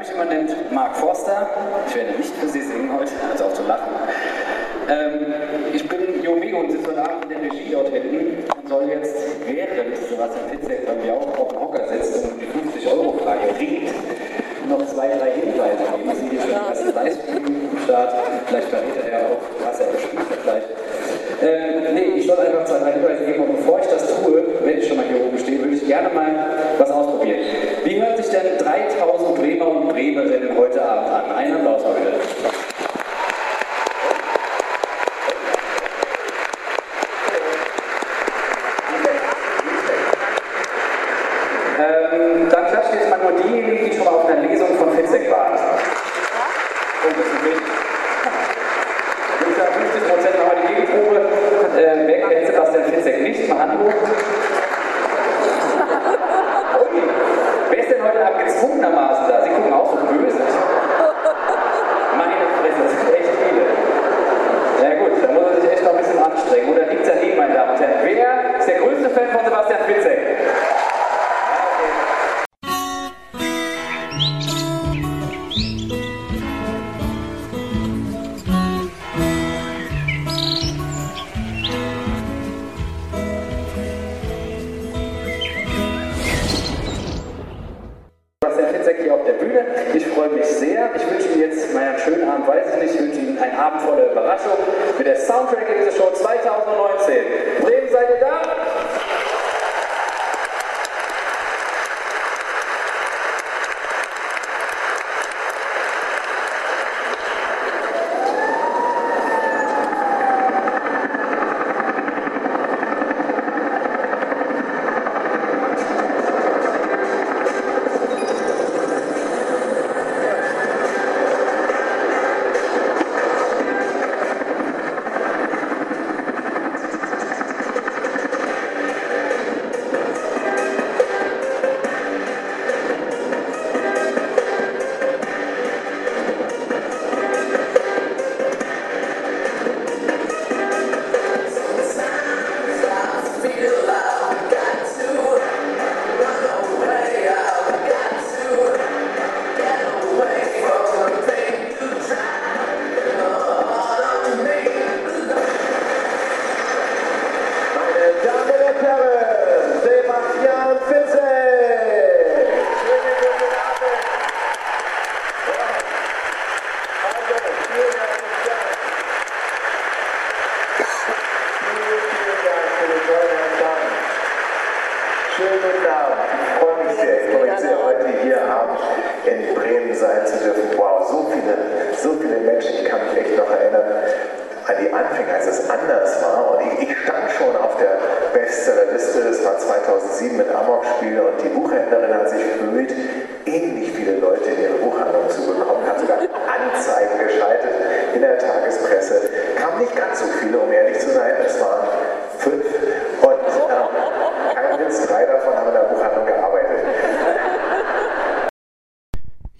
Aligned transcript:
mich 0.00 0.10
immer 0.10 0.24
nennt 0.24 0.72
Mark 0.72 0.96
Forster. 0.96 1.48
Ich 1.86 1.94
werde 1.94 2.12
nicht 2.16 2.34
für 2.34 2.48
Sie 2.48 2.62
singen 2.62 2.90
heute, 2.98 3.12
also 3.30 3.44
auch 3.44 3.52
zu 3.52 3.62
lachen. 3.64 3.92
Ähm, 4.88 5.34
ich 5.74 5.86
bin 5.86 6.22
Jomego 6.22 6.60
und 6.60 6.72
sitze 6.72 6.88
heute 6.88 7.02
Abend 7.02 7.24
in 7.24 7.28
der 7.30 7.42
Regie 7.42 7.70
dort 7.70 7.88
hinten 7.90 8.44
und 8.56 8.68
soll 8.68 8.88
jetzt, 8.88 9.14
während 9.46 9.96
Sebastian 9.96 10.48
Fitzek 10.50 10.86
bei 10.86 10.94
mir 11.04 11.14
auch 11.14 11.38
auf 11.38 11.48
dem 11.48 11.60
Hocker 11.60 11.86
sitzt 11.88 12.24
und 12.24 12.40
die 12.40 12.46
50-Euro-Frage 12.46 13.58
ringt, 13.58 13.90
noch 14.68 14.86
zwei, 14.86 15.08
drei 15.08 15.32
Hinweise 15.32 15.84
geben. 15.96 16.16
Sie 16.18 16.28
hier 16.30 16.40
schon 16.40 16.50
die 16.50 16.68
erste 16.68 16.90
Livestream 16.92 17.44
am 17.46 17.84
Start. 17.84 18.14
Vielleicht 18.46 18.68
verrät 18.68 18.99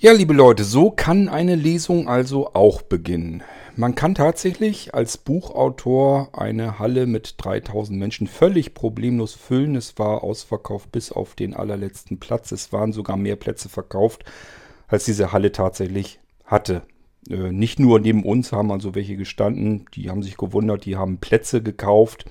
Ja, 0.02 0.12
liebe 0.12 0.32
Leute, 0.32 0.64
so 0.64 0.90
kann 0.90 1.28
eine 1.28 1.56
Lesung 1.56 2.08
also 2.08 2.54
auch 2.54 2.80
beginnen. 2.80 3.42
Man 3.76 3.94
kann 3.94 4.14
tatsächlich 4.14 4.94
als 4.94 5.18
Buchautor 5.18 6.30
eine 6.32 6.78
Halle 6.78 7.04
mit 7.06 7.34
3000 7.36 7.98
Menschen 7.98 8.26
völlig 8.26 8.72
problemlos 8.72 9.34
füllen. 9.34 9.76
Es 9.76 9.98
war 9.98 10.24
ausverkauft 10.24 10.90
bis 10.90 11.12
auf 11.12 11.34
den 11.34 11.52
allerletzten 11.52 12.18
Platz. 12.18 12.50
Es 12.50 12.72
waren 12.72 12.94
sogar 12.94 13.18
mehr 13.18 13.36
Plätze 13.36 13.68
verkauft, 13.68 14.24
als 14.88 15.04
diese 15.04 15.32
Halle 15.32 15.52
tatsächlich 15.52 16.18
hatte. 16.46 16.80
Äh, 17.28 17.52
nicht 17.52 17.78
nur 17.78 18.00
neben 18.00 18.24
uns 18.24 18.52
haben 18.52 18.72
also 18.72 18.94
welche 18.94 19.18
gestanden, 19.18 19.84
die 19.92 20.08
haben 20.08 20.22
sich 20.22 20.38
gewundert, 20.38 20.86
die 20.86 20.96
haben 20.96 21.18
Plätze 21.18 21.62
gekauft, 21.62 22.24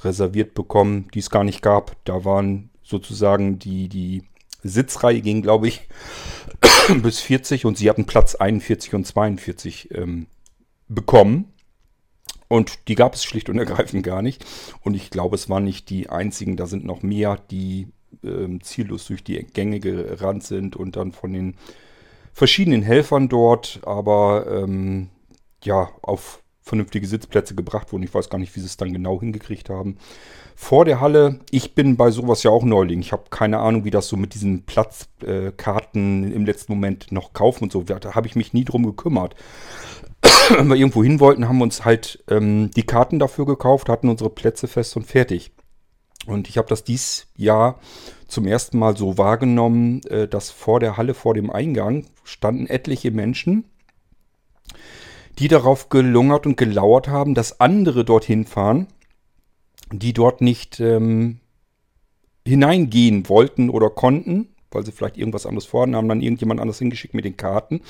reserviert 0.00 0.54
bekommen, 0.54 1.06
die 1.14 1.20
es 1.20 1.30
gar 1.30 1.44
nicht 1.44 1.62
gab. 1.62 1.94
Da 2.06 2.24
waren 2.24 2.70
sozusagen 2.82 3.60
die, 3.60 3.88
die 3.88 4.24
Sitzreihe 4.64 5.20
ging, 5.20 5.42
glaube 5.42 5.68
ich, 5.68 5.86
bis 7.02 7.20
40 7.20 7.64
und 7.64 7.78
sie 7.78 7.88
hatten 7.88 8.06
Platz 8.06 8.34
41 8.34 8.94
und 8.94 9.06
42 9.06 9.90
ähm, 9.92 10.26
bekommen. 10.88 11.52
Und 12.48 12.88
die 12.88 12.94
gab 12.94 13.14
es 13.14 13.24
schlicht 13.24 13.48
und 13.48 13.58
ergreifend 13.58 14.04
gar 14.04 14.22
nicht. 14.22 14.44
Und 14.82 14.94
ich 14.94 15.10
glaube, 15.10 15.34
es 15.34 15.48
waren 15.48 15.64
nicht 15.64 15.90
die 15.90 16.08
einzigen, 16.08 16.56
da 16.56 16.66
sind 16.66 16.84
noch 16.84 17.02
mehr, 17.02 17.38
die 17.50 17.88
ähm, 18.22 18.60
ziellos 18.62 19.06
durch 19.06 19.24
die 19.24 19.44
Gänge 19.44 19.80
gerannt 19.80 20.44
sind 20.44 20.76
und 20.76 20.96
dann 20.96 21.12
von 21.12 21.32
den 21.32 21.56
verschiedenen 22.32 22.82
Helfern 22.82 23.28
dort, 23.28 23.80
aber 23.84 24.46
ähm, 24.48 25.08
ja, 25.62 25.90
auf 26.02 26.43
vernünftige 26.64 27.06
Sitzplätze 27.06 27.54
gebracht 27.54 27.92
wurden. 27.92 28.02
Ich 28.02 28.14
weiß 28.14 28.30
gar 28.30 28.38
nicht, 28.38 28.56
wie 28.56 28.60
sie 28.60 28.66
es 28.66 28.78
dann 28.78 28.92
genau 28.92 29.20
hingekriegt 29.20 29.68
haben. 29.68 29.98
Vor 30.56 30.86
der 30.86 31.00
Halle, 31.00 31.40
ich 31.50 31.74
bin 31.74 31.96
bei 31.96 32.10
sowas 32.10 32.42
ja 32.42 32.50
auch 32.50 32.64
Neuling. 32.64 33.00
Ich 33.00 33.12
habe 33.12 33.24
keine 33.28 33.58
Ahnung, 33.58 33.84
wie 33.84 33.90
das 33.90 34.08
so 34.08 34.16
mit 34.16 34.34
diesen 34.34 34.64
Platzkarten 34.64 36.32
im 36.32 36.46
letzten 36.46 36.72
Moment 36.72 37.12
noch 37.12 37.34
kaufen 37.34 37.64
und 37.64 37.72
so. 37.72 37.82
Da 37.82 38.14
habe 38.14 38.26
ich 38.26 38.34
mich 38.34 38.54
nie 38.54 38.64
drum 38.64 38.84
gekümmert. 38.84 39.34
Wenn 40.56 40.68
wir 40.68 40.76
irgendwo 40.76 41.04
hin 41.04 41.20
wollten, 41.20 41.48
haben 41.48 41.58
wir 41.58 41.64
uns 41.64 41.84
halt 41.84 42.24
ähm, 42.28 42.70
die 42.70 42.84
Karten 42.84 43.18
dafür 43.18 43.44
gekauft, 43.44 43.90
hatten 43.90 44.08
unsere 44.08 44.30
Plätze 44.30 44.66
fest 44.66 44.96
und 44.96 45.06
fertig. 45.06 45.52
Und 46.26 46.48
ich 46.48 46.56
habe 46.56 46.68
das 46.68 46.82
dies 46.82 47.26
Jahr 47.36 47.78
zum 48.26 48.46
ersten 48.46 48.78
Mal 48.78 48.96
so 48.96 49.18
wahrgenommen, 49.18 50.02
äh, 50.04 50.26
dass 50.26 50.50
vor 50.50 50.80
der 50.80 50.96
Halle, 50.96 51.12
vor 51.12 51.34
dem 51.34 51.50
Eingang, 51.50 52.06
standen 52.24 52.66
etliche 52.66 53.10
Menschen, 53.10 53.66
die 55.38 55.48
darauf 55.48 55.88
gelungert 55.88 56.46
und 56.46 56.56
gelauert 56.56 57.08
haben, 57.08 57.34
dass 57.34 57.60
andere 57.60 58.04
dorthin 58.04 58.46
fahren, 58.46 58.86
die 59.92 60.12
dort 60.12 60.40
nicht 60.40 60.80
ähm, 60.80 61.40
hineingehen 62.46 63.28
wollten 63.28 63.70
oder 63.70 63.90
konnten, 63.90 64.48
weil 64.70 64.84
sie 64.84 64.92
vielleicht 64.92 65.16
irgendwas 65.16 65.46
anderes 65.46 65.66
vorhaben, 65.66 65.96
haben 65.96 66.08
dann 66.08 66.20
irgendjemand 66.20 66.60
anders 66.60 66.78
hingeschickt 66.78 67.14
mit 67.14 67.24
den 67.24 67.36
Karten. 67.36 67.80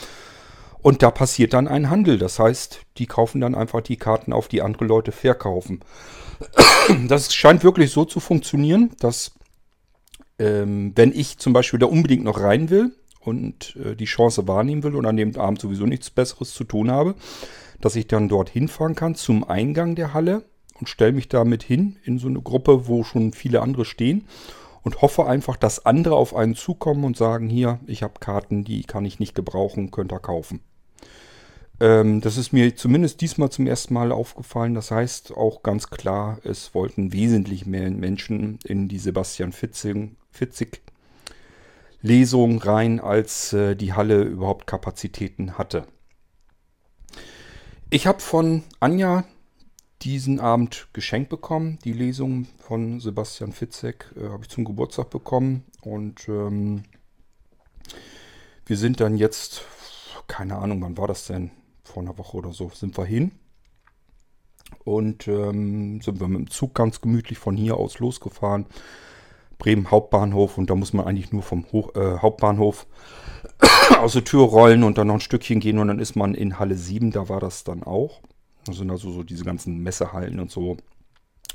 Und 0.82 1.02
da 1.02 1.10
passiert 1.10 1.54
dann 1.54 1.66
ein 1.66 1.88
Handel. 1.88 2.18
Das 2.18 2.38
heißt, 2.38 2.82
die 2.98 3.06
kaufen 3.06 3.40
dann 3.40 3.54
einfach 3.54 3.80
die 3.80 3.96
Karten 3.96 4.34
auf, 4.34 4.48
die 4.48 4.60
andere 4.60 4.84
Leute 4.84 5.12
verkaufen. 5.12 5.80
Das 7.08 7.34
scheint 7.34 7.64
wirklich 7.64 7.90
so 7.90 8.04
zu 8.04 8.20
funktionieren, 8.20 8.90
dass 9.00 9.32
ähm, 10.38 10.92
wenn 10.94 11.12
ich 11.12 11.38
zum 11.38 11.54
Beispiel 11.54 11.78
da 11.78 11.86
unbedingt 11.86 12.24
noch 12.24 12.38
rein 12.38 12.68
will 12.68 12.92
und 13.24 13.76
äh, 13.76 13.96
die 13.96 14.04
Chance 14.04 14.46
wahrnehmen 14.48 14.82
will 14.82 14.94
und 14.94 15.06
an 15.06 15.16
dem 15.16 15.36
Abend 15.36 15.60
sowieso 15.60 15.86
nichts 15.86 16.10
Besseres 16.10 16.52
zu 16.52 16.64
tun 16.64 16.90
habe, 16.90 17.14
dass 17.80 17.96
ich 17.96 18.06
dann 18.06 18.28
dort 18.28 18.48
hinfahren 18.48 18.94
kann 18.94 19.14
zum 19.14 19.44
Eingang 19.48 19.94
der 19.94 20.14
Halle 20.14 20.44
und 20.78 20.88
stelle 20.88 21.12
mich 21.12 21.28
damit 21.28 21.62
hin 21.62 21.96
in 22.04 22.18
so 22.18 22.28
eine 22.28 22.40
Gruppe, 22.40 22.88
wo 22.88 23.04
schon 23.04 23.32
viele 23.32 23.62
andere 23.62 23.84
stehen 23.84 24.24
und 24.82 25.02
hoffe 25.02 25.26
einfach, 25.26 25.56
dass 25.56 25.86
andere 25.86 26.16
auf 26.16 26.34
einen 26.34 26.54
zukommen 26.54 27.04
und 27.04 27.16
sagen, 27.16 27.48
hier, 27.48 27.80
ich 27.86 28.02
habe 28.02 28.20
Karten, 28.20 28.64
die 28.64 28.82
kann 28.82 29.04
ich 29.04 29.18
nicht 29.18 29.34
gebrauchen, 29.34 29.90
könnt 29.90 30.12
ihr 30.12 30.20
kaufen. 30.20 30.60
Ähm, 31.80 32.20
das 32.20 32.36
ist 32.36 32.52
mir 32.52 32.76
zumindest 32.76 33.20
diesmal 33.20 33.50
zum 33.50 33.66
ersten 33.66 33.94
Mal 33.94 34.12
aufgefallen. 34.12 34.74
Das 34.74 34.90
heißt 34.90 35.36
auch 35.36 35.62
ganz 35.62 35.88
klar, 35.88 36.38
es 36.44 36.74
wollten 36.74 37.12
wesentlich 37.12 37.66
mehr 37.66 37.90
Menschen 37.90 38.58
in 38.64 38.88
die 38.88 38.98
Sebastian 38.98 39.52
Fitzing, 39.52 40.16
Fitzig 40.30 40.82
Lesung 42.04 42.58
rein, 42.58 43.00
als 43.00 43.54
äh, 43.54 43.74
die 43.74 43.94
Halle 43.94 44.24
überhaupt 44.24 44.66
Kapazitäten 44.66 45.56
hatte. 45.56 45.86
Ich 47.88 48.06
habe 48.06 48.20
von 48.20 48.62
Anja 48.78 49.24
diesen 50.02 50.38
Abend 50.38 50.88
geschenkt 50.92 51.30
bekommen. 51.30 51.78
Die 51.82 51.94
Lesung 51.94 52.46
von 52.58 53.00
Sebastian 53.00 53.52
Fitzek 53.52 54.12
äh, 54.16 54.28
habe 54.28 54.42
ich 54.42 54.50
zum 54.50 54.66
Geburtstag 54.66 55.08
bekommen. 55.08 55.64
Und 55.80 56.28
ähm, 56.28 56.82
wir 58.66 58.76
sind 58.76 59.00
dann 59.00 59.16
jetzt, 59.16 59.62
keine 60.26 60.58
Ahnung, 60.58 60.82
wann 60.82 60.98
war 60.98 61.08
das 61.08 61.26
denn? 61.26 61.52
Vor 61.84 62.02
einer 62.02 62.18
Woche 62.18 62.36
oder 62.36 62.52
so 62.52 62.68
sind 62.68 62.98
wir 62.98 63.06
hin. 63.06 63.32
Und 64.84 65.26
ähm, 65.26 66.02
sind 66.02 66.20
wir 66.20 66.28
mit 66.28 66.38
dem 66.38 66.50
Zug 66.50 66.74
ganz 66.74 67.00
gemütlich 67.00 67.38
von 67.38 67.56
hier 67.56 67.78
aus 67.78 67.98
losgefahren. 67.98 68.66
Bremen 69.58 69.90
Hauptbahnhof 69.90 70.58
und 70.58 70.70
da 70.70 70.74
muss 70.74 70.92
man 70.92 71.06
eigentlich 71.06 71.32
nur 71.32 71.42
vom 71.42 71.66
Hoch, 71.72 71.94
äh, 71.94 72.18
Hauptbahnhof 72.18 72.86
aus 73.98 74.12
der 74.14 74.24
Tür 74.24 74.44
rollen 74.44 74.84
und 74.84 74.98
dann 74.98 75.08
noch 75.08 75.14
ein 75.14 75.20
Stückchen 75.20 75.60
gehen 75.60 75.78
und 75.78 75.88
dann 75.88 75.98
ist 75.98 76.16
man 76.16 76.34
in 76.34 76.58
Halle 76.58 76.76
7, 76.76 77.10
da 77.10 77.28
war 77.28 77.40
das 77.40 77.64
dann 77.64 77.82
auch. 77.82 78.20
Das 78.66 78.76
sind 78.76 78.90
also 78.90 79.10
so 79.10 79.22
diese 79.22 79.44
ganzen 79.44 79.82
Messehallen 79.82 80.40
und 80.40 80.50
so 80.50 80.76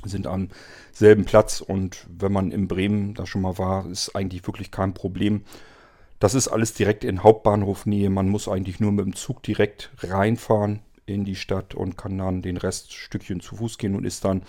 sind 0.04 0.26
am 0.26 0.48
selben 0.92 1.24
Platz 1.24 1.60
und 1.60 2.06
wenn 2.08 2.32
man 2.32 2.52
in 2.52 2.68
Bremen 2.68 3.14
da 3.14 3.26
schon 3.26 3.42
mal 3.42 3.58
war, 3.58 3.86
ist 3.86 4.14
eigentlich 4.14 4.46
wirklich 4.46 4.70
kein 4.70 4.94
Problem. 4.94 5.42
Das 6.18 6.34
ist 6.34 6.48
alles 6.48 6.74
direkt 6.74 7.04
in 7.04 7.22
Hauptbahnhofnähe. 7.22 8.10
Man 8.10 8.28
muss 8.28 8.48
eigentlich 8.48 8.80
nur 8.80 8.92
mit 8.92 9.04
dem 9.04 9.14
Zug 9.14 9.42
direkt 9.42 9.90
reinfahren 9.98 10.80
in 11.06 11.24
die 11.24 11.34
Stadt 11.34 11.74
und 11.74 11.96
kann 11.96 12.18
dann 12.18 12.42
den 12.42 12.56
Rest 12.56 12.92
Stückchen 12.92 13.40
zu 13.40 13.56
Fuß 13.56 13.78
gehen 13.78 13.94
und 13.94 14.04
ist 14.04 14.24
dann 14.24 14.42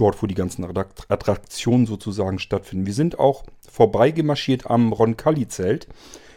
dort, 0.00 0.22
wo 0.22 0.26
die 0.26 0.34
ganzen 0.34 0.64
Attraktionen 0.64 1.86
sozusagen 1.86 2.38
stattfinden. 2.38 2.86
Wir 2.86 2.94
sind 2.94 3.18
auch 3.18 3.44
vorbeigemarschiert 3.70 4.70
am 4.70 4.92
Roncalli-Zelt. 4.92 5.88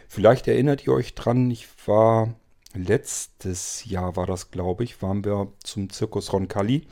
Vielleicht 0.08 0.48
erinnert 0.48 0.86
ihr 0.86 0.94
euch 0.94 1.16
dran, 1.16 1.50
ich 1.50 1.68
war 1.86 2.36
letztes 2.76 3.86
Jahr 3.86 4.16
war 4.16 4.26
das, 4.26 4.52
glaube 4.52 4.84
ich, 4.84 5.02
waren 5.02 5.24
wir 5.24 5.52
zum 5.64 5.90
Zirkus 5.90 6.34
Roncalli. 6.34 6.84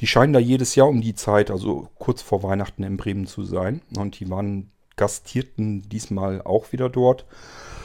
Die 0.00 0.06
scheinen 0.06 0.32
da 0.32 0.40
jedes 0.40 0.74
Jahr 0.74 0.88
um 0.88 1.00
die 1.00 1.14
Zeit, 1.14 1.50
also 1.50 1.88
kurz 1.98 2.20
vor 2.20 2.42
Weihnachten 2.42 2.82
in 2.82 2.96
Bremen 2.96 3.26
zu 3.26 3.44
sein. 3.44 3.80
Und 3.96 4.18
die 4.20 4.28
waren 4.28 4.70
gastierten 4.96 5.88
diesmal 5.88 6.42
auch 6.42 6.72
wieder 6.72 6.88
dort. 6.88 7.26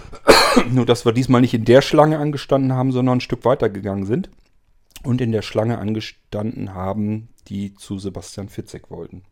Nur, 0.72 0.86
dass 0.86 1.06
wir 1.06 1.12
diesmal 1.12 1.42
nicht 1.42 1.54
in 1.54 1.66
der 1.66 1.82
Schlange 1.82 2.18
angestanden 2.18 2.74
haben, 2.74 2.92
sondern 2.92 3.18
ein 3.18 3.22
Stück 3.22 3.46
weiter 3.46 3.70
gegangen 3.70 4.06
sind. 4.06 4.30
Und 5.04 5.22
in 5.22 5.32
der 5.32 5.44
Schlange 5.44 5.78
angestanden 5.78 6.74
haben, 6.74 7.30
die 7.50 7.74
zu 7.76 8.00
Sebastian 8.00 8.50
Fitzek 8.50 8.90
wollten. 8.90 9.24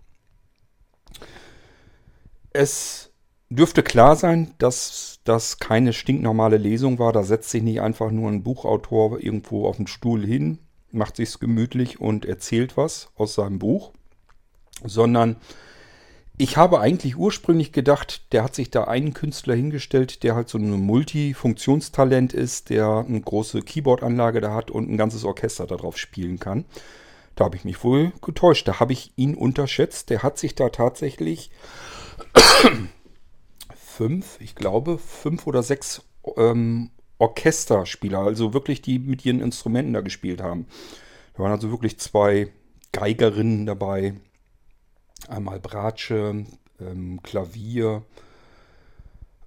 Es 2.52 3.12
dürfte 3.50 3.84
klar 3.84 4.16
sein, 4.16 4.54
dass 4.58 5.20
das 5.24 5.60
keine 5.60 5.94
stinknormale 5.94 6.58
Lesung 6.58 7.00
war. 7.00 7.14
Da 7.14 7.24
setzt 7.24 7.50
sich 7.50 7.64
nicht 7.64 7.82
einfach 7.82 8.12
nur 8.12 8.30
ein 8.30 8.44
Buchautor 8.44 9.20
irgendwo 9.20 9.68
auf 9.68 9.78
den 9.78 9.88
Stuhl 9.88 10.26
hin, 10.26 10.60
macht 10.92 11.18
sich's 11.18 11.40
gemütlich 11.40 12.00
und 12.00 12.26
erzählt 12.26 12.78
was 12.78 13.10
aus 13.16 13.36
seinem 13.36 13.60
Buch, 13.60 13.94
sondern 14.84 15.38
ich 16.40 16.56
habe 16.56 16.80
eigentlich 16.80 17.18
ursprünglich 17.18 17.72
gedacht, 17.72 18.32
der 18.32 18.44
hat 18.44 18.54
sich 18.54 18.70
da 18.70 18.84
einen 18.84 19.16
Künstler 19.16 19.56
hingestellt, 19.56 20.22
der 20.22 20.36
halt 20.36 20.50
so 20.50 20.60
ein 20.60 20.70
Multifunktionstalent 20.70 22.32
ist, 22.34 22.70
der 22.70 23.06
eine 23.08 23.22
große 23.22 23.62
Keyboardanlage 23.64 24.40
da 24.40 24.54
hat 24.54 24.70
und 24.70 24.88
ein 24.90 24.98
ganzes 24.98 25.24
Orchester 25.24 25.66
darauf 25.66 25.98
spielen 25.98 26.40
kann. 26.40 26.66
Da 27.38 27.46
habe 27.46 27.56
ich 27.56 27.64
mich 27.64 27.84
wohl 27.84 28.12
getäuscht. 28.22 28.68
Da 28.68 28.80
habe 28.80 28.94
ich 28.94 29.14
ihn 29.16 29.36
unterschätzt. 29.36 30.10
Der 30.10 30.24
hat 30.24 30.38
sich 30.38 30.56
da 30.56 30.70
tatsächlich 30.70 31.52
fünf, 33.76 34.42
ich 34.42 34.56
glaube, 34.56 34.98
fünf 34.98 35.48
oder 35.48 35.64
sechs 35.64 36.02
ähm, 36.36 36.90
Orchesterspieler, 37.20 38.20
also 38.20 38.54
wirklich 38.54 38.82
die 38.82 39.00
mit 39.00 39.26
ihren 39.26 39.42
Instrumenten 39.42 39.94
da 39.94 40.02
gespielt 40.02 40.42
haben. 40.42 40.68
Da 41.34 41.44
waren 41.44 41.52
also 41.52 41.72
wirklich 41.72 42.00
zwei 42.00 42.52
Geigerinnen 42.92 43.66
dabei, 43.66 44.16
einmal 45.28 45.60
Bratsche, 45.60 46.46
ähm, 46.80 47.22
Klavier, 47.24 48.04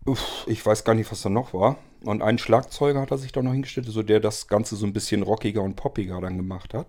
Uff, 0.07 0.45
ich 0.47 0.65
weiß 0.65 0.85
gar 0.85 0.95
nicht, 0.95 1.13
was 1.13 1.23
da 1.23 1.29
noch 1.29 1.53
war. 1.53 1.77
Und 2.03 2.23
ein 2.23 2.39
Schlagzeuger 2.39 3.01
hat 3.01 3.11
er 3.11 3.19
sich 3.19 3.33
da 3.33 3.43
noch 3.43 3.53
hingestellt, 3.53 3.87
so 3.87 4.03
der 4.03 4.19
das 4.19 4.49
Ganze 4.49 4.75
so 4.77 4.87
ein 4.87 4.95
bisschen 4.95 5.23
rockiger 5.23 5.63
und 5.63 5.77
poppiger 5.77 6.21
dann 6.21 6.39
gemacht 6.39 6.73
hat. 6.73 6.87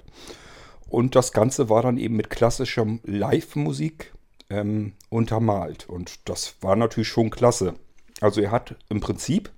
Und 0.91 1.15
das 1.15 1.31
Ganze 1.31 1.69
war 1.69 1.83
dann 1.83 1.97
eben 1.97 2.17
mit 2.17 2.29
klassischer 2.29 2.85
Live-Musik 3.03 4.11
ähm, 4.49 4.91
untermalt. 5.09 5.87
Und 5.87 6.27
das 6.27 6.55
war 6.59 6.75
natürlich 6.75 7.07
schon 7.07 7.29
klasse. 7.29 7.75
Also 8.19 8.41
er 8.41 8.51
hat 8.51 8.75
im 8.89 8.99
Prinzip 8.99 9.51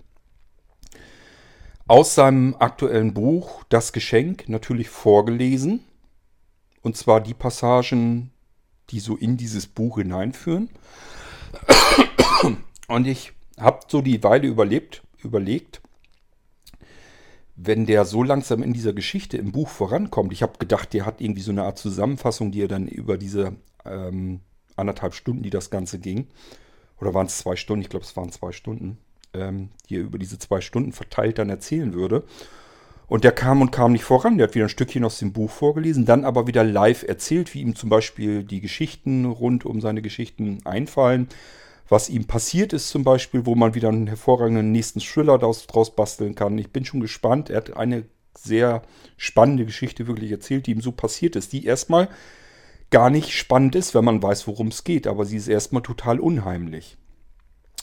aus 1.87 2.13
seinem 2.13 2.55
aktuellen 2.59 3.15
Buch 3.15 3.63
Das 3.69 3.93
Geschenk 3.93 4.47
natürlich 4.47 4.89
vorgelesen. 4.89 5.83
Und 6.83 6.97
zwar 6.97 7.19
die 7.19 7.33
Passagen, 7.33 8.29
die 8.91 8.99
so 8.99 9.15
in 9.15 9.35
dieses 9.35 9.65
Buch 9.65 9.97
hineinführen. 9.97 10.69
Und 12.87 13.07
ich 13.07 13.33
habe 13.59 13.79
so 13.87 14.01
die 14.01 14.21
Weile 14.23 14.47
überlebt, 14.47 15.01
überlegt, 15.23 15.81
wenn 17.55 17.85
der 17.85 18.05
so 18.05 18.23
langsam 18.23 18.63
in 18.63 18.73
dieser 18.73 18.93
Geschichte 18.93 19.37
im 19.37 19.51
Buch 19.51 19.69
vorankommt. 19.69 20.33
Ich 20.33 20.41
habe 20.41 20.57
gedacht, 20.57 20.93
der 20.93 21.05
hat 21.05 21.21
irgendwie 21.21 21.41
so 21.41 21.51
eine 21.51 21.63
Art 21.63 21.77
Zusammenfassung, 21.77 22.51
die 22.51 22.63
er 22.63 22.67
dann 22.67 22.87
über 22.87 23.17
diese 23.17 23.53
ähm, 23.85 24.39
anderthalb 24.75 25.13
Stunden, 25.13 25.43
die 25.43 25.51
das 25.51 25.69
Ganze 25.69 25.99
ging, 25.99 26.27
oder 26.99 27.13
waren 27.13 27.27
es 27.27 27.37
zwei 27.37 27.55
Stunden, 27.55 27.81
ich 27.81 27.89
glaube 27.89 28.05
es 28.05 28.15
waren 28.15 28.31
zwei 28.31 28.51
Stunden, 28.51 28.97
ähm, 29.33 29.69
die 29.89 29.97
er 29.97 30.01
über 30.01 30.17
diese 30.17 30.39
zwei 30.39 30.61
Stunden 30.61 30.93
verteilt 30.93 31.37
dann 31.37 31.49
erzählen 31.49 31.93
würde. 31.93 32.23
Und 33.07 33.23
der 33.23 33.33
kam 33.33 33.61
und 33.61 33.71
kam 33.71 33.91
nicht 33.91 34.05
voran. 34.05 34.37
Der 34.37 34.47
hat 34.47 34.55
wieder 34.55 34.65
ein 34.65 34.69
Stückchen 34.69 35.03
aus 35.03 35.19
dem 35.19 35.33
Buch 35.33 35.51
vorgelesen, 35.51 36.05
dann 36.05 36.25
aber 36.25 36.47
wieder 36.47 36.63
live 36.63 37.03
erzählt, 37.03 37.53
wie 37.53 37.61
ihm 37.61 37.75
zum 37.75 37.89
Beispiel 37.89 38.43
die 38.43 38.61
Geschichten 38.61 39.25
rund 39.25 39.65
um 39.65 39.81
seine 39.81 40.01
Geschichten 40.01 40.59
einfallen. 40.65 41.27
Was 41.89 42.09
ihm 42.09 42.25
passiert 42.25 42.73
ist 42.73 42.89
zum 42.89 43.03
Beispiel, 43.03 43.45
wo 43.45 43.55
man 43.55 43.75
wieder 43.75 43.89
einen 43.89 44.07
hervorragenden 44.07 44.71
nächsten 44.71 44.99
Thriller 44.99 45.37
daraus, 45.37 45.67
draus 45.67 45.95
basteln 45.95 46.35
kann. 46.35 46.57
Ich 46.57 46.71
bin 46.71 46.85
schon 46.85 47.01
gespannt. 47.01 47.49
Er 47.49 47.57
hat 47.57 47.75
eine 47.75 48.05
sehr 48.37 48.81
spannende 49.17 49.65
Geschichte 49.65 50.07
wirklich 50.07 50.31
erzählt, 50.31 50.65
die 50.65 50.71
ihm 50.71 50.81
so 50.81 50.91
passiert 50.91 51.35
ist, 51.35 51.53
die 51.53 51.65
erstmal 51.65 52.09
gar 52.89 53.09
nicht 53.09 53.31
spannend 53.31 53.75
ist, 53.75 53.95
wenn 53.95 54.05
man 54.05 54.21
weiß, 54.21 54.47
worum 54.47 54.67
es 54.67 54.83
geht, 54.83 55.07
aber 55.07 55.25
sie 55.25 55.37
ist 55.37 55.47
erstmal 55.47 55.81
total 55.81 56.19
unheimlich. 56.19 56.97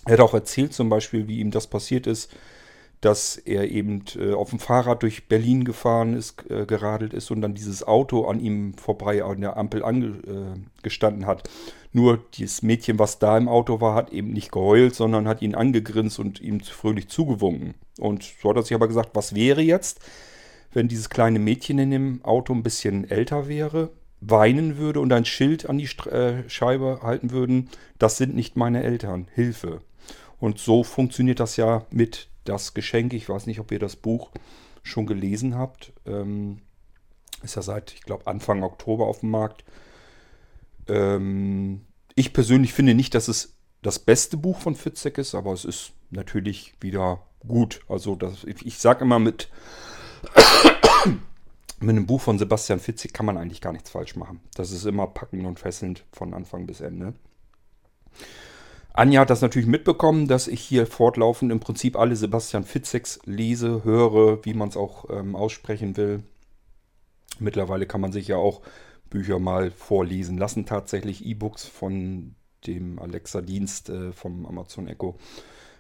Er 0.07 0.15
hat 0.15 0.21
auch 0.21 0.35
erzählt 0.35 0.73
zum 0.73 0.89
Beispiel, 0.89 1.29
wie 1.29 1.41
ihm 1.41 1.51
das 1.51 1.67
passiert 1.67 2.07
ist, 2.07 2.35
dass 3.01 3.37
er 3.37 3.71
eben 3.71 4.05
äh, 4.17 4.35
auf 4.35 4.51
dem 4.51 4.59
Fahrrad 4.59 5.03
durch 5.03 5.27
Berlin 5.27 5.65
gefahren 5.65 6.15
ist, 6.15 6.51
äh, 6.51 6.67
geradelt 6.67 7.15
ist 7.15 7.31
und 7.31 7.41
dann 7.41 7.55
dieses 7.55 7.87
Auto 7.87 8.27
an 8.27 8.41
ihm 8.41 8.75
vorbei 8.75 9.25
an 9.25 9.41
der 9.41 9.57
Ampel 9.57 9.83
angestanden 9.83 11.23
äh, 11.23 11.27
hat. 11.27 11.49
Nur 11.93 12.23
dieses 12.35 12.63
Mädchen, 12.63 12.99
was 12.99 13.19
da 13.19 13.37
im 13.37 13.49
Auto 13.49 13.81
war, 13.81 13.95
hat 13.95 14.13
eben 14.13 14.33
nicht 14.33 14.53
geheult, 14.53 14.95
sondern 14.95 15.27
hat 15.27 15.43
ihn 15.43 15.55
angegrinst 15.55 16.19
und 16.19 16.41
ihm 16.41 16.61
fröhlich 16.61 17.09
zugewunken. 17.09 17.75
Und 17.99 18.23
so 18.23 18.51
hat 18.51 18.57
er 18.57 18.63
sich 18.63 18.75
aber 18.75 18.87
gesagt, 18.87 19.11
was 19.15 19.35
wäre 19.35 19.63
jetzt, 19.63 20.01
wenn 20.73 20.87
dieses 20.87 21.11
kleine 21.11 21.39
Mädchen 21.39 21.79
in 21.79 21.91
dem 21.91 22.25
Auto 22.25 22.53
ein 22.53 22.63
bisschen 22.63 23.11
älter 23.11 23.49
wäre 23.49 23.91
weinen 24.21 24.77
würde 24.77 25.01
und 25.01 25.13
ein 25.13 25.25
Schild 25.25 25.69
an 25.69 25.79
die 25.79 25.89
Scheibe 25.89 27.01
halten 27.03 27.31
würden, 27.31 27.71
das 27.99 28.19
sind 28.19 28.35
nicht 28.35 28.57
meine 28.57 28.83
Eltern, 28.83 29.29
Hilfe. 29.35 29.81
Und 30.39 30.59
so 30.59 30.85
funktioniert 30.85 31.41
das 31.41 31.57
ja 31.57 31.87
mit 31.91 32.30
das 32.45 32.75
Geschenk. 32.75 33.13
Ich 33.13 33.29
weiß 33.29 33.47
nicht, 33.47 33.61
ob 33.61 33.73
ihr 33.73 33.79
das 33.79 33.97
Buch 33.97 34.31
schon 34.83 35.07
gelesen 35.07 35.57
habt. 35.57 35.93
Ähm, 36.07 36.63
ist 37.43 37.57
ja 37.57 37.63
seit, 37.63 37.93
ich 37.93 38.03
glaube, 38.03 38.27
Anfang 38.27 38.63
Oktober 38.63 39.07
auf 39.07 39.21
dem 39.21 39.31
Markt. 39.31 39.65
Ähm, 40.89 41.83
ich 42.15 42.33
persönlich 42.33 42.73
finde 42.73 42.95
nicht, 42.95 43.15
dass 43.15 43.29
es 43.29 43.55
das 43.83 43.99
beste 43.99 44.37
Buch 44.37 44.59
von 44.61 44.75
Fitzek 44.75 45.19
ist, 45.19 45.35
aber 45.35 45.53
es 45.53 45.65
ist 45.65 45.93
natürlich 46.11 46.75
wieder 46.81 47.23
gut. 47.47 47.81
Also 47.89 48.15
das, 48.15 48.45
ich 48.45 48.79
sage 48.79 49.05
immer 49.05 49.19
mit, 49.19 49.49
mit 51.81 51.91
einem 51.91 52.07
Buch 52.07 52.21
von 52.21 52.39
Sebastian 52.39 52.81
Fitzek 52.81 53.15
kann 53.15 53.27
man 53.27 53.39
eigentlich 53.39 53.61
gar 53.61 53.73
nichts 53.73 53.91
falsch 53.91 54.17
machen. 54.17 54.41
Das 54.55 54.71
ist 54.71 54.85
immer 54.85 55.07
packend 55.07 55.47
und 55.47 55.59
fesselnd 55.59 56.05
von 56.13 56.35
Anfang 56.35 56.67
bis 56.67 56.81
Ende. 56.81 57.15
Anja 58.93 59.21
hat 59.21 59.31
das 59.31 59.41
natürlich 59.41 59.69
mitbekommen, 59.69 60.27
dass 60.27 60.49
ich 60.49 60.61
hier 60.61 60.87
fortlaufend 60.87 61.53
im 61.53 61.61
Prinzip 61.61 61.97
alle 61.97 62.17
Sebastian 62.17 62.65
Fitzeks 62.65 63.21
lese, 63.25 63.85
höre, 63.85 64.45
wie 64.45 64.55
man 64.55 64.69
es 64.69 64.77
auch 64.77 65.09
ähm, 65.11 65.37
aussprechen 65.37 65.97
will. 65.97 66.23
Mittlerweile 67.39 67.87
kann 67.87 68.01
man 68.01 68.13
sich 68.13 68.29
ja 68.29 68.37
auch 68.37 68.63
Bücher 69.09 69.39
mal 69.39 69.71
vorlesen 69.71 70.39
lassen, 70.39 70.67
tatsächlich 70.67 71.25
E-Books 71.25 71.65
von 71.65 72.35
dem 72.67 72.99
Alexa-Dienst 72.99 73.91
äh, 73.91 74.13
vom 74.13 74.45
Amazon 74.47 74.87
Echo. 74.87 75.17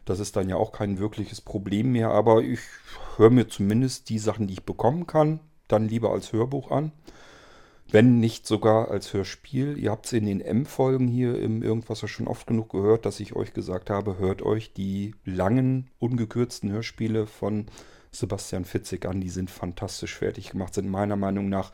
Das 0.05 0.19
ist 0.19 0.37
dann 0.37 0.49
ja 0.49 0.57
auch 0.57 0.73
kein 0.73 0.99
wirkliches 0.99 1.41
Problem 1.41 1.93
mehr, 1.93 2.11
aber 2.11 2.43
ich 2.43 2.61
höre 3.17 3.31
mir 3.31 3.49
zumindest 3.49 4.09
die 4.09 4.19
Sachen, 4.19 4.47
die 4.47 4.55
ich 4.55 4.65
bekommen 4.65 5.07
kann, 5.07 5.41
dann 5.69 5.89
lieber 5.89 6.11
als 6.11 6.33
Hörbuch 6.33 6.71
an. 6.71 6.93
Wenn 7.93 8.21
nicht 8.21 8.47
sogar 8.47 8.91
als 8.91 9.13
Hörspiel. 9.13 9.77
Ihr 9.77 9.91
habt 9.91 10.07
es 10.07 10.13
in 10.13 10.27
den 10.27 10.41
M-Folgen 10.41 11.09
hier 11.09 11.41
im 11.41 11.63
Irgendwas 11.63 12.09
schon 12.09 12.29
oft 12.29 12.47
genug 12.47 12.71
gehört, 12.71 13.05
dass 13.05 13.19
ich 13.19 13.35
euch 13.35 13.53
gesagt 13.53 13.91
habe, 13.91 14.19
hört 14.19 14.43
euch 14.43 14.73
die 14.73 15.15
langen, 15.25 15.91
ungekürzten 15.99 16.71
Hörspiele 16.71 17.27
von 17.27 17.67
Sebastian 18.13 18.65
Fitzig 18.65 19.07
an. 19.07 19.21
Die 19.21 19.29
sind 19.29 19.51
fantastisch 19.51 20.15
fertig 20.17 20.51
gemacht, 20.51 20.75
sind 20.75 20.89
meiner 20.89 21.17
Meinung 21.17 21.49
nach 21.49 21.73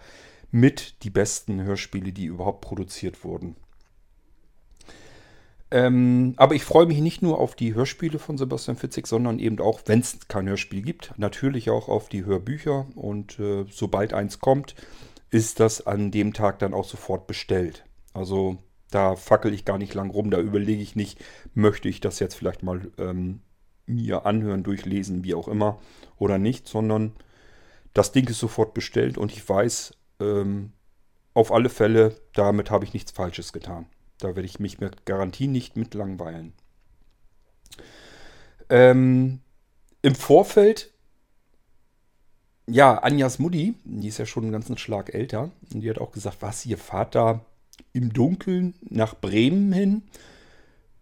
mit 0.50 1.02
die 1.02 1.10
besten 1.10 1.62
Hörspiele, 1.62 2.12
die 2.12 2.26
überhaupt 2.26 2.62
produziert 2.62 3.22
wurden. 3.22 3.56
Ähm, 5.70 6.34
aber 6.36 6.54
ich 6.54 6.64
freue 6.64 6.86
mich 6.86 7.00
nicht 7.00 7.22
nur 7.22 7.40
auf 7.40 7.56
die 7.56 7.74
Hörspiele 7.74 8.18
von 8.18 8.38
Sebastian 8.38 8.76
Fitzig, 8.76 9.06
sondern 9.06 9.38
eben 9.38 9.58
auch, 9.58 9.80
wenn 9.86 10.00
es 10.00 10.28
kein 10.28 10.48
Hörspiel 10.48 10.80
gibt, 10.80 11.12
natürlich 11.16 11.70
auch 11.70 11.88
auf 11.88 12.08
die 12.08 12.24
Hörbücher. 12.24 12.86
Und 12.94 13.38
äh, 13.40 13.66
sobald 13.68 14.14
eins 14.14 14.38
kommt, 14.38 14.76
ist 15.30 15.60
das 15.60 15.86
an 15.86 16.10
dem 16.10 16.32
Tag 16.32 16.58
dann 16.58 16.74
auch 16.74 16.84
sofort 16.84 17.26
bestellt. 17.26 17.84
Also 18.14 18.58
da 18.90 19.16
fackel 19.16 19.52
ich 19.52 19.64
gar 19.64 19.78
nicht 19.78 19.94
lang 19.94 20.10
rum, 20.10 20.30
da 20.30 20.38
überlege 20.38 20.82
ich 20.82 20.96
nicht, 20.96 21.22
möchte 21.54 21.88
ich 21.88 22.00
das 22.00 22.18
jetzt 22.18 22.34
vielleicht 22.34 22.62
mal 22.62 22.90
ähm, 22.98 23.40
mir 23.86 24.26
anhören, 24.26 24.62
durchlesen, 24.62 25.24
wie 25.24 25.34
auch 25.34 25.48
immer, 25.48 25.78
oder 26.18 26.38
nicht, 26.38 26.68
sondern 26.68 27.12
das 27.94 28.12
Ding 28.12 28.28
ist 28.28 28.38
sofort 28.38 28.74
bestellt 28.74 29.18
und 29.18 29.32
ich 29.32 29.46
weiß 29.48 29.94
ähm, 30.20 30.72
auf 31.34 31.52
alle 31.52 31.68
Fälle, 31.68 32.16
damit 32.34 32.70
habe 32.70 32.84
ich 32.84 32.94
nichts 32.94 33.12
Falsches 33.12 33.52
getan. 33.52 33.86
Da 34.18 34.28
werde 34.28 34.46
ich 34.46 34.60
mich 34.60 34.78
mit 34.78 35.04
Garantie 35.04 35.48
nicht 35.48 35.76
mit 35.76 35.94
langweilen. 35.94 36.54
Ähm, 38.70 39.40
Im 40.02 40.14
Vorfeld, 40.14 40.92
ja, 42.66 42.98
Anjas 42.98 43.38
Mutti, 43.38 43.74
die 43.84 44.08
ist 44.08 44.18
ja 44.18 44.26
schon 44.26 44.44
einen 44.44 44.52
ganzen 44.52 44.78
Schlag 44.78 45.14
älter, 45.14 45.50
und 45.72 45.80
die 45.80 45.90
hat 45.90 45.98
auch 45.98 46.12
gesagt, 46.12 46.38
was, 46.40 46.66
ihr 46.66 46.78
fahrt 46.78 47.14
da 47.14 47.44
im 47.92 48.12
Dunkeln 48.12 48.74
nach 48.88 49.14
Bremen 49.14 49.72
hin, 49.72 50.02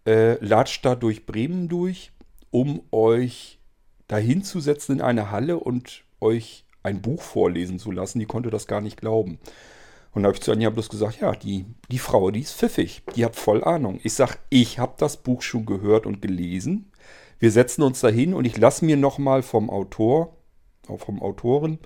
äh, 0.05 0.43
latscht 0.45 0.85
da 0.85 0.95
durch 0.95 1.25
Bremen 1.25 1.67
durch, 1.67 2.11
um 2.51 2.81
euch 2.91 3.59
dahin 4.07 4.43
zu 4.43 4.59
setzen 4.59 4.93
in 4.93 5.01
eine 5.01 5.31
Halle 5.31 5.59
und 5.59 6.03
euch 6.21 6.65
ein 6.83 7.01
Buch 7.01 7.21
vorlesen 7.21 7.79
zu 7.79 7.91
lassen. 7.91 8.19
Die 8.19 8.25
konnte 8.25 8.49
das 8.51 8.67
gar 8.67 8.81
nicht 8.81 8.97
glauben. 8.97 9.39
Und 10.13 10.23
da 10.23 10.27
habe 10.27 10.37
ich 10.37 10.43
zu 10.43 10.51
Anja 10.51 10.69
bloß 10.69 10.89
gesagt, 10.89 11.19
ja, 11.19 11.33
die, 11.33 11.65
die 11.91 11.99
Frau, 11.99 12.31
die 12.31 12.41
ist 12.41 12.53
pfiffig, 12.53 13.01
die 13.15 13.25
hat 13.25 13.35
voll 13.35 13.63
Ahnung. 13.63 13.99
Ich 14.03 14.13
sage, 14.13 14.37
ich 14.49 14.79
habe 14.79 14.93
das 14.97 15.17
Buch 15.17 15.41
schon 15.41 15.65
gehört 15.65 16.05
und 16.05 16.21
gelesen. 16.21 16.91
Wir 17.39 17.51
setzen 17.51 17.81
uns 17.81 17.99
dahin 17.99 18.33
und 18.33 18.45
ich 18.45 18.57
lasse 18.57 18.85
mir 18.85 18.95
nochmal 18.95 19.41
vom 19.41 19.69
Autor, 19.69 20.37
auch 20.89 20.99
vom 20.99 21.21
Autoren, 21.21 21.79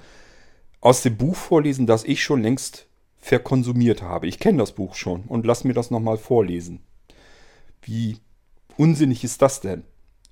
aus 0.81 1.01
dem 1.01 1.17
Buch 1.17 1.35
vorlesen, 1.35 1.87
das 1.87 2.03
ich 2.03 2.23
schon 2.23 2.41
längst 2.41 2.87
verkonsumiert 3.17 4.01
habe. 4.01 4.27
Ich 4.27 4.39
kenne 4.39 4.59
das 4.59 4.71
Buch 4.71 4.95
schon 4.95 5.23
und 5.23 5.45
lass 5.45 5.63
mir 5.63 5.73
das 5.73 5.91
nochmal 5.91 6.17
vorlesen. 6.17 6.81
Wie 7.81 8.17
unsinnig 8.77 9.23
ist 9.23 9.41
das 9.41 9.61
denn? 9.61 9.83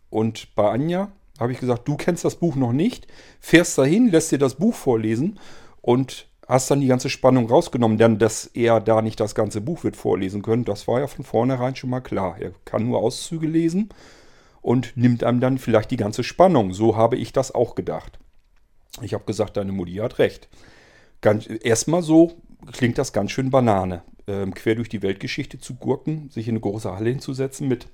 Und 0.10 0.56
bei 0.56 0.70
Anja 0.70 1.12
habe 1.40 1.52
ich 1.52 1.60
gesagt, 1.60 1.88
du 1.88 1.98
kennst 1.98 2.26
das 2.26 2.36
Buch 2.36 2.56
noch 2.56 2.72
nicht, 2.72 3.08
fährst 3.40 3.78
dahin, 3.78 4.10
lässt 4.10 4.32
dir 4.32 4.40
das 4.40 4.56
Buch 4.56 4.74
vorlesen 4.74 5.40
und 5.82 6.28
hast 6.48 6.72
dann 6.72 6.80
die 6.80 6.88
ganze 6.88 7.10
Spannung 7.10 7.50
rausgenommen, 7.50 7.98
denn 7.98 8.20
dass 8.20 8.46
er 8.46 8.80
da 8.80 9.02
nicht 9.02 9.20
das 9.20 9.36
ganze 9.36 9.60
Buch 9.60 9.84
wird 9.84 9.98
vorlesen 9.98 10.42
können, 10.42 10.64
das 10.64 10.88
war 10.88 11.02
ja 11.02 11.08
von 11.08 11.26
vornherein 11.26 11.76
schon 11.76 11.90
mal 11.90 12.00
klar. 12.00 12.38
Er 12.40 12.52
kann 12.64 12.88
nur 12.88 13.00
Auszüge 13.00 13.48
lesen 13.48 13.90
und 14.62 14.96
nimmt 14.96 15.24
einem 15.24 15.42
dann 15.42 15.58
vielleicht 15.58 15.92
die 15.92 15.98
ganze 15.98 16.24
Spannung. 16.24 16.74
So 16.74 16.96
habe 16.96 17.18
ich 17.18 17.34
das 17.34 17.54
auch 17.54 17.76
gedacht. 17.76 18.18
Ich 19.01 19.13
habe 19.13 19.25
gesagt, 19.25 19.58
deine 19.58 19.72
Mutti 19.72 19.96
hat 19.96 20.20
recht. 20.20 20.48
erstmal 21.63 22.01
so 22.01 22.34
klingt 22.72 22.98
das 22.98 23.13
ganz 23.13 23.32
schön 23.32 23.50
Banane. 23.50 24.03
Ähm, 24.27 24.53
quer 24.53 24.75
durch 24.75 24.89
die 24.89 25.01
Weltgeschichte 25.01 25.60
zu 25.60 25.75
gurken, 25.75 26.29
sich 26.29 26.48
in 26.48 26.53
eine 26.53 26.60
große 26.60 26.91
Halle 26.91 27.10
hinzusetzen 27.10 27.67
mit 27.67 27.88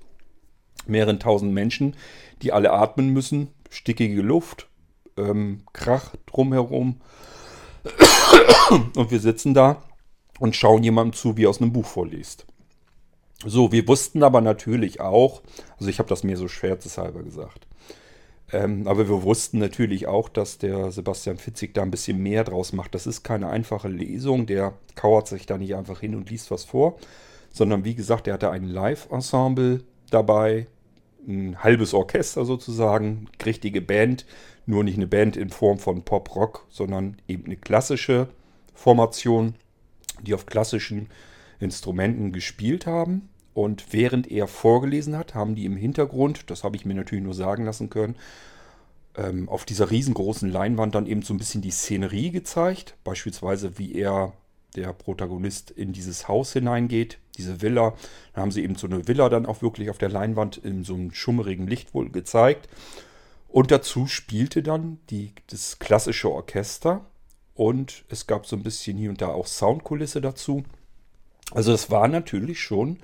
mehreren 0.87 1.19
tausend 1.19 1.53
Menschen, 1.53 1.95
die 2.41 2.51
alle 2.51 2.71
atmen 2.71 3.09
müssen, 3.09 3.49
stickige 3.69 4.21
Luft, 4.21 4.67
ähm, 5.17 5.63
Krach 5.73 6.15
drumherum 6.25 7.01
und 8.95 9.11
wir 9.11 9.19
sitzen 9.19 9.53
da 9.53 9.83
und 10.39 10.55
schauen 10.55 10.83
jemandem 10.83 11.13
zu, 11.13 11.37
wie 11.37 11.45
er 11.45 11.49
aus 11.49 11.61
einem 11.61 11.73
Buch 11.73 11.85
vorliest. 11.85 12.45
So, 13.45 13.71
wir 13.71 13.87
wussten 13.87 14.23
aber 14.23 14.41
natürlich 14.41 15.01
auch, 15.01 15.41
also 15.77 15.89
ich 15.89 15.99
habe 15.99 16.09
das 16.09 16.23
mir 16.23 16.37
so 16.37 16.47
scherzeshalber 16.47 17.23
gesagt, 17.23 17.67
ähm, 18.53 18.87
aber 18.87 19.09
wir 19.09 19.23
wussten 19.23 19.57
natürlich 19.57 20.05
auch, 20.05 20.29
dass 20.29 20.59
der 20.59 20.91
Sebastian 20.91 21.37
Fitzig 21.37 21.73
da 21.73 21.81
ein 21.81 21.89
bisschen 21.89 22.21
mehr 22.21 22.43
draus 22.43 22.71
macht. 22.71 22.93
Das 22.93 23.07
ist 23.07 23.23
keine 23.23 23.49
einfache 23.49 23.87
Lesung, 23.87 24.45
der 24.45 24.73
kauert 24.93 25.27
sich 25.27 25.47
da 25.47 25.57
nicht 25.57 25.73
einfach 25.75 25.99
hin 25.99 26.13
und 26.13 26.29
liest 26.29 26.51
was 26.51 26.63
vor, 26.63 26.97
sondern 27.51 27.83
wie 27.83 27.95
gesagt, 27.95 28.27
er 28.27 28.35
hatte 28.35 28.51
ein 28.51 28.65
Live-Ensemble 28.65 29.83
dabei, 30.11 30.67
ein 31.27 31.63
halbes 31.63 31.95
Orchester 31.95 32.45
sozusagen, 32.45 33.27
richtige 33.43 33.81
Band, 33.81 34.25
nur 34.67 34.83
nicht 34.83 34.97
eine 34.97 35.07
Band 35.07 35.35
in 35.35 35.49
Form 35.49 35.79
von 35.79 36.03
Pop-Rock, 36.03 36.67
sondern 36.69 37.17
eben 37.27 37.45
eine 37.45 37.57
klassische 37.57 38.27
Formation, 38.75 39.55
die 40.21 40.35
auf 40.35 40.45
klassischen 40.45 41.09
Instrumenten 41.59 42.31
gespielt 42.31 42.85
haben. 42.85 43.29
Und 43.53 43.93
während 43.93 44.31
er 44.31 44.47
vorgelesen 44.47 45.17
hat, 45.17 45.35
haben 45.35 45.55
die 45.55 45.65
im 45.65 45.75
Hintergrund, 45.75 46.49
das 46.49 46.63
habe 46.63 46.75
ich 46.75 46.85
mir 46.85 46.95
natürlich 46.95 47.23
nur 47.23 47.35
sagen 47.35 47.65
lassen 47.65 47.89
können, 47.89 48.15
ähm, 49.15 49.47
auf 49.47 49.65
dieser 49.65 49.91
riesengroßen 49.91 50.49
Leinwand 50.49 50.95
dann 50.95 51.05
eben 51.05 51.21
so 51.21 51.33
ein 51.33 51.37
bisschen 51.37 51.61
die 51.61 51.71
Szenerie 51.71 52.31
gezeigt. 52.31 52.95
Beispielsweise, 53.03 53.77
wie 53.77 53.93
er, 53.93 54.33
der 54.75 54.91
Protagonist, 54.91 55.69
in 55.69 55.93
dieses 55.93 56.27
Haus 56.27 56.53
hineingeht, 56.53 57.19
diese 57.37 57.61
Villa. 57.61 57.93
Da 58.33 58.41
haben 58.41 58.51
sie 58.51 58.63
eben 58.63 58.75
so 58.75 58.87
eine 58.87 59.07
Villa 59.07 59.29
dann 59.29 59.45
auch 59.45 59.61
wirklich 59.61 59.89
auf 59.91 59.99
der 59.99 60.09
Leinwand 60.09 60.57
in 60.57 60.83
so 60.83 60.95
einem 60.95 61.13
schummerigen 61.13 61.67
Licht 61.67 61.93
wohl 61.93 62.09
gezeigt. 62.09 62.67
Und 63.47 63.69
dazu 63.69 64.07
spielte 64.07 64.63
dann 64.63 64.97
die, 65.11 65.31
das 65.47 65.77
klassische 65.77 66.31
Orchester 66.31 67.05
und 67.53 68.03
es 68.09 68.25
gab 68.25 68.47
so 68.47 68.55
ein 68.55 68.63
bisschen 68.63 68.97
hier 68.97 69.11
und 69.11 69.21
da 69.21 69.27
auch 69.27 69.45
Soundkulisse 69.45 70.21
dazu. 70.21 70.63
Also 71.51 71.71
es 71.71 71.91
war 71.91 72.07
natürlich 72.07 72.61
schon 72.61 72.97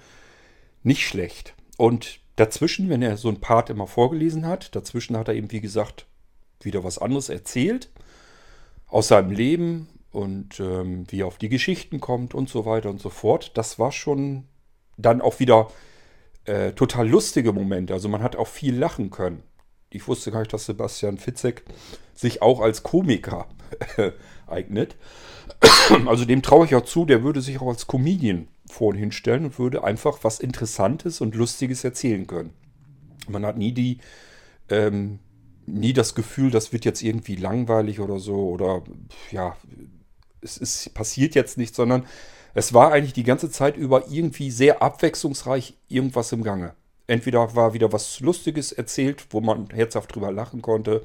nicht 0.84 1.08
schlecht. 1.08 1.54
Und 1.78 2.20
dazwischen, 2.36 2.90
wenn 2.90 3.02
er 3.02 3.18
so 3.18 3.30
ein 3.30 3.42
Part 3.42 3.70
immer 3.70 3.88
vorgelesen 3.88 4.46
hat, 4.46 4.76
dazwischen 4.76 5.18
hat 5.18 5.28
er 5.28 5.36
eben, 5.36 5.52
wie 5.52 5.62
gesagt, 5.62 6.06
wieder 6.62 6.84
was 6.84 6.98
anderes 6.98 7.30
erzählt 7.30 7.90
aus 8.88 9.08
seinem 9.10 9.32
Leben 9.32 9.88
und 10.12 10.60
ähm, 10.60 11.06
wie 11.10 11.22
er 11.22 11.28
auf 11.28 11.38
die 11.38 11.50
Geschichten 11.50 12.00
kommt 12.00 12.34
und 12.34 12.50
so 12.50 12.66
weiter 12.66 12.90
und 12.90 13.00
so 13.00 13.10
fort. 13.10 13.52
Das 13.56 13.80
war 13.80 13.92
schon 13.92 14.46
dann 14.98 15.22
auch 15.22 15.40
wieder 15.40 15.70
äh, 16.46 16.72
total 16.74 17.08
lustige 17.08 17.54
Momente. 17.54 17.94
Also 17.94 18.10
man 18.10 18.24
hat 18.24 18.36
auch 18.36 18.48
viel 18.48 18.76
lachen 18.76 19.12
können 19.12 19.44
ich 19.92 20.08
wusste 20.08 20.32
gar 20.32 20.40
nicht, 20.40 20.54
dass 20.54 20.66
Sebastian 20.66 21.18
Fitzek 21.18 21.64
sich 22.14 22.42
auch 22.42 22.62
als 22.62 22.84
Komiker 22.84 23.48
eignet. 24.48 24.96
Also 26.08 26.26
dem 26.26 26.42
traue 26.42 26.66
ich 26.66 26.76
auch 26.76 26.86
zu, 26.86 27.06
der 27.06 27.24
würde 27.24 27.42
sich 27.42 27.60
auch 27.60 27.68
als 27.68 27.88
Comedian 27.88 28.48
vorhin 28.70 29.00
hinstellen 29.00 29.46
und 29.46 29.60
würde 29.60 29.84
einfach 29.84 30.20
was 30.24 30.40
Interessantes 30.40 31.22
und 31.22 31.36
Lustiges 31.36 31.84
erzählen 31.84 32.28
können. 32.28 32.54
Man 33.28 33.46
hat 33.46 33.58
nie 33.58 33.72
die, 33.72 34.00
ähm, 34.70 35.20
nie 35.66 35.94
das 35.94 36.16
Gefühl, 36.16 36.52
das 36.52 36.72
wird 36.72 36.86
jetzt 36.86 37.02
irgendwie 37.02 37.36
langweilig 37.36 38.00
oder 38.00 38.20
so 38.20 38.50
oder 38.50 38.84
ja, 39.32 39.56
es 40.42 40.58
ist, 40.58 40.94
passiert 40.94 41.36
jetzt 41.36 41.58
nicht, 41.58 41.76
sondern 41.76 42.06
es 42.54 42.74
war 42.74 42.92
eigentlich 42.92 43.14
die 43.14 43.24
ganze 43.24 43.52
Zeit 43.52 43.78
über 43.78 44.08
irgendwie 44.10 44.52
sehr 44.52 44.82
abwechslungsreich 44.82 45.76
irgendwas 45.88 46.32
im 46.32 46.44
Gange. 46.44 46.74
Entweder 47.08 47.56
war 47.56 47.74
wieder 47.74 47.92
was 47.92 48.20
Lustiges 48.20 48.72
erzählt, 48.72 49.28
wo 49.32 49.42
man 49.42 49.70
herzhaft 49.72 50.14
drüber 50.14 50.32
lachen 50.32 50.62
konnte, 50.62 51.04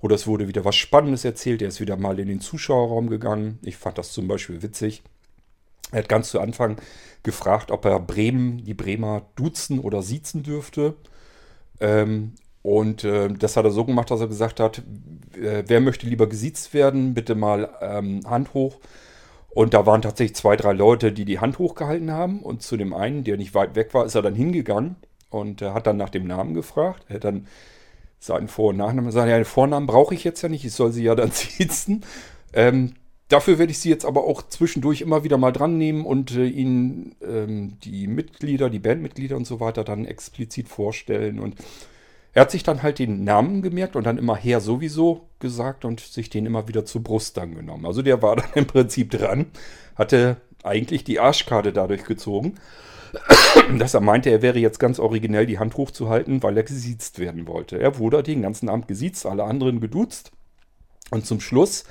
oder 0.00 0.14
es 0.14 0.26
wurde 0.26 0.46
wieder 0.46 0.64
was 0.64 0.76
Spannendes 0.76 1.24
erzählt. 1.24 1.60
Er 1.60 1.68
ist 1.68 1.80
wieder 1.80 1.96
mal 1.96 2.18
in 2.20 2.28
den 2.28 2.40
Zuschauerraum 2.40 3.08
gegangen. 3.08 3.58
Ich 3.62 3.76
fand 3.76 3.98
das 3.98 4.12
zum 4.12 4.28
Beispiel 4.28 4.62
witzig. 4.62 5.02
Er 5.92 6.00
hat 6.00 6.08
ganz 6.08 6.30
zu 6.30 6.40
Anfang 6.40 6.76
gefragt, 7.22 7.70
ob 7.70 7.84
er 7.84 8.00
Bremen, 8.00 8.64
die 8.64 8.74
Bremer 8.74 9.22
duzen 9.36 9.78
oder 9.78 10.02
siezen 10.02 10.42
dürfte. 10.42 10.94
Ähm, 11.80 12.34
und 12.62 13.04
äh, 13.04 13.28
das 13.28 13.56
hat 13.56 13.64
er 13.64 13.70
so 13.70 13.84
gemacht, 13.84 14.10
dass 14.10 14.20
er 14.20 14.28
gesagt 14.28 14.60
hat, 14.60 14.82
äh, 15.40 15.64
wer 15.66 15.80
möchte 15.80 16.06
lieber 16.06 16.26
gesiezt 16.26 16.74
werden, 16.74 17.14
bitte 17.14 17.34
mal 17.34 17.70
ähm, 17.80 18.20
Hand 18.26 18.52
hoch. 18.54 18.76
Und 19.50 19.74
da 19.74 19.86
waren 19.86 20.02
tatsächlich 20.02 20.36
zwei, 20.36 20.56
drei 20.56 20.72
Leute, 20.72 21.12
die 21.12 21.24
die 21.24 21.40
Hand 21.40 21.58
hochgehalten 21.58 22.10
haben. 22.10 22.42
Und 22.42 22.62
zu 22.62 22.76
dem 22.76 22.92
einen, 22.92 23.24
der 23.24 23.36
nicht 23.36 23.54
weit 23.54 23.74
weg 23.74 23.94
war, 23.94 24.04
ist 24.04 24.14
er 24.14 24.22
dann 24.22 24.34
hingegangen 24.34 24.96
und 25.30 25.62
äh, 25.62 25.70
hat 25.70 25.86
dann 25.86 25.96
nach 25.96 26.10
dem 26.10 26.26
Namen 26.26 26.54
gefragt. 26.54 27.04
Er 27.08 27.16
hat 27.16 27.24
dann 27.24 27.46
seinen 28.20 28.48
Vor- 28.48 28.70
und 28.70 28.76
Nachnamen 28.76 29.06
gesagt, 29.06 29.28
ja, 29.28 29.36
den 29.36 29.44
Vornamen 29.44 29.86
brauche 29.86 30.14
ich 30.14 30.24
jetzt 30.24 30.42
ja 30.42 30.48
nicht, 30.48 30.64
ich 30.64 30.72
soll 30.72 30.92
sie 30.92 31.04
ja 31.04 31.14
dann 31.14 31.30
siezen. 31.32 32.04
Ähm, 32.52 32.94
dafür 33.28 33.58
werde 33.58 33.72
ich 33.72 33.78
sie 33.78 33.90
jetzt 33.90 34.04
aber 34.04 34.24
auch 34.24 34.42
zwischendurch 34.48 35.00
immer 35.00 35.24
wieder 35.24 35.38
mal 35.38 35.52
dran 35.52 35.76
nehmen 35.76 36.04
und 36.04 36.32
äh, 36.32 36.46
ihnen 36.46 37.14
ähm, 37.22 37.78
die 37.84 38.06
Mitglieder, 38.06 38.70
die 38.70 38.78
Bandmitglieder 38.78 39.36
und 39.36 39.46
so 39.46 39.60
weiter 39.60 39.84
dann 39.84 40.04
explizit 40.04 40.68
vorstellen. 40.68 41.38
Und 41.38 41.56
er 42.32 42.42
hat 42.42 42.50
sich 42.50 42.62
dann 42.62 42.82
halt 42.82 42.98
den 42.98 43.24
Namen 43.24 43.62
gemerkt 43.62 43.96
und 43.96 44.04
dann 44.04 44.18
immer 44.18 44.36
her 44.36 44.60
sowieso 44.60 45.28
gesagt 45.40 45.84
und 45.84 46.00
sich 46.00 46.30
den 46.30 46.46
immer 46.46 46.68
wieder 46.68 46.84
zur 46.84 47.02
Brust 47.02 47.36
dann 47.36 47.54
genommen. 47.54 47.86
Also 47.86 48.02
der 48.02 48.22
war 48.22 48.36
dann 48.36 48.50
im 48.54 48.66
Prinzip 48.66 49.10
dran, 49.10 49.46
hatte 49.94 50.36
eigentlich 50.62 51.04
die 51.04 51.20
Arschkarte 51.20 51.72
dadurch 51.72 52.04
gezogen, 52.04 52.54
dass 53.78 53.94
er 53.94 54.00
meinte, 54.00 54.30
er 54.30 54.42
wäre 54.42 54.58
jetzt 54.58 54.78
ganz 54.78 54.98
originell 54.98 55.46
die 55.46 55.58
Hand 55.58 55.76
hochzuhalten, 55.76 56.42
weil 56.42 56.56
er 56.56 56.62
gesiezt 56.62 57.18
werden 57.18 57.46
wollte. 57.46 57.78
Er 57.78 57.98
wurde 57.98 58.22
den 58.22 58.42
ganzen 58.42 58.68
Abend 58.68 58.88
gesiezt, 58.88 59.26
alle 59.26 59.44
anderen 59.44 59.80
geduzt 59.80 60.32
und 61.10 61.26
zum 61.26 61.40
Schluss 61.40 61.84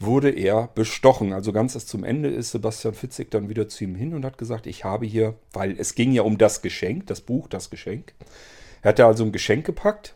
wurde 0.00 0.30
er 0.30 0.68
bestochen. 0.74 1.32
Also 1.32 1.52
ganz 1.52 1.74
erst 1.74 1.88
zum 1.88 2.04
Ende 2.04 2.28
ist 2.28 2.52
Sebastian 2.52 2.94
Fitzek 2.94 3.30
dann 3.30 3.48
wieder 3.48 3.68
zu 3.68 3.84
ihm 3.84 3.94
hin 3.94 4.14
und 4.14 4.24
hat 4.24 4.38
gesagt, 4.38 4.66
ich 4.66 4.84
habe 4.84 5.06
hier, 5.06 5.34
weil 5.52 5.78
es 5.78 5.94
ging 5.94 6.12
ja 6.12 6.22
um 6.22 6.38
das 6.38 6.62
Geschenk, 6.62 7.06
das 7.06 7.20
Buch, 7.20 7.48
das 7.48 7.70
Geschenk. 7.70 8.14
Er 8.82 8.90
hatte 8.90 9.06
also 9.06 9.24
ein 9.24 9.32
Geschenk 9.32 9.66
gepackt 9.66 10.14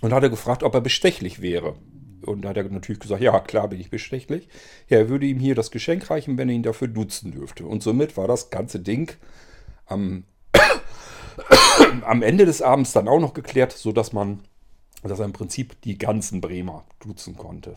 und 0.00 0.12
hatte 0.12 0.30
gefragt, 0.30 0.62
ob 0.62 0.74
er 0.74 0.80
bestechlich 0.80 1.40
wäre. 1.40 1.76
Und 2.22 2.42
da 2.42 2.50
hat 2.50 2.56
er 2.56 2.64
natürlich 2.64 3.00
gesagt, 3.00 3.22
ja, 3.22 3.38
klar 3.40 3.68
bin 3.68 3.80
ich 3.80 3.90
bestechlich. 3.90 4.48
Ja, 4.88 4.98
er 4.98 5.08
würde 5.08 5.26
ihm 5.26 5.38
hier 5.38 5.54
das 5.54 5.70
Geschenk 5.70 6.10
reichen, 6.10 6.36
wenn 6.36 6.48
er 6.48 6.54
ihn 6.56 6.62
dafür 6.62 6.88
duzen 6.88 7.32
dürfte. 7.32 7.64
Und 7.64 7.82
somit 7.82 8.16
war 8.16 8.26
das 8.26 8.50
ganze 8.50 8.80
Ding 8.80 9.12
am, 9.86 10.24
am 12.04 12.22
Ende 12.22 12.44
des 12.44 12.60
Abends 12.60 12.92
dann 12.92 13.08
auch 13.08 13.20
noch 13.20 13.34
geklärt, 13.34 13.72
sodass 13.72 14.12
man, 14.12 14.40
dass 15.02 15.20
er 15.20 15.26
im 15.26 15.32
Prinzip 15.32 15.80
die 15.82 15.96
ganzen 15.96 16.40
Bremer 16.40 16.84
duzen 17.00 17.36
konnte. 17.36 17.76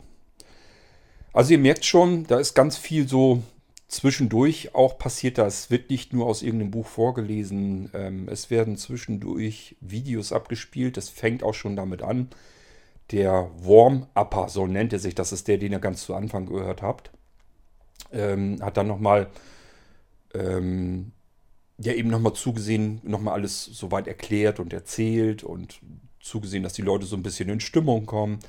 Also 1.33 1.53
ihr 1.53 1.59
merkt 1.59 1.85
schon, 1.85 2.25
da 2.25 2.39
ist 2.39 2.53
ganz 2.53 2.77
viel 2.77 3.07
so 3.07 3.41
zwischendurch 3.87 4.73
auch 4.73 4.97
passiert 4.97 5.37
das. 5.37 5.69
Wird 5.69 5.89
nicht 5.89 6.13
nur 6.13 6.25
aus 6.25 6.41
irgendeinem 6.41 6.71
Buch 6.71 6.87
vorgelesen. 6.87 7.89
Ähm, 7.93 8.27
es 8.29 8.49
werden 8.49 8.77
zwischendurch 8.77 9.75
Videos 9.81 10.31
abgespielt. 10.31 10.97
Das 10.97 11.09
fängt 11.09 11.43
auch 11.43 11.53
schon 11.53 11.75
damit 11.75 12.01
an. 12.01 12.29
Der 13.11 13.51
Warm-Upper, 13.59 14.47
so 14.49 14.67
nennt 14.67 14.93
er 14.93 14.99
sich, 14.99 15.15
das 15.15 15.33
ist 15.33 15.49
der, 15.49 15.57
den 15.57 15.73
ihr 15.73 15.79
ganz 15.79 16.03
zu 16.03 16.15
Anfang 16.15 16.45
gehört 16.45 16.81
habt, 16.81 17.11
ähm, 18.13 18.59
hat 18.61 18.77
dann 18.77 18.87
nochmal 18.87 19.27
ähm, 20.33 21.11
ja 21.77 21.91
eben 21.91 22.09
nochmal 22.09 22.33
zugesehen, 22.33 23.01
nochmal 23.03 23.33
alles 23.33 23.65
soweit 23.65 24.07
erklärt 24.07 24.61
und 24.61 24.71
erzählt 24.71 25.43
und 25.43 25.81
zugesehen, 26.21 26.63
dass 26.63 26.73
die 26.73 26.83
Leute 26.83 27.05
so 27.05 27.17
ein 27.17 27.23
bisschen 27.23 27.49
in 27.49 27.59
Stimmung 27.59 28.05
kommen. 28.05 28.39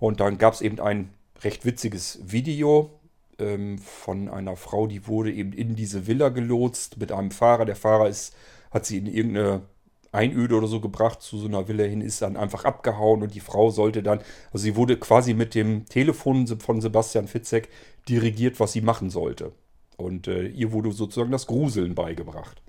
Und 0.00 0.18
dann 0.18 0.38
gab 0.38 0.54
es 0.54 0.62
eben 0.62 0.80
ein 0.80 1.10
recht 1.42 1.64
witziges 1.64 2.20
Video, 2.24 2.98
ähm, 3.38 3.78
von 3.78 4.28
einer 4.28 4.56
Frau, 4.56 4.86
die 4.86 5.06
wurde 5.06 5.32
eben 5.32 5.52
in 5.52 5.76
diese 5.76 6.06
Villa 6.06 6.28
gelotst 6.28 6.98
mit 6.98 7.12
einem 7.12 7.30
Fahrer. 7.30 7.64
Der 7.64 7.76
Fahrer 7.76 8.08
ist, 8.08 8.34
hat 8.70 8.86
sie 8.86 8.98
in 8.98 9.06
irgendeine 9.06 9.62
Einöde 10.10 10.56
oder 10.56 10.66
so 10.66 10.80
gebracht 10.80 11.22
zu 11.22 11.38
so 11.38 11.46
einer 11.46 11.68
Villa 11.68 11.84
hin, 11.84 12.00
ist 12.00 12.22
dann 12.22 12.36
einfach 12.36 12.64
abgehauen 12.64 13.22
und 13.22 13.34
die 13.34 13.40
Frau 13.40 13.70
sollte 13.70 14.02
dann, 14.02 14.20
also 14.52 14.62
sie 14.64 14.74
wurde 14.74 14.96
quasi 14.96 15.34
mit 15.34 15.54
dem 15.54 15.84
Telefon 15.86 16.46
von 16.46 16.80
Sebastian 16.80 17.28
Fitzek 17.28 17.68
dirigiert, 18.08 18.58
was 18.58 18.72
sie 18.72 18.80
machen 18.80 19.10
sollte. 19.10 19.52
Und 19.96 20.28
äh, 20.28 20.46
ihr 20.46 20.72
wurde 20.72 20.92
sozusagen 20.92 21.32
das 21.32 21.46
Gruseln 21.46 21.94
beigebracht. 21.94 22.62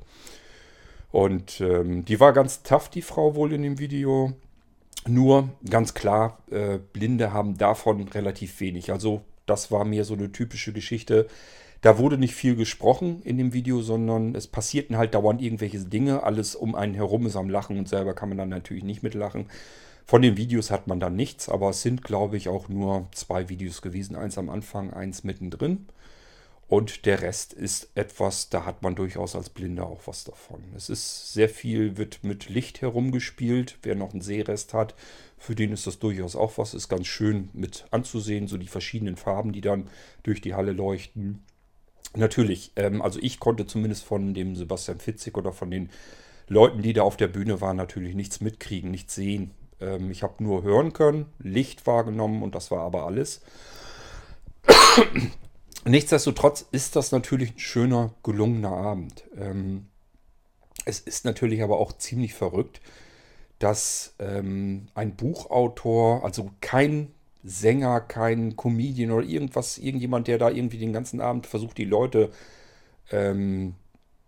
Und 1.12 1.62
ähm, 1.62 2.06
die 2.06 2.20
war 2.20 2.34
ganz 2.34 2.64
tough, 2.64 2.90
die 2.90 3.02
Frau 3.02 3.36
wohl 3.36 3.54
in 3.54 3.64
dem 3.64 3.80
Video. 3.80 4.34
Nur 5.08 5.50
ganz 5.70 5.94
klar, 5.94 6.40
äh, 6.52 6.78
Blinde 6.78 7.34
haben 7.34 7.58
davon 7.58 8.08
relativ 8.10 8.60
wenig. 8.60 8.92
Also 8.92 9.22
das 9.46 9.72
war 9.72 9.86
mir 9.86 10.04
so 10.06 10.14
eine 10.14 10.32
typische 10.32 10.74
Geschichte. 10.74 11.28
Da 11.82 11.98
wurde 11.98 12.18
nicht 12.18 12.36
viel 12.36 12.56
gesprochen 12.56 13.22
in 13.24 13.38
dem 13.38 13.54
Video, 13.54 13.82
sondern 13.82 14.36
es 14.36 14.48
passierten 14.48 14.98
halt 14.98 15.16
dauernd 15.16 15.42
irgendwelche 15.42 15.80
Dinge. 15.80 16.24
Alles 16.24 16.56
um 16.56 16.76
einen 16.76 16.94
herum 16.94 17.26
ist 17.26 17.38
am 17.38 17.50
Lachen 17.50 17.78
und 17.78 17.88
selber 17.88 18.14
kann 18.14 18.30
man 18.30 18.38
dann 18.38 18.50
natürlich 18.50 18.84
nicht 18.84 19.02
mitlachen. 19.02 19.46
Von 20.06 20.22
den 20.22 20.38
Videos 20.38 20.72
hat 20.72 20.88
man 20.88 21.00
dann 21.00 21.16
nichts, 21.16 21.48
aber 21.48 21.70
es 21.70 21.82
sind, 21.82 22.04
glaube 22.04 22.36
ich, 22.36 22.50
auch 22.50 22.68
nur 22.68 23.08
zwei 23.12 23.48
Videos 23.48 23.82
gewesen. 23.82 24.16
Eins 24.16 24.38
am 24.38 24.50
Anfang, 24.50 24.92
eins 24.92 25.24
mittendrin. 25.24 25.86
Und 26.70 27.08
der 27.08 27.24
Rest 27.24 27.54
ist 27.54 27.90
etwas, 27.96 28.50
da 28.50 28.64
hat 28.64 28.84
man 28.84 28.94
durchaus 28.94 29.36
als 29.36 29.50
Blinder 29.50 29.88
auch 29.88 30.02
was 30.06 30.24
davon. 30.24 30.64
Es 30.76 30.88
ist 30.88 31.34
sehr 31.34 31.50
viel, 31.50 31.98
wird 31.98 32.24
mit 32.24 32.48
Licht 32.48 32.82
herumgespielt. 32.82 33.80
Wer 33.82 33.96
noch 33.96 34.12
einen 34.12 34.22
Sehrest 34.22 34.76
hat, 34.76 34.94
für 35.40 35.56
den 35.56 35.72
ist 35.72 35.88
das 35.88 35.98
durchaus 35.98 36.36
auch 36.36 36.60
was. 36.60 36.76
Ist 36.76 36.88
ganz 36.88 37.08
schön 37.08 37.50
mit 37.54 37.86
anzusehen, 37.90 38.48
so 38.48 38.58
die 38.58 38.68
verschiedenen 38.68 39.16
Farben, 39.16 39.52
die 39.52 39.62
dann 39.62 39.90
durch 40.22 40.42
die 40.42 40.54
Halle 40.54 40.72
leuchten. 40.72 41.44
Natürlich, 42.16 42.72
ähm, 42.76 43.02
also 43.02 43.20
ich 43.20 43.40
konnte 43.40 43.66
zumindest 43.66 44.04
von 44.04 44.36
dem 44.36 44.56
Sebastian 44.56 45.00
Fitzig 45.00 45.38
oder 45.38 45.52
von 45.52 45.72
den 45.72 45.90
Leuten, 46.48 46.84
die 46.84 46.94
da 46.94 47.02
auf 47.02 47.18
der 47.18 47.28
Bühne 47.30 47.62
waren, 47.62 47.78
natürlich 47.78 48.14
nichts 48.14 48.42
mitkriegen, 48.42 48.92
nichts 48.92 49.16
sehen. 49.16 49.52
Ähm, 49.80 50.12
ich 50.12 50.22
habe 50.22 50.44
nur 50.44 50.62
hören 50.62 50.94
können, 50.94 51.26
Licht 51.40 51.88
wahrgenommen 51.88 52.44
und 52.44 52.54
das 52.54 52.70
war 52.70 52.82
aber 52.82 53.06
alles. 53.06 53.42
Nichtsdestotrotz 55.86 56.66
ist 56.72 56.96
das 56.96 57.12
natürlich 57.12 57.56
ein 57.56 57.60
schöner, 57.60 58.14
gelungener 58.24 58.72
Abend. 58.72 59.24
Ähm, 59.38 59.88
es 60.86 61.00
ist 61.00 61.26
natürlich 61.26 61.64
aber 61.64 61.80
auch 61.80 61.94
ziemlich 61.94 62.34
verrückt, 62.34 62.82
dass 63.60 64.16
ähm, 64.20 64.88
ein 64.94 65.16
Buchautor, 65.16 66.24
also 66.24 66.52
kein 66.62 67.12
Sänger, 67.44 68.02
kein 68.02 68.56
Comedian 68.58 69.12
oder 69.12 69.26
irgendwas, 69.26 69.78
irgendjemand, 69.78 70.28
der 70.28 70.38
da 70.38 70.50
irgendwie 70.50 70.78
den 70.78 70.94
ganzen 70.94 71.22
Abend 71.22 71.48
versucht, 71.48 71.78
die 71.78 71.86
Leute 71.86 72.32
ähm, 73.12 73.76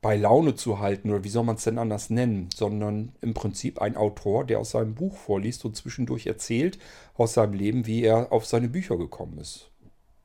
bei 0.02 0.16
Laune 0.16 0.56
zu 0.56 0.80
halten 0.80 1.12
oder 1.12 1.24
wie 1.24 1.30
soll 1.30 1.44
man 1.44 1.58
es 1.58 1.64
denn 1.66 1.78
anders 1.78 2.10
nennen, 2.10 2.50
sondern 2.56 3.14
im 3.22 3.34
Prinzip 3.34 3.82
ein 3.82 3.98
Autor, 3.98 4.46
der 4.46 4.60
aus 4.60 4.72
seinem 4.72 4.96
Buch 4.96 5.16
vorliest 5.18 5.66
und 5.66 5.76
zwischendurch 5.76 6.28
erzählt 6.28 6.80
aus 7.16 7.34
seinem 7.34 7.54
Leben, 7.54 7.86
wie 7.86 8.04
er 8.04 8.32
auf 8.32 8.46
seine 8.46 8.70
Bücher 8.70 8.98
gekommen 8.98 9.38
ist 9.38 9.71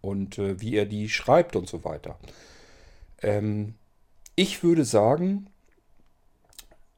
und 0.06 0.38
äh, 0.38 0.60
wie 0.60 0.76
er 0.76 0.86
die 0.86 1.08
schreibt 1.08 1.56
und 1.56 1.68
so 1.68 1.84
weiter. 1.84 2.18
Ähm, 3.22 3.74
ich 4.34 4.62
würde 4.62 4.84
sagen, 4.84 5.48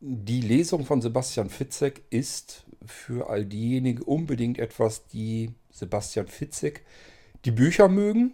die 0.01 0.40
Lesung 0.40 0.85
von 0.85 1.03
Sebastian 1.03 1.51
Fitzek 1.51 2.03
ist 2.11 2.64
für 2.85 3.31
all 3.31 3.44
diejenigen 3.44 4.03
unbedingt 4.03 4.59
etwas, 4.59 5.07
die 5.07 5.53
Sebastian 5.71 6.29
Fitzek 6.29 6.85
die 7.44 7.51
Bücher 7.51 7.88
mögen, 7.88 8.33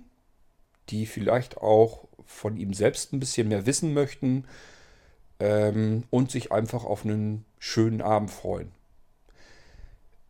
die 0.90 1.06
vielleicht 1.06 1.58
auch 1.58 2.06
von 2.26 2.56
ihm 2.56 2.74
selbst 2.74 3.12
ein 3.12 3.20
bisschen 3.20 3.48
mehr 3.48 3.66
wissen 3.66 3.94
möchten 3.94 4.44
ähm, 5.40 6.04
und 6.10 6.30
sich 6.30 6.52
einfach 6.52 6.84
auf 6.84 7.04
einen 7.04 7.44
schönen 7.58 8.02
Abend 8.02 8.30
freuen. 8.30 8.72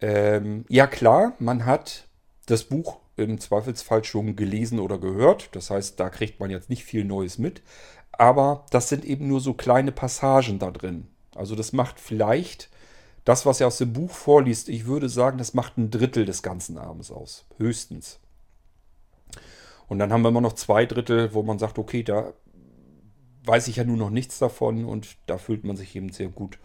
Ähm, 0.01 0.65
ja 0.69 0.87
klar, 0.87 1.35
man 1.39 1.65
hat 1.65 2.07
das 2.47 2.65
Buch 2.65 2.99
im 3.17 3.39
Zweifelsfall 3.39 4.05
schon 4.05 4.37
gelesen 4.37 4.81
oder 4.81 4.99
gehört. 4.99 5.55
Das 5.55 5.71
heißt, 5.71 5.99
da 6.01 6.09
kriegt 6.11 6.41
man 6.41 6.51
jetzt 6.51 6.71
nicht 6.71 6.85
viel 6.85 7.05
Neues 7.05 7.39
mit. 7.39 7.63
Aber 8.13 8.67
das 8.71 8.89
sind 8.89 9.05
eben 9.05 9.29
nur 9.29 9.41
so 9.41 9.55
kleine 9.55 9.93
Passagen 9.93 10.59
da 10.59 10.71
drin. 10.71 11.09
Also 11.35 11.57
das 11.57 11.73
macht 11.73 11.99
vielleicht 11.99 12.71
das, 13.25 13.47
was 13.47 13.61
er 13.61 13.69
aus 13.69 13.79
dem 13.79 13.93
Buch 13.93 14.11
vorliest, 14.11 14.69
ich 14.69 14.87
würde 14.87 15.09
sagen, 15.09 15.39
das 15.39 15.55
macht 15.55 15.79
ein 15.79 15.91
Drittel 15.91 16.27
des 16.27 16.43
ganzen 16.43 16.79
Abends 16.79 17.11
aus. 17.11 17.47
Höchstens. 17.57 18.21
Und 19.89 19.99
dann 19.99 20.13
haben 20.13 20.23
wir 20.23 20.29
immer 20.29 20.41
noch 20.41 20.55
zwei 20.55 20.87
Drittel, 20.87 21.35
wo 21.35 21.43
man 21.43 21.59
sagt, 21.59 21.79
okay, 21.79 22.03
da 22.03 22.35
weiß 23.45 23.69
ich 23.69 23.77
ja 23.77 23.85
nur 23.85 23.97
noch 23.97 24.11
nichts 24.11 24.39
davon 24.39 24.85
und 24.85 25.17
da 25.27 25.39
fühlt 25.39 25.65
man 25.65 25.77
sich 25.77 25.95
eben 25.97 26.11
sehr 26.11 26.29
gut 26.29 26.59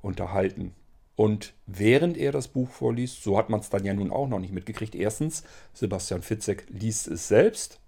unterhalten. 0.00 0.74
Und 1.14 1.54
während 1.66 2.16
er 2.16 2.32
das 2.32 2.48
Buch 2.48 2.70
vorliest, 2.70 3.22
so 3.22 3.36
hat 3.36 3.50
man 3.50 3.60
es 3.60 3.70
dann 3.70 3.84
ja 3.84 3.92
nun 3.94 4.10
auch 4.10 4.28
noch 4.28 4.38
nicht 4.38 4.52
mitgekriegt. 4.52 4.94
Erstens, 4.94 5.44
Sebastian 5.74 6.22
Fitzek 6.22 6.66
liest 6.70 7.08
es 7.08 7.28
selbst. 7.28 7.80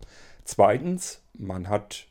Zweitens, 0.44 1.22
man 1.32 1.68
hat 1.68 2.06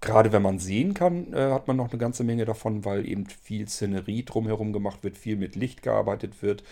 Gerade 0.00 0.32
wenn 0.32 0.42
man 0.42 0.60
sehen 0.60 0.94
kann, 0.94 1.32
äh, 1.32 1.50
hat 1.50 1.66
man 1.66 1.76
noch 1.76 1.90
eine 1.90 1.98
ganze 1.98 2.22
Menge 2.22 2.44
davon, 2.44 2.84
weil 2.84 3.06
eben 3.06 3.26
viel 3.26 3.68
Szenerie 3.68 4.24
drumherum 4.24 4.72
gemacht 4.72 5.02
wird, 5.02 5.18
viel 5.18 5.36
mit 5.36 5.56
Licht 5.56 5.82
gearbeitet 5.82 6.40
wird, 6.40 6.62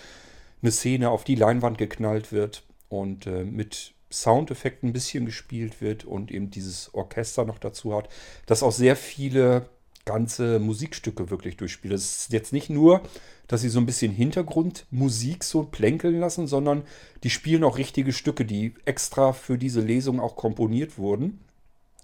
eine 0.63 0.71
Szene 0.71 1.11
auf 1.11 1.25
die 1.25 1.35
Leinwand 1.35 1.77
geknallt 1.77 2.31
wird 2.31 2.63
und 2.89 3.27
äh, 3.27 3.45
mit 3.45 3.95
Soundeffekt 4.13 4.85
ein 4.85 4.93
bisschen 4.93 5.27
gespielt 5.27 5.81
wird 5.81 6.05
und 6.05 6.31
eben 6.31 6.51
dieses 6.51 6.95
Orchester 6.95 7.45
noch 7.45 7.59
dazu 7.59 7.97
hat, 7.97 8.09
das 8.47 8.63
auch 8.63 8.71
sehr 8.71 8.95
viele 8.95 9.69
ganze 10.07 10.59
Musikstücke 10.59 11.31
wirklich 11.31 11.59
durchspielt. 11.59 11.93
Es 11.93 12.23
ist 12.23 12.33
jetzt 12.33 12.53
nicht 12.53 12.71
nur, 12.71 13.03
dass 13.49 13.61
sie 13.61 13.69
so 13.69 13.79
ein 13.79 13.87
bisschen 13.87 14.13
Hintergrundmusik 14.13 15.45
so 15.45 15.65
plänkeln 15.65 16.19
lassen, 16.21 16.47
sondern 16.47 16.85
die 17.23 17.31
spielen 17.31 17.65
auch 17.65 17.77
richtige 17.77 18.13
Stücke, 18.13 18.47
die 18.47 18.73
extra 18.87 19.35
für 19.35 19.59
diese 19.59 19.81
Lesung 19.81 20.21
auch 20.21 20.37
komponiert 20.37 20.97
wurden. 20.97 21.41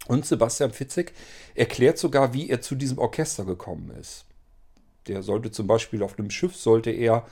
Und 0.08 0.26
Sebastian 0.26 0.72
Fitzek 0.72 1.12
erklärt 1.54 1.96
sogar, 1.96 2.34
wie 2.34 2.50
er 2.50 2.60
zu 2.60 2.74
diesem 2.74 2.98
Orchester 2.98 3.44
gekommen 3.44 3.90
ist. 3.98 4.26
Der 5.06 5.22
sollte 5.22 5.52
zum 5.52 5.68
Beispiel 5.68 6.02
auf 6.02 6.18
einem 6.18 6.30
Schiff, 6.30 6.56
sollte 6.56 6.90
er 6.90 7.24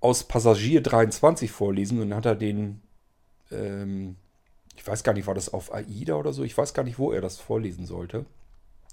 aus 0.00 0.24
Passagier 0.24 0.82
23 0.82 1.50
vorlesen 1.50 2.00
und 2.00 2.10
dann 2.10 2.18
hat 2.18 2.26
er 2.26 2.34
den, 2.34 2.82
ähm, 3.50 4.16
ich 4.76 4.86
weiß 4.86 5.02
gar 5.02 5.14
nicht, 5.14 5.26
war 5.26 5.34
das 5.34 5.52
auf 5.52 5.72
AIDA 5.72 6.14
oder 6.14 6.32
so, 6.32 6.44
ich 6.44 6.56
weiß 6.56 6.74
gar 6.74 6.82
nicht, 6.82 6.98
wo 6.98 7.10
er 7.10 7.22
das 7.22 7.38
vorlesen 7.38 7.86
sollte. 7.86 8.26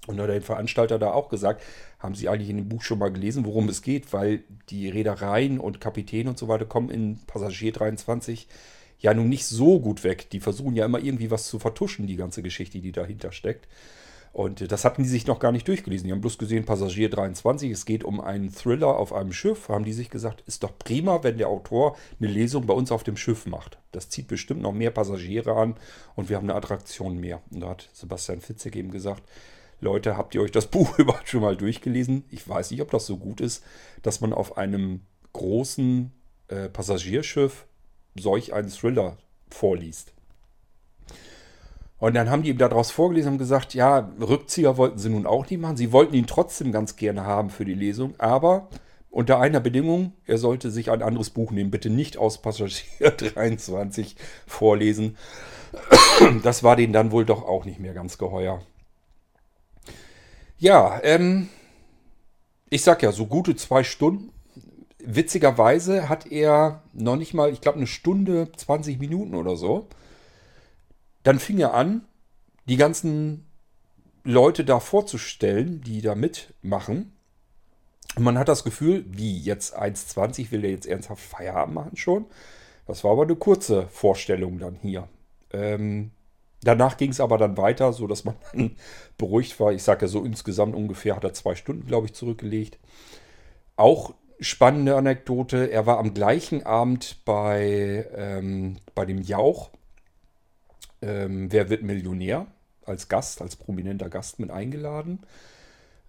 Und 0.06 0.20
hat 0.20 0.28
der 0.28 0.42
Veranstalter 0.42 0.98
da 0.98 1.12
auch 1.12 1.28
gesagt, 1.28 1.62
haben 1.98 2.14
Sie 2.14 2.28
eigentlich 2.28 2.50
in 2.50 2.56
dem 2.56 2.68
Buch 2.68 2.82
schon 2.82 2.98
mal 2.98 3.10
gelesen, 3.10 3.44
worum 3.44 3.68
es 3.68 3.82
geht, 3.82 4.12
weil 4.12 4.44
die 4.70 4.88
Reedereien 4.88 5.58
und 5.58 5.80
Kapitäne 5.80 6.30
und 6.30 6.38
so 6.38 6.48
weiter 6.48 6.64
kommen 6.64 6.90
in 6.90 7.18
Passagier 7.26 7.72
23 7.72 8.48
ja 8.98 9.12
nun 9.14 9.28
nicht 9.28 9.46
so 9.46 9.80
gut 9.80 10.04
weg. 10.04 10.30
Die 10.30 10.40
versuchen 10.40 10.74
ja 10.74 10.84
immer 10.84 10.98
irgendwie 10.98 11.30
was 11.30 11.46
zu 11.48 11.58
vertuschen, 11.58 12.06
die 12.06 12.16
ganze 12.16 12.42
Geschichte, 12.42 12.80
die 12.80 12.92
dahinter 12.92 13.32
steckt. 13.32 13.68
Und 14.36 14.70
das 14.70 14.84
hatten 14.84 15.02
die 15.02 15.08
sich 15.08 15.26
noch 15.26 15.38
gar 15.38 15.50
nicht 15.50 15.66
durchgelesen. 15.66 16.06
Die 16.06 16.12
haben 16.12 16.20
bloß 16.20 16.36
gesehen, 16.36 16.66
Passagier 16.66 17.08
23, 17.08 17.70
es 17.70 17.86
geht 17.86 18.04
um 18.04 18.20
einen 18.20 18.52
Thriller 18.52 18.98
auf 18.98 19.14
einem 19.14 19.32
Schiff. 19.32 19.70
Haben 19.70 19.86
die 19.86 19.94
sich 19.94 20.10
gesagt, 20.10 20.42
ist 20.46 20.62
doch 20.62 20.78
prima, 20.78 21.22
wenn 21.22 21.38
der 21.38 21.48
Autor 21.48 21.96
eine 22.20 22.28
Lesung 22.28 22.66
bei 22.66 22.74
uns 22.74 22.92
auf 22.92 23.02
dem 23.02 23.16
Schiff 23.16 23.46
macht. 23.46 23.78
Das 23.92 24.10
zieht 24.10 24.28
bestimmt 24.28 24.60
noch 24.60 24.72
mehr 24.72 24.90
Passagiere 24.90 25.56
an 25.56 25.76
und 26.16 26.28
wir 26.28 26.36
haben 26.36 26.50
eine 26.50 26.54
Attraktion 26.54 27.18
mehr. 27.18 27.40
Und 27.50 27.60
da 27.60 27.70
hat 27.70 27.88
Sebastian 27.94 28.42
Fitzek 28.42 28.76
eben 28.76 28.90
gesagt, 28.90 29.22
Leute, 29.80 30.16
habt 30.16 30.34
ihr 30.34 30.42
euch 30.42 30.52
das 30.52 30.66
Buch 30.70 30.98
überhaupt 30.98 31.28
schon 31.28 31.42
mal 31.42 31.56
durchgelesen? 31.56 32.24
Ich 32.30 32.48
weiß 32.48 32.70
nicht, 32.70 32.82
ob 32.82 32.90
das 32.90 33.06
so 33.06 33.16
gut 33.16 33.40
ist, 33.40 33.64
dass 34.02 34.20
man 34.20 34.32
auf 34.32 34.56
einem 34.56 35.02
großen 35.32 36.12
äh, 36.48 36.68
Passagierschiff 36.68 37.66
solch 38.18 38.54
einen 38.54 38.70
Thriller 38.70 39.18
vorliest. 39.50 40.12
Und 41.98 42.14
dann 42.14 42.28
haben 42.28 42.42
die 42.42 42.50
ihm 42.50 42.58
daraus 42.58 42.90
vorgelesen 42.90 43.32
und 43.32 43.38
gesagt, 43.38 43.74
ja, 43.74 44.10
Rückzieher 44.20 44.76
wollten 44.76 44.98
sie 44.98 45.08
nun 45.08 45.26
auch 45.26 45.48
nicht 45.48 45.60
machen. 45.60 45.76
Sie 45.76 45.92
wollten 45.92 46.14
ihn 46.14 46.26
trotzdem 46.26 46.72
ganz 46.72 46.96
gerne 46.96 47.24
haben 47.24 47.48
für 47.48 47.64
die 47.64 47.74
Lesung, 47.74 48.14
aber 48.18 48.68
unter 49.10 49.40
einer 49.40 49.60
Bedingung, 49.60 50.12
er 50.26 50.36
sollte 50.36 50.70
sich 50.70 50.90
ein 50.90 51.02
anderes 51.02 51.30
Buch 51.30 51.50
nehmen. 51.50 51.70
Bitte 51.70 51.88
nicht 51.88 52.18
aus 52.18 52.42
Passagier 52.42 53.10
23 53.16 54.14
vorlesen. 54.46 55.16
Das 56.42 56.62
war 56.62 56.76
denen 56.76 56.92
dann 56.92 57.12
wohl 57.12 57.24
doch 57.24 57.42
auch 57.42 57.64
nicht 57.64 57.80
mehr 57.80 57.94
ganz 57.94 58.18
geheuer. 58.18 58.60
Ja, 60.58 61.00
ähm, 61.02 61.48
ich 62.70 62.82
sag 62.82 63.02
ja, 63.02 63.12
so 63.12 63.26
gute 63.26 63.56
zwei 63.56 63.84
Stunden 63.84 64.32
witzigerweise 65.06 66.08
hat 66.08 66.30
er 66.30 66.82
noch 66.92 67.16
nicht 67.16 67.32
mal, 67.32 67.52
ich 67.52 67.60
glaube, 67.60 67.78
eine 67.78 67.86
Stunde, 67.86 68.50
20 68.54 68.98
Minuten 68.98 69.34
oder 69.34 69.56
so. 69.56 69.88
Dann 71.22 71.38
fing 71.38 71.58
er 71.58 71.74
an, 71.74 72.02
die 72.68 72.76
ganzen 72.76 73.46
Leute 74.24 74.64
da 74.64 74.80
vorzustellen, 74.80 75.80
die 75.80 76.02
da 76.02 76.16
mitmachen. 76.16 77.12
Und 78.16 78.24
man 78.24 78.38
hat 78.38 78.48
das 78.48 78.64
Gefühl, 78.64 79.04
wie 79.08 79.38
jetzt 79.38 79.78
1,20 79.78 80.50
will 80.50 80.62
der 80.62 80.70
jetzt 80.70 80.86
ernsthaft 80.86 81.22
Feierabend 81.22 81.74
machen 81.74 81.96
schon. 81.96 82.26
Das 82.86 83.04
war 83.04 83.12
aber 83.12 83.22
eine 83.22 83.36
kurze 83.36 83.86
Vorstellung 83.88 84.58
dann 84.58 84.76
hier. 84.82 85.08
Ähm, 85.52 86.10
danach 86.62 86.96
ging 86.96 87.10
es 87.10 87.20
aber 87.20 87.38
dann 87.38 87.56
weiter, 87.56 87.92
so 87.92 88.06
dass 88.06 88.24
man 88.24 88.34
dann 88.52 88.76
beruhigt 89.18 89.58
war. 89.60 89.72
Ich 89.72 89.82
sage 89.82 90.06
ja 90.06 90.08
so 90.08 90.24
insgesamt 90.24 90.74
ungefähr 90.74 91.16
hat 91.16 91.24
er 91.24 91.34
zwei 91.34 91.54
Stunden, 91.54 91.86
glaube 91.86 92.06
ich, 92.06 92.14
zurückgelegt. 92.14 92.78
Auch 93.76 94.14
spannende 94.40 94.96
Anekdote. 94.96 95.70
Er 95.70 95.86
war 95.86 95.98
am 95.98 96.14
gleichen 96.14 96.64
Abend 96.64 97.24
bei, 97.24 98.08
ähm, 98.14 98.78
bei 98.94 99.04
dem 99.06 99.22
Jauch. 99.22 99.70
Ähm, 101.02 101.50
Wer 101.50 101.70
wird 101.70 101.82
Millionär? 101.82 102.46
Als 102.84 103.08
Gast, 103.08 103.42
als 103.42 103.56
prominenter 103.56 104.08
Gast 104.08 104.38
mit 104.38 104.50
eingeladen. 104.50 105.20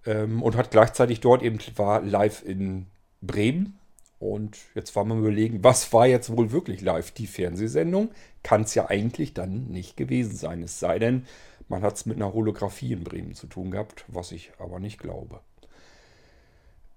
Ähm, 0.05 0.43
und 0.43 0.55
hat 0.55 0.71
gleichzeitig 0.71 1.21
dort 1.21 1.41
eben 1.41 1.57
war 1.75 2.01
live 2.01 2.43
in 2.45 2.85
Bremen. 3.21 3.79
Und 4.19 4.57
jetzt 4.73 4.95
war 4.95 5.05
man 5.05 5.19
überlegen, 5.19 5.63
was 5.63 5.93
war 5.93 6.07
jetzt 6.07 6.35
wohl 6.35 6.51
wirklich 6.51 6.81
live? 6.81 7.11
Die 7.11 7.27
Fernsehsendung 7.27 8.09
kann 8.41 8.63
es 8.63 8.73
ja 8.73 8.89
eigentlich 8.89 9.33
dann 9.33 9.67
nicht 9.67 9.95
gewesen 9.95 10.35
sein. 10.35 10.63
Es 10.63 10.79
sei 10.79 10.97
denn, 10.97 11.27
man 11.67 11.83
hat 11.83 11.97
es 11.97 12.05
mit 12.05 12.17
einer 12.17 12.33
Holographie 12.33 12.93
in 12.93 13.03
Bremen 13.03 13.35
zu 13.35 13.47
tun 13.47 13.71
gehabt, 13.71 14.05
was 14.07 14.31
ich 14.31 14.51
aber 14.57 14.79
nicht 14.79 14.99
glaube. 14.99 15.41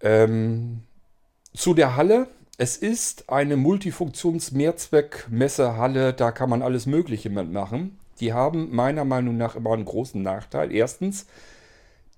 Ähm, 0.00 0.84
zu 1.54 1.74
der 1.74 1.96
Halle. 1.96 2.28
Es 2.56 2.76
ist 2.76 3.30
eine 3.30 3.56
Multifunktions-Mehrzweck-Messehalle, 3.56 6.12
da 6.12 6.30
kann 6.30 6.50
man 6.50 6.62
alles 6.62 6.86
Mögliche 6.86 7.30
mitmachen. 7.30 7.98
Die 8.20 8.32
haben 8.34 8.74
meiner 8.74 9.06
Meinung 9.06 9.38
nach 9.38 9.56
immer 9.56 9.72
einen 9.72 9.86
großen 9.86 10.22
Nachteil. 10.22 10.70
Erstens, 10.70 11.24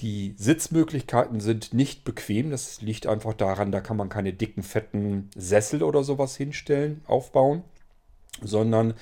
die 0.00 0.34
Sitzmöglichkeiten 0.36 1.40
sind 1.40 1.72
nicht 1.72 2.04
bequem. 2.04 2.50
Das 2.50 2.80
liegt 2.80 3.06
einfach 3.06 3.34
daran, 3.34 3.72
da 3.72 3.80
kann 3.80 3.96
man 3.96 4.08
keine 4.08 4.32
dicken, 4.32 4.62
fetten 4.62 5.30
Sessel 5.36 5.82
oder 5.82 6.02
sowas 6.02 6.36
hinstellen, 6.36 7.02
aufbauen, 7.06 7.62
sondern 8.40 8.94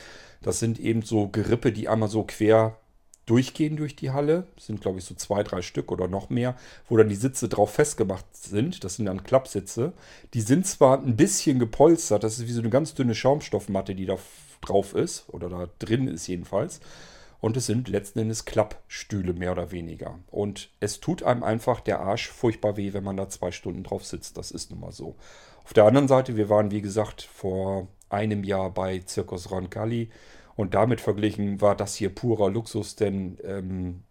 das 0.43 0.59
sind 0.59 0.79
eben 0.79 1.03
so 1.03 1.29
Gerippe, 1.29 1.73
die 1.73 1.89
einmal 1.89 2.09
so 2.09 2.25
quer 2.25 2.77
durchgehen 3.27 3.77
durch 3.77 3.95
die 3.95 4.11
Halle. 4.11 4.47
Das 4.57 4.67
sind, 4.67 4.81
glaube 4.81 4.99
ich, 4.99 5.05
so 5.05 5.15
zwei, 5.15 5.43
drei 5.43 5.63
Stück 5.63 5.93
oder 5.93 6.09
noch 6.09 6.31
mehr, 6.31 6.57
wo 6.89 6.97
dann 6.97 7.09
die 7.09 7.15
Sitze 7.15 7.49
drauf 7.49 7.73
festgemacht 7.73 8.25
sind. 8.33 8.83
Das 8.83 8.97
sind 8.97 9.07
dann 9.07 9.23
Klappsitze. 9.23 9.93
Die 10.35 10.41
sind 10.41 10.67
zwar 10.67 10.99
ein 10.99 11.17
bisschen 11.17 11.59
gepolstert, 11.59 12.25
das 12.25 12.39
ist 12.39 12.49
wie 12.49 12.53
so 12.53 12.61
eine 12.61 12.71
ganz 12.71 12.95
dünne 12.95 13.15
Schaumstoffmatte, 13.15 13.95
die 13.95 14.07
da 14.07 14.17
drauf 14.61 14.95
ist, 14.95 15.25
oder 15.29 15.49
da 15.49 15.69
drin 15.79 16.09
ist 16.09 16.27
jedenfalls. 16.27 16.81
Und 17.41 17.57
es 17.57 17.67
sind 17.67 17.89
letzten 17.89 18.19
Endes 18.19 18.45
Klappstühle, 18.45 19.33
mehr 19.33 19.53
oder 19.53 19.71
weniger. 19.71 20.19
Und 20.31 20.71
es 20.81 21.01
tut 21.01 21.23
einem 21.23 21.43
einfach 21.43 21.81
der 21.81 22.01
Arsch 22.01 22.29
furchtbar 22.29 22.77
weh, 22.77 22.93
wenn 22.93 23.05
man 23.05 23.17
da 23.17 23.29
zwei 23.29 23.51
Stunden 23.51 23.83
drauf 23.83 24.05
sitzt. 24.05 24.37
Das 24.37 24.51
ist 24.51 24.71
nun 24.71 24.81
mal 24.81 24.93
so. 24.93 25.17
Auf 25.65 25.73
der 25.73 25.85
anderen 25.85 26.09
Seite, 26.09 26.37
wir 26.37 26.49
waren, 26.49 26.71
wie 26.71 26.83
gesagt, 26.83 27.23
vor 27.23 27.89
einem 28.11 28.45
Jahr 28.45 28.71
bei 28.71 29.03
Circus 29.07 29.51
Roncalli 29.51 30.11
und 30.57 30.75
damit 30.75 31.01
verglichen 31.01 31.61
war 31.61 31.77
das 31.77 31.95
hier 31.95 32.15
purer 32.15 32.51
Luxus, 32.51 32.97
denn 32.97 33.39
ähm, 33.45 34.03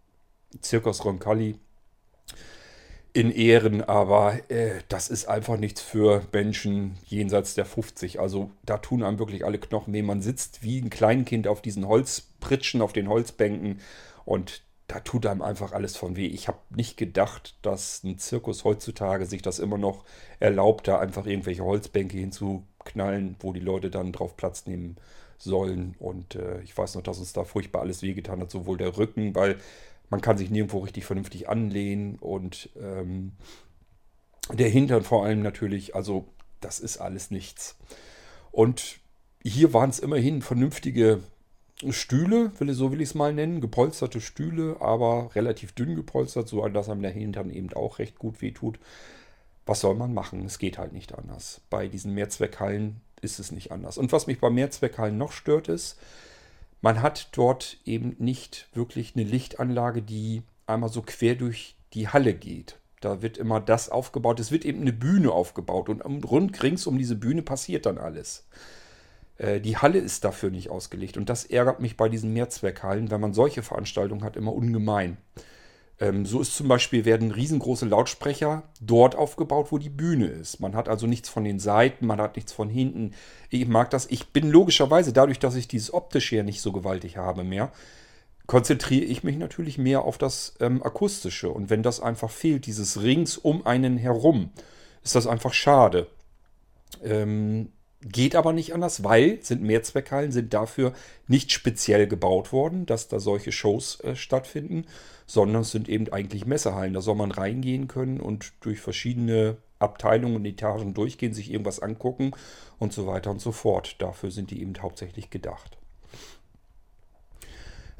Circus 0.62 1.04
Roncalli 1.04 1.56
in 3.12 3.30
Ehren, 3.32 3.82
aber 3.82 4.38
äh, 4.50 4.80
das 4.88 5.08
ist 5.08 5.26
einfach 5.26 5.56
nichts 5.56 5.80
für 5.80 6.22
Menschen 6.32 6.96
jenseits 7.06 7.54
der 7.54 7.64
50. 7.64 8.20
Also 8.20 8.50
da 8.64 8.78
tun 8.78 9.02
einem 9.02 9.18
wirklich 9.18 9.44
alle 9.44 9.58
Knochen 9.58 9.92
weh. 9.92 10.02
Man 10.02 10.22
sitzt 10.22 10.62
wie 10.62 10.80
ein 10.80 10.90
Kleinkind 10.90 11.48
auf 11.48 11.60
diesen 11.60 11.84
Holzpritschen, 12.40 12.82
auf 12.82 12.92
den 12.92 13.08
Holzbänken 13.08 13.80
und 14.24 14.62
da 14.86 14.98
tut 15.00 15.24
einem 15.26 15.42
einfach 15.42 15.70
alles 15.72 15.96
von 15.96 16.16
weh. 16.16 16.26
Ich 16.26 16.48
habe 16.48 16.58
nicht 16.70 16.96
gedacht, 16.96 17.56
dass 17.62 18.02
ein 18.02 18.18
Zirkus 18.18 18.64
heutzutage 18.64 19.24
sich 19.24 19.40
das 19.40 19.60
immer 19.60 19.78
noch 19.78 20.04
erlaubt, 20.40 20.88
da 20.88 20.98
einfach 20.98 21.26
irgendwelche 21.26 21.64
Holzbänke 21.64 22.18
hinzuknallen, 22.18 23.36
wo 23.38 23.52
die 23.52 23.60
Leute 23.60 23.88
dann 23.88 24.10
drauf 24.10 24.36
Platz 24.36 24.66
nehmen 24.66 24.96
sollen. 25.38 25.94
Und 26.00 26.34
äh, 26.34 26.60
ich 26.62 26.76
weiß 26.76 26.96
noch, 26.96 27.02
dass 27.02 27.20
uns 27.20 27.32
da 27.32 27.44
furchtbar 27.44 27.82
alles 27.82 28.02
wehgetan 28.02 28.40
hat, 28.40 28.50
sowohl 28.50 28.78
der 28.78 28.96
Rücken, 28.96 29.32
weil 29.36 29.58
man 30.08 30.20
kann 30.20 30.36
sich 30.36 30.50
nirgendwo 30.50 30.78
richtig 30.78 31.04
vernünftig 31.04 31.48
anlehnen 31.48 32.16
und 32.16 32.70
ähm, 32.82 33.32
der 34.52 34.68
Hintern 34.68 35.04
vor 35.04 35.24
allem 35.24 35.40
natürlich, 35.40 35.94
also 35.94 36.26
das 36.60 36.80
ist 36.80 36.98
alles 36.98 37.30
nichts. 37.30 37.78
Und 38.50 38.98
hier 39.40 39.72
waren 39.72 39.90
es 39.90 40.00
immerhin 40.00 40.42
vernünftige 40.42 41.22
Stühle, 41.88 42.52
will, 42.58 42.72
so 42.74 42.92
will 42.92 43.00
ich 43.00 43.10
es 43.10 43.14
mal 43.14 43.32
nennen, 43.32 43.60
gepolsterte 43.60 44.20
Stühle, 44.20 44.76
aber 44.80 45.30
relativ 45.34 45.72
dünn 45.72 45.96
gepolstert, 45.96 46.48
so 46.48 46.66
dass 46.68 46.88
einem 46.88 47.02
der 47.02 47.10
Hintern 47.10 47.50
eben 47.50 47.72
auch 47.72 47.98
recht 47.98 48.18
gut 48.18 48.42
wehtut. 48.42 48.78
Was 49.66 49.80
soll 49.80 49.94
man 49.94 50.12
machen? 50.12 50.44
Es 50.44 50.58
geht 50.58 50.78
halt 50.78 50.92
nicht 50.92 51.16
anders. 51.16 51.60
Bei 51.70 51.88
diesen 51.88 52.14
Mehrzweckhallen 52.14 53.00
ist 53.22 53.38
es 53.38 53.52
nicht 53.52 53.72
anders. 53.72 53.98
Und 53.98 54.12
was 54.12 54.26
mich 54.26 54.40
bei 54.40 54.50
Mehrzweckhallen 54.50 55.16
noch 55.16 55.32
stört, 55.32 55.68
ist, 55.68 55.98
man 56.82 57.02
hat 57.02 57.28
dort 57.32 57.78
eben 57.84 58.16
nicht 58.18 58.68
wirklich 58.72 59.14
eine 59.14 59.24
Lichtanlage, 59.24 60.02
die 60.02 60.42
einmal 60.66 60.88
so 60.90 61.02
quer 61.02 61.34
durch 61.34 61.76
die 61.92 62.08
Halle 62.08 62.34
geht. 62.34 62.78
Da 63.00 63.22
wird 63.22 63.38
immer 63.38 63.60
das 63.60 63.88
aufgebaut. 63.88 64.40
Es 64.40 64.50
wird 64.50 64.64
eben 64.64 64.82
eine 64.82 64.92
Bühne 64.92 65.32
aufgebaut 65.32 65.88
und 65.88 66.24
rund 66.24 66.62
rings 66.62 66.86
um 66.86 66.98
diese 66.98 67.16
Bühne 67.16 67.42
passiert 67.42 67.86
dann 67.86 67.98
alles. 67.98 68.46
Äh, 69.40 69.60
die 69.60 69.76
Halle 69.76 69.98
ist 69.98 70.24
dafür 70.24 70.50
nicht 70.50 70.70
ausgelegt 70.70 71.16
und 71.16 71.28
das 71.28 71.44
ärgert 71.44 71.80
mich 71.80 71.96
bei 71.96 72.08
diesen 72.08 72.32
Mehrzweckhallen, 72.32 73.10
wenn 73.10 73.20
man 73.20 73.32
solche 73.32 73.62
Veranstaltungen 73.62 74.22
hat, 74.22 74.36
immer 74.36 74.52
ungemein. 74.52 75.16
Ähm, 75.98 76.26
so 76.26 76.40
ist 76.40 76.54
zum 76.54 76.68
Beispiel, 76.68 77.04
werden 77.04 77.30
riesengroße 77.30 77.86
Lautsprecher 77.86 78.64
dort 78.80 79.16
aufgebaut, 79.16 79.68
wo 79.70 79.78
die 79.78 79.90
Bühne 79.90 80.26
ist. 80.26 80.60
Man 80.60 80.74
hat 80.74 80.88
also 80.88 81.06
nichts 81.06 81.28
von 81.28 81.44
den 81.44 81.58
Seiten, 81.58 82.06
man 82.06 82.20
hat 82.20 82.36
nichts 82.36 82.52
von 82.52 82.68
hinten. 82.68 83.12
Ich 83.48 83.66
mag 83.66 83.90
das. 83.90 84.06
Ich 84.10 84.28
bin 84.28 84.50
logischerweise, 84.50 85.12
dadurch, 85.12 85.38
dass 85.38 85.56
ich 85.56 85.68
dieses 85.68 85.92
optische 85.92 86.36
ja 86.36 86.42
nicht 86.42 86.60
so 86.60 86.72
gewaltig 86.72 87.16
habe 87.16 87.42
mehr, 87.44 87.72
konzentriere 88.46 89.04
ich 89.04 89.24
mich 89.24 89.36
natürlich 89.36 89.78
mehr 89.78 90.02
auf 90.02 90.18
das 90.18 90.54
ähm, 90.60 90.82
Akustische. 90.82 91.50
Und 91.50 91.70
wenn 91.70 91.82
das 91.82 92.00
einfach 92.00 92.30
fehlt, 92.30 92.66
dieses 92.66 93.02
Rings 93.02 93.38
um 93.38 93.66
einen 93.66 93.96
herum, 93.96 94.50
ist 95.02 95.14
das 95.14 95.26
einfach 95.26 95.54
schade. 95.54 96.08
Ähm, 97.02 97.70
geht 98.02 98.34
aber 98.34 98.52
nicht 98.52 98.72
anders, 98.72 99.04
weil 99.04 99.42
sind 99.42 99.62
Mehrzweckhallen 99.62 100.32
sind 100.32 100.54
dafür 100.54 100.92
nicht 101.28 101.52
speziell 101.52 102.06
gebaut 102.06 102.52
worden, 102.52 102.86
dass 102.86 103.08
da 103.08 103.20
solche 103.20 103.52
Shows 103.52 104.00
äh, 104.00 104.16
stattfinden, 104.16 104.86
sondern 105.26 105.62
es 105.62 105.70
sind 105.70 105.88
eben 105.88 106.10
eigentlich 106.12 106.46
Messehallen. 106.46 106.94
Da 106.94 107.02
soll 107.02 107.14
man 107.14 107.30
reingehen 107.30 107.88
können 107.88 108.20
und 108.20 108.52
durch 108.60 108.80
verschiedene 108.80 109.58
Abteilungen 109.78 110.36
und 110.36 110.46
Etagen 110.46 110.94
durchgehen, 110.94 111.34
sich 111.34 111.50
irgendwas 111.50 111.80
angucken 111.80 112.32
und 112.78 112.92
so 112.92 113.06
weiter 113.06 113.30
und 113.30 113.40
so 113.40 113.52
fort. 113.52 113.96
Dafür 113.98 114.30
sind 114.30 114.50
die 114.50 114.62
eben 114.62 114.74
hauptsächlich 114.80 115.30
gedacht. 115.30 115.76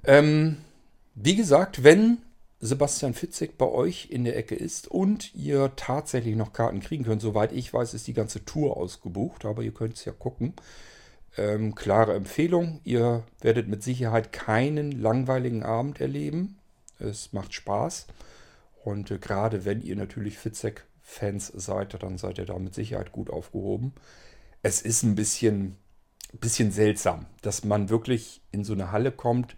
Ähm, 0.04 0.58
wie 1.14 1.36
gesagt, 1.36 1.84
wenn 1.84 2.18
Sebastian 2.62 3.14
Fitzek 3.14 3.56
bei 3.56 3.66
euch 3.66 4.08
in 4.10 4.24
der 4.24 4.36
Ecke 4.36 4.54
ist 4.54 4.86
und 4.86 5.34
ihr 5.34 5.72
tatsächlich 5.76 6.36
noch 6.36 6.52
Karten 6.52 6.80
kriegen 6.80 7.04
könnt, 7.04 7.22
soweit 7.22 7.52
ich 7.52 7.72
weiß, 7.72 7.94
ist 7.94 8.06
die 8.06 8.12
ganze 8.12 8.44
Tour 8.44 8.76
ausgebucht, 8.76 9.46
aber 9.46 9.62
ihr 9.62 9.72
könnt 9.72 9.96
es 9.96 10.04
ja 10.04 10.12
gucken. 10.12 10.52
Ähm, 11.38 11.74
klare 11.74 12.14
Empfehlung, 12.14 12.80
ihr 12.84 13.24
werdet 13.40 13.68
mit 13.68 13.82
Sicherheit 13.82 14.32
keinen 14.32 14.92
langweiligen 14.92 15.62
Abend 15.62 16.00
erleben. 16.02 16.58
Es 16.98 17.32
macht 17.32 17.54
Spaß. 17.54 18.08
Und 18.84 19.10
äh, 19.10 19.18
gerade 19.18 19.64
wenn 19.64 19.80
ihr 19.80 19.96
natürlich 19.96 20.36
Fitzek-Fans 20.36 21.52
seid, 21.54 22.02
dann 22.02 22.18
seid 22.18 22.36
ihr 22.36 22.46
da 22.46 22.58
mit 22.58 22.74
Sicherheit 22.74 23.12
gut 23.12 23.30
aufgehoben. 23.30 23.94
Es 24.62 24.82
ist 24.82 25.02
ein 25.02 25.14
bisschen, 25.14 25.76
bisschen 26.32 26.72
seltsam, 26.72 27.24
dass 27.40 27.64
man 27.64 27.88
wirklich 27.88 28.42
in 28.52 28.64
so 28.64 28.74
eine 28.74 28.92
Halle 28.92 29.12
kommt 29.12 29.56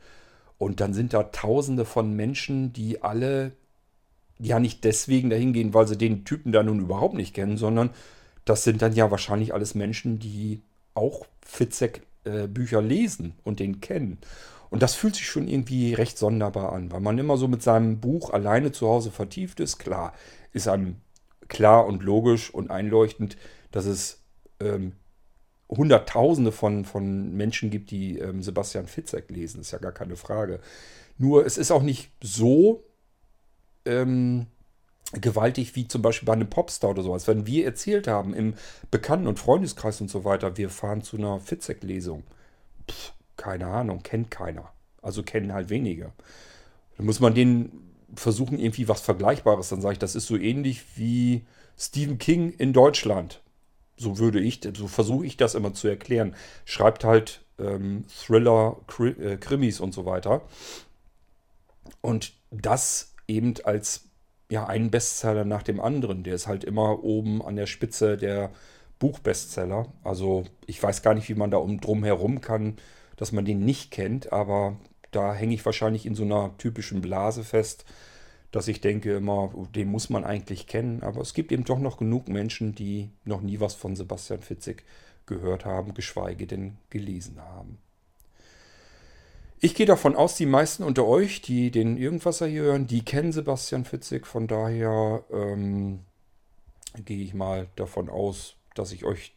und 0.62 0.78
dann 0.78 0.94
sind 0.94 1.12
da 1.12 1.24
tausende 1.24 1.84
von 1.84 2.14
Menschen, 2.14 2.72
die 2.72 3.02
alle 3.02 3.50
ja 4.38 4.60
nicht 4.60 4.84
deswegen 4.84 5.28
dahin 5.28 5.52
gehen, 5.52 5.74
weil 5.74 5.88
sie 5.88 5.98
den 5.98 6.24
Typen 6.24 6.52
da 6.52 6.62
nun 6.62 6.78
überhaupt 6.78 7.14
nicht 7.14 7.34
kennen, 7.34 7.56
sondern 7.56 7.90
das 8.44 8.62
sind 8.62 8.80
dann 8.80 8.92
ja 8.92 9.10
wahrscheinlich 9.10 9.54
alles 9.54 9.74
Menschen, 9.74 10.20
die 10.20 10.60
auch 10.94 11.26
Fitzek-Bücher 11.44 12.78
äh, 12.78 12.86
lesen 12.86 13.34
und 13.42 13.58
den 13.58 13.80
kennen. 13.80 14.18
Und 14.70 14.84
das 14.84 14.94
fühlt 14.94 15.16
sich 15.16 15.26
schon 15.26 15.48
irgendwie 15.48 15.94
recht 15.94 16.16
sonderbar 16.16 16.72
an, 16.72 16.92
weil 16.92 17.00
man 17.00 17.18
immer 17.18 17.36
so 17.36 17.48
mit 17.48 17.64
seinem 17.64 17.98
Buch 17.98 18.30
alleine 18.30 18.70
zu 18.70 18.86
Hause 18.86 19.10
vertieft 19.10 19.58
ist. 19.58 19.78
Klar, 19.78 20.14
ist 20.52 20.68
einem 20.68 20.94
klar 21.48 21.86
und 21.86 22.04
logisch 22.04 22.54
und 22.54 22.70
einleuchtend, 22.70 23.36
dass 23.72 23.86
es 23.86 24.20
ähm, 24.60 24.92
Hunderttausende 25.76 26.52
von, 26.52 26.84
von 26.84 27.34
Menschen 27.34 27.70
gibt, 27.70 27.90
die 27.90 28.18
ähm, 28.18 28.42
Sebastian 28.42 28.86
Fitzek 28.86 29.30
lesen. 29.30 29.60
Ist 29.60 29.72
ja 29.72 29.78
gar 29.78 29.92
keine 29.92 30.16
Frage. 30.16 30.60
Nur 31.18 31.46
es 31.46 31.56
ist 31.56 31.70
auch 31.70 31.82
nicht 31.82 32.10
so 32.22 32.84
ähm, 33.84 34.46
gewaltig 35.12 35.74
wie 35.74 35.88
zum 35.88 36.02
Beispiel 36.02 36.26
bei 36.26 36.34
einem 36.34 36.50
Popstar 36.50 36.90
oder 36.90 37.02
sowas. 37.02 37.26
Wenn 37.26 37.46
wir 37.46 37.64
erzählt 37.64 38.06
haben 38.06 38.34
im 38.34 38.54
Bekannten- 38.90 39.26
und 39.26 39.38
Freundeskreis 39.38 40.00
und 40.00 40.10
so 40.10 40.24
weiter, 40.24 40.56
wir 40.56 40.70
fahren 40.70 41.02
zu 41.02 41.16
einer 41.16 41.40
Fitzek-Lesung. 41.40 42.22
Keine 43.36 43.66
Ahnung, 43.66 44.02
kennt 44.02 44.30
keiner. 44.30 44.72
Also 45.00 45.22
kennen 45.22 45.52
halt 45.52 45.70
wenige. 45.70 46.12
Dann 46.96 47.06
muss 47.06 47.20
man 47.20 47.34
denen 47.34 47.94
versuchen, 48.14 48.58
irgendwie 48.58 48.88
was 48.88 49.00
Vergleichbares. 49.00 49.68
Dann 49.70 49.80
sage 49.80 49.94
ich, 49.94 49.98
das 49.98 50.14
ist 50.14 50.26
so 50.26 50.36
ähnlich 50.36 50.84
wie 50.96 51.44
Stephen 51.78 52.18
King 52.18 52.52
in 52.52 52.72
Deutschland. 52.72 53.41
So 54.02 54.18
würde 54.18 54.40
ich, 54.40 54.60
so 54.76 54.88
versuche 54.88 55.24
ich 55.24 55.36
das 55.36 55.54
immer 55.54 55.72
zu 55.72 55.88
erklären. 55.88 56.34
Schreibt 56.64 57.04
halt 57.04 57.42
ähm, 57.58 58.04
Thriller, 58.08 58.76
äh, 58.98 59.36
Krimis 59.36 59.80
und 59.80 59.94
so 59.94 60.04
weiter. 60.04 60.42
Und 62.00 62.32
das 62.50 63.14
eben 63.28 63.54
als 63.64 64.08
ja, 64.50 64.66
einen 64.66 64.90
Bestseller 64.90 65.44
nach 65.44 65.62
dem 65.62 65.80
anderen. 65.80 66.24
Der 66.24 66.34
ist 66.34 66.46
halt 66.46 66.64
immer 66.64 67.02
oben 67.02 67.42
an 67.42 67.56
der 67.56 67.66
Spitze 67.66 68.16
der 68.18 68.50
Buchbestseller. 68.98 69.92
Also 70.04 70.44
ich 70.66 70.82
weiß 70.82 71.02
gar 71.02 71.14
nicht, 71.14 71.28
wie 71.28 71.34
man 71.34 71.50
da 71.50 71.56
um 71.56 71.80
drum 71.80 72.04
herum 72.04 72.40
kann, 72.40 72.76
dass 73.16 73.32
man 73.32 73.44
den 73.44 73.64
nicht 73.64 73.90
kennt, 73.90 74.32
aber 74.32 74.76
da 75.10 75.32
hänge 75.32 75.54
ich 75.54 75.64
wahrscheinlich 75.64 76.06
in 76.06 76.14
so 76.14 76.24
einer 76.24 76.56
typischen 76.58 77.00
Blase 77.00 77.44
fest, 77.44 77.84
dass 78.52 78.68
ich 78.68 78.80
denke 78.80 79.16
immer, 79.16 79.50
den 79.74 79.88
muss 79.88 80.10
man 80.10 80.24
eigentlich 80.24 80.66
kennen. 80.66 81.02
Aber 81.02 81.22
es 81.22 81.34
gibt 81.34 81.50
eben 81.50 81.64
doch 81.64 81.78
noch 81.78 81.96
genug 81.96 82.28
Menschen, 82.28 82.74
die 82.74 83.10
noch 83.24 83.40
nie 83.40 83.58
was 83.58 83.74
von 83.74 83.96
Sebastian 83.96 84.42
Fitzek 84.42 84.84
gehört 85.26 85.64
haben, 85.64 85.94
geschweige 85.94 86.46
denn 86.46 86.76
gelesen 86.90 87.40
haben. 87.40 87.78
Ich 89.58 89.74
gehe 89.74 89.86
davon 89.86 90.16
aus, 90.16 90.36
die 90.36 90.46
meisten 90.46 90.82
unter 90.82 91.06
euch, 91.06 91.40
die 91.40 91.70
den 91.70 91.96
Irgendwasser 91.96 92.46
hier 92.46 92.62
hören, 92.62 92.86
die 92.86 93.04
kennen 93.04 93.32
Sebastian 93.32 93.84
Fitzek. 93.84 94.26
Von 94.26 94.48
daher 94.48 95.24
ähm, 95.32 96.00
gehe 97.04 97.22
ich 97.24 97.32
mal 97.32 97.68
davon 97.76 98.10
aus, 98.10 98.56
dass 98.74 98.92
ich 98.92 99.04
euch 99.04 99.32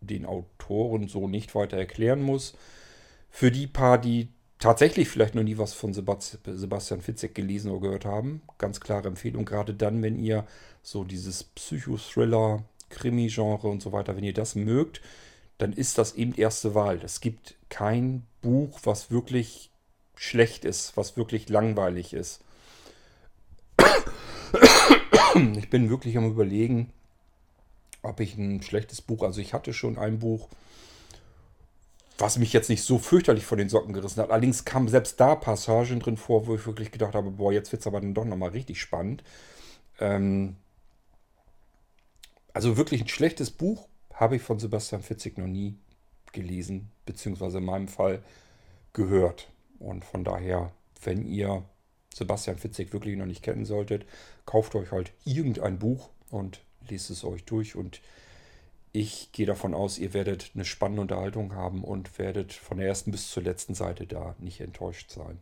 den 0.00 0.26
Autoren 0.26 1.08
so 1.08 1.28
nicht 1.28 1.54
weiter 1.54 1.76
erklären 1.76 2.20
muss. 2.20 2.54
Für 3.30 3.50
die 3.50 3.68
paar, 3.68 3.98
die 3.98 4.28
tatsächlich 4.60 5.08
vielleicht 5.08 5.34
noch 5.34 5.42
nie 5.42 5.58
was 5.58 5.72
von 5.72 5.92
Sebastian 5.92 7.00
Fitzek 7.00 7.34
gelesen 7.34 7.70
oder 7.70 7.80
gehört 7.80 8.04
haben, 8.04 8.42
ganz 8.58 8.80
klare 8.80 9.08
Empfehlung, 9.08 9.44
gerade 9.44 9.74
dann, 9.74 10.02
wenn 10.02 10.22
ihr 10.22 10.46
so 10.82 11.02
dieses 11.02 11.42
Psychothriller, 11.44 12.62
Krimi-Genre 12.90 13.68
und 13.68 13.82
so 13.82 13.92
weiter, 13.92 14.16
wenn 14.16 14.24
ihr 14.24 14.34
das 14.34 14.54
mögt, 14.54 15.00
dann 15.58 15.72
ist 15.72 15.98
das 15.98 16.14
eben 16.14 16.34
erste 16.34 16.74
Wahl. 16.74 17.00
Es 17.02 17.20
gibt 17.20 17.54
kein 17.68 18.26
Buch, 18.42 18.80
was 18.84 19.10
wirklich 19.10 19.70
schlecht 20.14 20.64
ist, 20.64 20.96
was 20.96 21.16
wirklich 21.16 21.48
langweilig 21.48 22.12
ist. 22.12 22.40
Ich 25.56 25.70
bin 25.70 25.88
wirklich 25.90 26.18
am 26.18 26.28
Überlegen, 26.30 26.92
ob 28.02 28.20
ich 28.20 28.36
ein 28.36 28.62
schlechtes 28.62 29.00
Buch, 29.00 29.22
also 29.22 29.40
ich 29.40 29.54
hatte 29.54 29.72
schon 29.72 29.96
ein 29.96 30.18
Buch, 30.18 30.48
was 32.20 32.38
mich 32.38 32.52
jetzt 32.52 32.68
nicht 32.68 32.82
so 32.82 32.98
fürchterlich 32.98 33.44
von 33.44 33.58
den 33.58 33.68
Socken 33.68 33.92
gerissen 33.92 34.20
hat. 34.20 34.30
Allerdings 34.30 34.64
kamen 34.64 34.88
selbst 34.88 35.18
da 35.20 35.34
Passagen 35.34 36.00
drin 36.00 36.16
vor, 36.16 36.46
wo 36.46 36.54
ich 36.54 36.66
wirklich 36.66 36.90
gedacht 36.90 37.14
habe, 37.14 37.30
boah, 37.30 37.52
jetzt 37.52 37.72
wird 37.72 37.80
es 37.80 37.86
aber 37.86 38.00
dann 38.00 38.14
doch 38.14 38.24
nochmal 38.24 38.50
richtig 38.50 38.80
spannend. 38.80 39.22
Ähm 39.98 40.56
also 42.52 42.76
wirklich 42.76 43.00
ein 43.00 43.08
schlechtes 43.08 43.50
Buch 43.50 43.88
habe 44.12 44.36
ich 44.36 44.42
von 44.42 44.58
Sebastian 44.58 45.02
Fitzig 45.02 45.38
noch 45.38 45.46
nie 45.46 45.78
gelesen, 46.32 46.90
beziehungsweise 47.06 47.58
in 47.58 47.64
meinem 47.64 47.88
Fall 47.88 48.22
gehört. 48.92 49.48
Und 49.78 50.04
von 50.04 50.24
daher, 50.24 50.72
wenn 51.02 51.24
ihr 51.26 51.64
Sebastian 52.12 52.58
Fitzig 52.58 52.92
wirklich 52.92 53.16
noch 53.16 53.26
nicht 53.26 53.42
kennen 53.42 53.64
solltet, 53.64 54.04
kauft 54.46 54.74
euch 54.74 54.90
halt 54.90 55.12
irgendein 55.24 55.78
Buch 55.78 56.10
und 56.30 56.60
lest 56.88 57.10
es 57.10 57.24
euch 57.24 57.44
durch 57.44 57.76
und 57.76 58.00
ich 58.92 59.30
gehe 59.32 59.46
davon 59.46 59.74
aus, 59.74 59.98
ihr 59.98 60.14
werdet 60.14 60.50
eine 60.54 60.64
spannende 60.64 61.02
Unterhaltung 61.02 61.54
haben 61.54 61.84
und 61.84 62.18
werdet 62.18 62.52
von 62.52 62.78
der 62.78 62.88
ersten 62.88 63.12
bis 63.12 63.30
zur 63.30 63.42
letzten 63.42 63.74
Seite 63.74 64.06
da 64.06 64.34
nicht 64.38 64.60
enttäuscht 64.60 65.10
sein. 65.10 65.38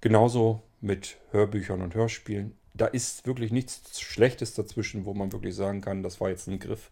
Genauso 0.00 0.62
mit 0.80 1.16
Hörbüchern 1.30 1.82
und 1.82 1.94
Hörspielen. 1.94 2.56
Da 2.74 2.86
ist 2.86 3.26
wirklich 3.26 3.52
nichts 3.52 4.00
Schlechtes 4.00 4.54
dazwischen, 4.54 5.04
wo 5.04 5.14
man 5.14 5.32
wirklich 5.32 5.54
sagen 5.54 5.80
kann, 5.80 6.02
das 6.02 6.20
war 6.20 6.28
jetzt 6.28 6.46
ein 6.46 6.58
Griff 6.58 6.90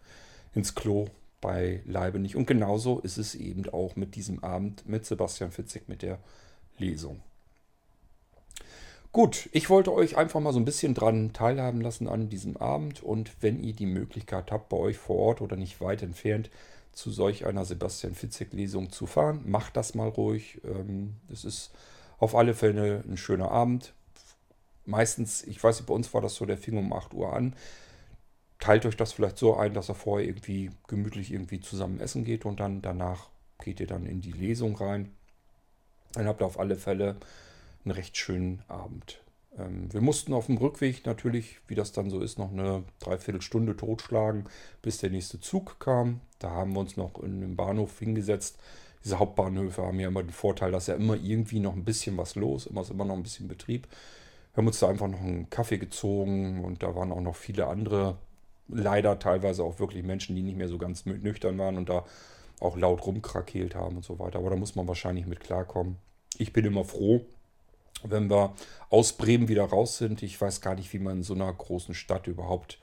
ins 0.55 0.74
Klo 0.74 1.07
bei 1.40 1.83
Leibe 1.85 2.18
nicht. 2.18 2.37
Und 2.37 2.46
genauso 2.46 3.00
ist 3.00 3.18
es 3.18 3.35
eben 3.35 3.68
auch 3.68 3.96
mit 3.96 4.14
diesem 4.16 4.42
Abend 4.42 4.88
mit 4.88 5.05
Sebastian 5.05 5.50
Fitzig 5.50 5.88
mit 5.88 6.03
der 6.03 6.18
Lesung. 6.79 7.20
Gut, 9.14 9.48
ich 9.53 9.70
wollte 9.70 9.92
euch 9.92 10.16
einfach 10.16 10.40
mal 10.40 10.53
so 10.53 10.59
ein 10.59 10.64
bisschen 10.64 10.92
dran 10.92 11.33
teilhaben 11.33 11.81
lassen 11.81 12.09
an 12.09 12.29
diesem 12.29 12.57
Abend 12.57 13.00
und 13.00 13.31
wenn 13.40 13.62
ihr 13.62 13.72
die 13.72 13.87
Möglichkeit 13.87 14.50
habt, 14.50 14.70
bei 14.70 14.77
euch 14.77 14.98
vor 14.98 15.16
Ort 15.18 15.40
oder 15.40 15.55
nicht 15.55 15.81
weit 15.81 16.03
entfernt 16.03 16.50
zu 16.90 17.12
solch 17.12 17.46
einer 17.46 17.64
Sebastian 17.64 18.16
Fitzek-Lesung 18.16 18.90
zu 18.90 19.07
fahren, 19.07 19.42
macht 19.44 19.77
das 19.77 19.94
mal 19.94 20.09
ruhig. 20.09 20.61
Ähm, 20.64 21.14
es 21.33 21.44
ist 21.44 21.70
auf 22.18 22.35
alle 22.35 22.55
Fälle 22.55 23.05
ein 23.09 23.16
schöner 23.16 23.53
Abend. 23.53 23.94
Meistens, 24.85 25.44
ich 25.44 25.62
weiß 25.62 25.77
nicht, 25.77 25.87
bei 25.87 25.94
uns 25.94 26.12
war 26.12 26.20
das 26.20 26.35
so, 26.35 26.44
der 26.44 26.59
fing 26.59 26.77
um 26.77 26.92
8 26.92 27.14
Uhr 27.14 27.33
an. 27.33 27.55
Teilt 28.59 28.85
euch 28.85 28.96
das 28.96 29.12
vielleicht 29.12 29.38
so 29.38 29.55
ein, 29.55 29.74
dass 29.74 29.88
er 29.88 29.94
vorher 29.94 30.27
irgendwie 30.27 30.72
gemütlich 30.88 31.33
irgendwie 31.33 31.61
zusammen 31.61 32.00
essen 32.00 32.24
geht 32.24 32.44
und 32.46 32.59
dann 32.59 32.83
danach 32.83 33.29
geht 33.62 33.79
ihr 33.79 33.87
dann 33.87 34.07
in 34.07 34.20
die 34.20 34.33
Lesung 34.33 34.74
rein. 34.74 35.12
Dann 36.14 36.27
habt 36.27 36.42
ihr 36.42 36.46
auf 36.46 36.59
alle 36.59 36.74
Fälle 36.74 37.14
einen 37.85 37.92
recht 37.92 38.16
schönen 38.16 38.62
Abend. 38.68 39.20
Ähm, 39.59 39.92
wir 39.92 40.01
mussten 40.01 40.33
auf 40.33 40.47
dem 40.47 40.57
Rückweg 40.57 41.07
natürlich, 41.07 41.61
wie 41.66 41.75
das 41.75 41.92
dann 41.92 42.11
so 42.11 42.20
ist, 42.20 42.38
noch 42.38 42.53
eine 42.53 42.85
Dreiviertelstunde 43.01 43.77
totschlagen, 43.77 44.44
bis 44.83 44.99
der 44.99 45.11
nächste 45.11 45.40
Zug 45.40 45.79
kam. 45.81 46.20
Da 46.38 46.51
haben 46.51 46.73
wir 46.73 46.81
uns 46.81 46.97
noch 46.97 47.23
in 47.23 47.40
den 47.40 47.57
Bahnhof 47.57 47.99
hingesetzt. 47.99 48.59
Diese 49.05 49.18
Hauptbahnhöfe 49.18 49.83
haben 49.83 50.01
ja 50.01 50.09
immer 50.09 50.23
den 50.23 50.33
Vorteil, 50.33 50.73
dass 50.73 50.87
ja 50.87 50.94
immer 50.94 51.16
irgendwie 51.16 51.61
noch 51.61 51.75
ein 51.75 51.85
bisschen 51.85 52.16
was 52.16 52.37
los, 52.37 52.66
immer 52.66 52.81
ist 52.81 52.90
immer 52.90 53.05
noch 53.05 53.16
ein 53.16 53.23
bisschen 53.23 53.49
Betrieb. 53.49 53.87
Wir 54.55 54.59
haben 54.59 54.66
uns 54.66 54.79
da 54.79 54.88
einfach 54.88 55.09
noch 55.09 55.20
einen 55.20 55.51
Kaffee 55.51 55.79
gezogen 55.79 56.64
und 56.64 56.83
da 56.83 56.94
waren 56.94 57.12
auch 57.12 57.20
noch 57.20 57.37
viele 57.37 57.66
andere, 57.66 58.16
leider 58.68 59.18
teilweise 59.18 59.62
auch 59.62 59.79
wirklich 59.79 60.05
Menschen, 60.05 60.37
die 60.37 60.42
nicht 60.42 60.57
mehr 60.57 60.68
so 60.68 60.79
ganz 60.79 61.05
nüchtern 61.05 61.59
waren 61.59 61.77
und 61.77 61.88
da 61.88 62.05
auch 62.61 62.77
laut 62.77 63.05
rumkrakeelt 63.05 63.75
haben 63.75 63.97
und 63.97 64.05
so 64.05 64.18
weiter. 64.18 64.38
Aber 64.38 64.51
da 64.51 64.57
muss 64.57 64.75
man 64.75 64.88
wahrscheinlich 64.88 65.27
mit 65.27 65.40
klarkommen. 65.40 65.97
Ich 66.38 66.53
bin 66.53 66.64
immer 66.64 66.85
froh, 66.85 67.27
wenn 68.02 68.28
wir 68.30 68.54
aus 68.90 69.14
Bremen 69.14 69.48
wieder 69.48 69.64
raus 69.64 69.98
sind. 69.98 70.22
Ich 70.22 70.40
weiß 70.40 70.61
gar 70.61 70.74
nicht, 70.74 70.92
wie 70.92 70.98
man 70.98 71.18
in 71.18 71.22
so 71.22 71.35
einer 71.35 71.52
großen 71.52 71.94
Stadt 71.94 72.26
überhaupt 72.26 72.78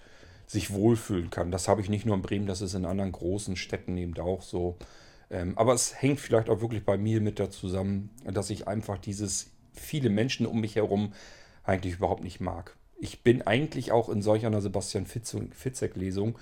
sich 0.48 0.74
wohlfühlen 0.74 1.30
kann. 1.30 1.52
Das 1.52 1.68
habe 1.68 1.82
ich 1.82 1.90
nicht 1.90 2.06
nur 2.06 2.16
in 2.16 2.22
Bremen, 2.22 2.48
das 2.48 2.62
ist 2.62 2.74
in 2.74 2.86
anderen 2.86 3.12
großen 3.12 3.56
Städten 3.56 3.96
eben 3.98 4.18
auch 4.20 4.42
so. 4.42 4.78
Ähm, 5.30 5.58
aber 5.58 5.74
es 5.74 6.02
hängt 6.02 6.20
vielleicht 6.20 6.50
auch 6.50 6.62
wirklich 6.62 6.84
bei 6.84 6.98
mir 6.98 7.22
mit 7.22 7.40
da 7.40 7.50
zusammen, 7.50 8.10
dass 8.26 8.50
ich 8.50 8.68
einfach 8.68 8.98
dieses 8.98 9.52
viele 9.74 10.10
Menschen 10.10 10.46
um 10.46 10.60
mich 10.60 10.76
herum 10.76 11.14
eigentlich 11.64 11.96
überhaupt 11.96 12.24
nicht 12.24 12.42
mag. 12.42 12.76
Ich 13.00 13.24
bin 13.24 13.42
eigentlich 13.42 13.92
auch 13.92 14.10
in 14.10 14.22
solch 14.22 14.46
einer 14.46 14.62
Sebastian 14.62 15.06
Fitzek-Lesung 15.06 16.38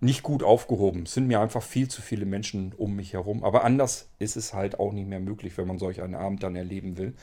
nicht 0.00 0.22
gut 0.22 0.42
aufgehoben. 0.42 1.04
Es 1.04 1.14
sind 1.14 1.28
mir 1.28 1.40
einfach 1.40 1.62
viel 1.62 1.88
zu 1.88 2.02
viele 2.02 2.26
Menschen 2.26 2.72
um 2.76 2.96
mich 2.96 3.12
herum. 3.12 3.44
Aber 3.44 3.64
anders 3.64 4.08
ist 4.18 4.36
es 4.36 4.54
halt 4.54 4.80
auch 4.80 4.92
nicht 4.92 5.08
mehr 5.08 5.20
möglich, 5.20 5.56
wenn 5.56 5.68
man 5.68 5.78
solch 5.78 6.02
einen 6.02 6.14
Abend 6.14 6.42
dann 6.42 6.56
erleben 6.56 6.96
will. 6.96 7.14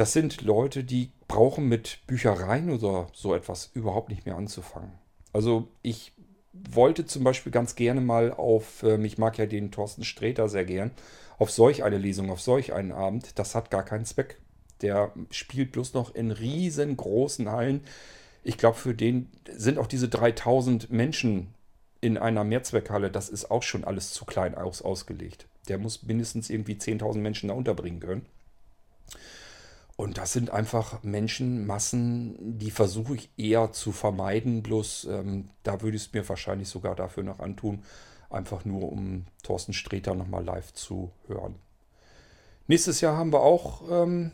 Das 0.00 0.14
sind 0.14 0.40
Leute, 0.40 0.82
die 0.82 1.10
brauchen 1.28 1.68
mit 1.68 1.98
Büchereien 2.06 2.70
oder 2.70 3.08
so 3.12 3.34
etwas 3.34 3.70
überhaupt 3.74 4.08
nicht 4.08 4.24
mehr 4.24 4.34
anzufangen. 4.34 4.92
Also 5.34 5.68
ich 5.82 6.14
wollte 6.54 7.04
zum 7.04 7.22
Beispiel 7.22 7.52
ganz 7.52 7.74
gerne 7.74 8.00
mal 8.00 8.32
auf, 8.32 8.82
ähm, 8.82 9.04
ich 9.04 9.18
mag 9.18 9.36
ja 9.36 9.44
den 9.44 9.70
Thorsten 9.70 10.04
Sträter 10.04 10.48
sehr 10.48 10.64
gern, 10.64 10.92
auf 11.36 11.50
solch 11.50 11.84
eine 11.84 11.98
Lesung, 11.98 12.30
auf 12.30 12.40
solch 12.40 12.72
einen 12.72 12.92
Abend. 12.92 13.38
Das 13.38 13.54
hat 13.54 13.70
gar 13.70 13.84
keinen 13.84 14.06
Zweck. 14.06 14.40
Der 14.80 15.12
spielt 15.30 15.72
bloß 15.72 15.92
noch 15.92 16.14
in 16.14 16.30
riesengroßen 16.30 17.50
Hallen. 17.50 17.82
Ich 18.42 18.56
glaube, 18.56 18.78
für 18.78 18.94
den 18.94 19.28
sind 19.52 19.76
auch 19.76 19.86
diese 19.86 20.08
3000 20.08 20.90
Menschen 20.90 21.52
in 22.00 22.16
einer 22.16 22.44
Mehrzweckhalle, 22.44 23.10
das 23.10 23.28
ist 23.28 23.50
auch 23.50 23.62
schon 23.62 23.84
alles 23.84 24.14
zu 24.14 24.24
klein 24.24 24.54
aus, 24.54 24.80
ausgelegt. 24.80 25.46
Der 25.68 25.76
muss 25.76 26.04
mindestens 26.04 26.48
irgendwie 26.48 26.76
10.000 26.76 27.18
Menschen 27.18 27.48
da 27.48 27.54
unterbringen 27.54 28.00
können. 28.00 28.24
Und 30.00 30.16
das 30.16 30.32
sind 30.32 30.48
einfach 30.48 31.02
Menschenmassen, 31.02 32.58
die 32.58 32.70
versuche 32.70 33.16
ich 33.16 33.28
eher 33.36 33.72
zu 33.72 33.92
vermeiden. 33.92 34.62
Bloß 34.62 35.08
ähm, 35.10 35.50
da 35.62 35.82
würde 35.82 35.98
ich 35.98 36.04
es 36.04 36.12
mir 36.14 36.26
wahrscheinlich 36.26 36.70
sogar 36.70 36.94
dafür 36.94 37.22
noch 37.22 37.38
antun, 37.38 37.82
einfach 38.30 38.64
nur 38.64 38.90
um 38.90 39.26
Thorsten 39.42 39.74
Sträter 39.74 40.14
nochmal 40.14 40.42
live 40.42 40.72
zu 40.72 41.10
hören. 41.26 41.56
Nächstes 42.66 43.02
Jahr 43.02 43.18
haben 43.18 43.30
wir 43.30 43.42
auch 43.42 43.82
ähm, 43.90 44.32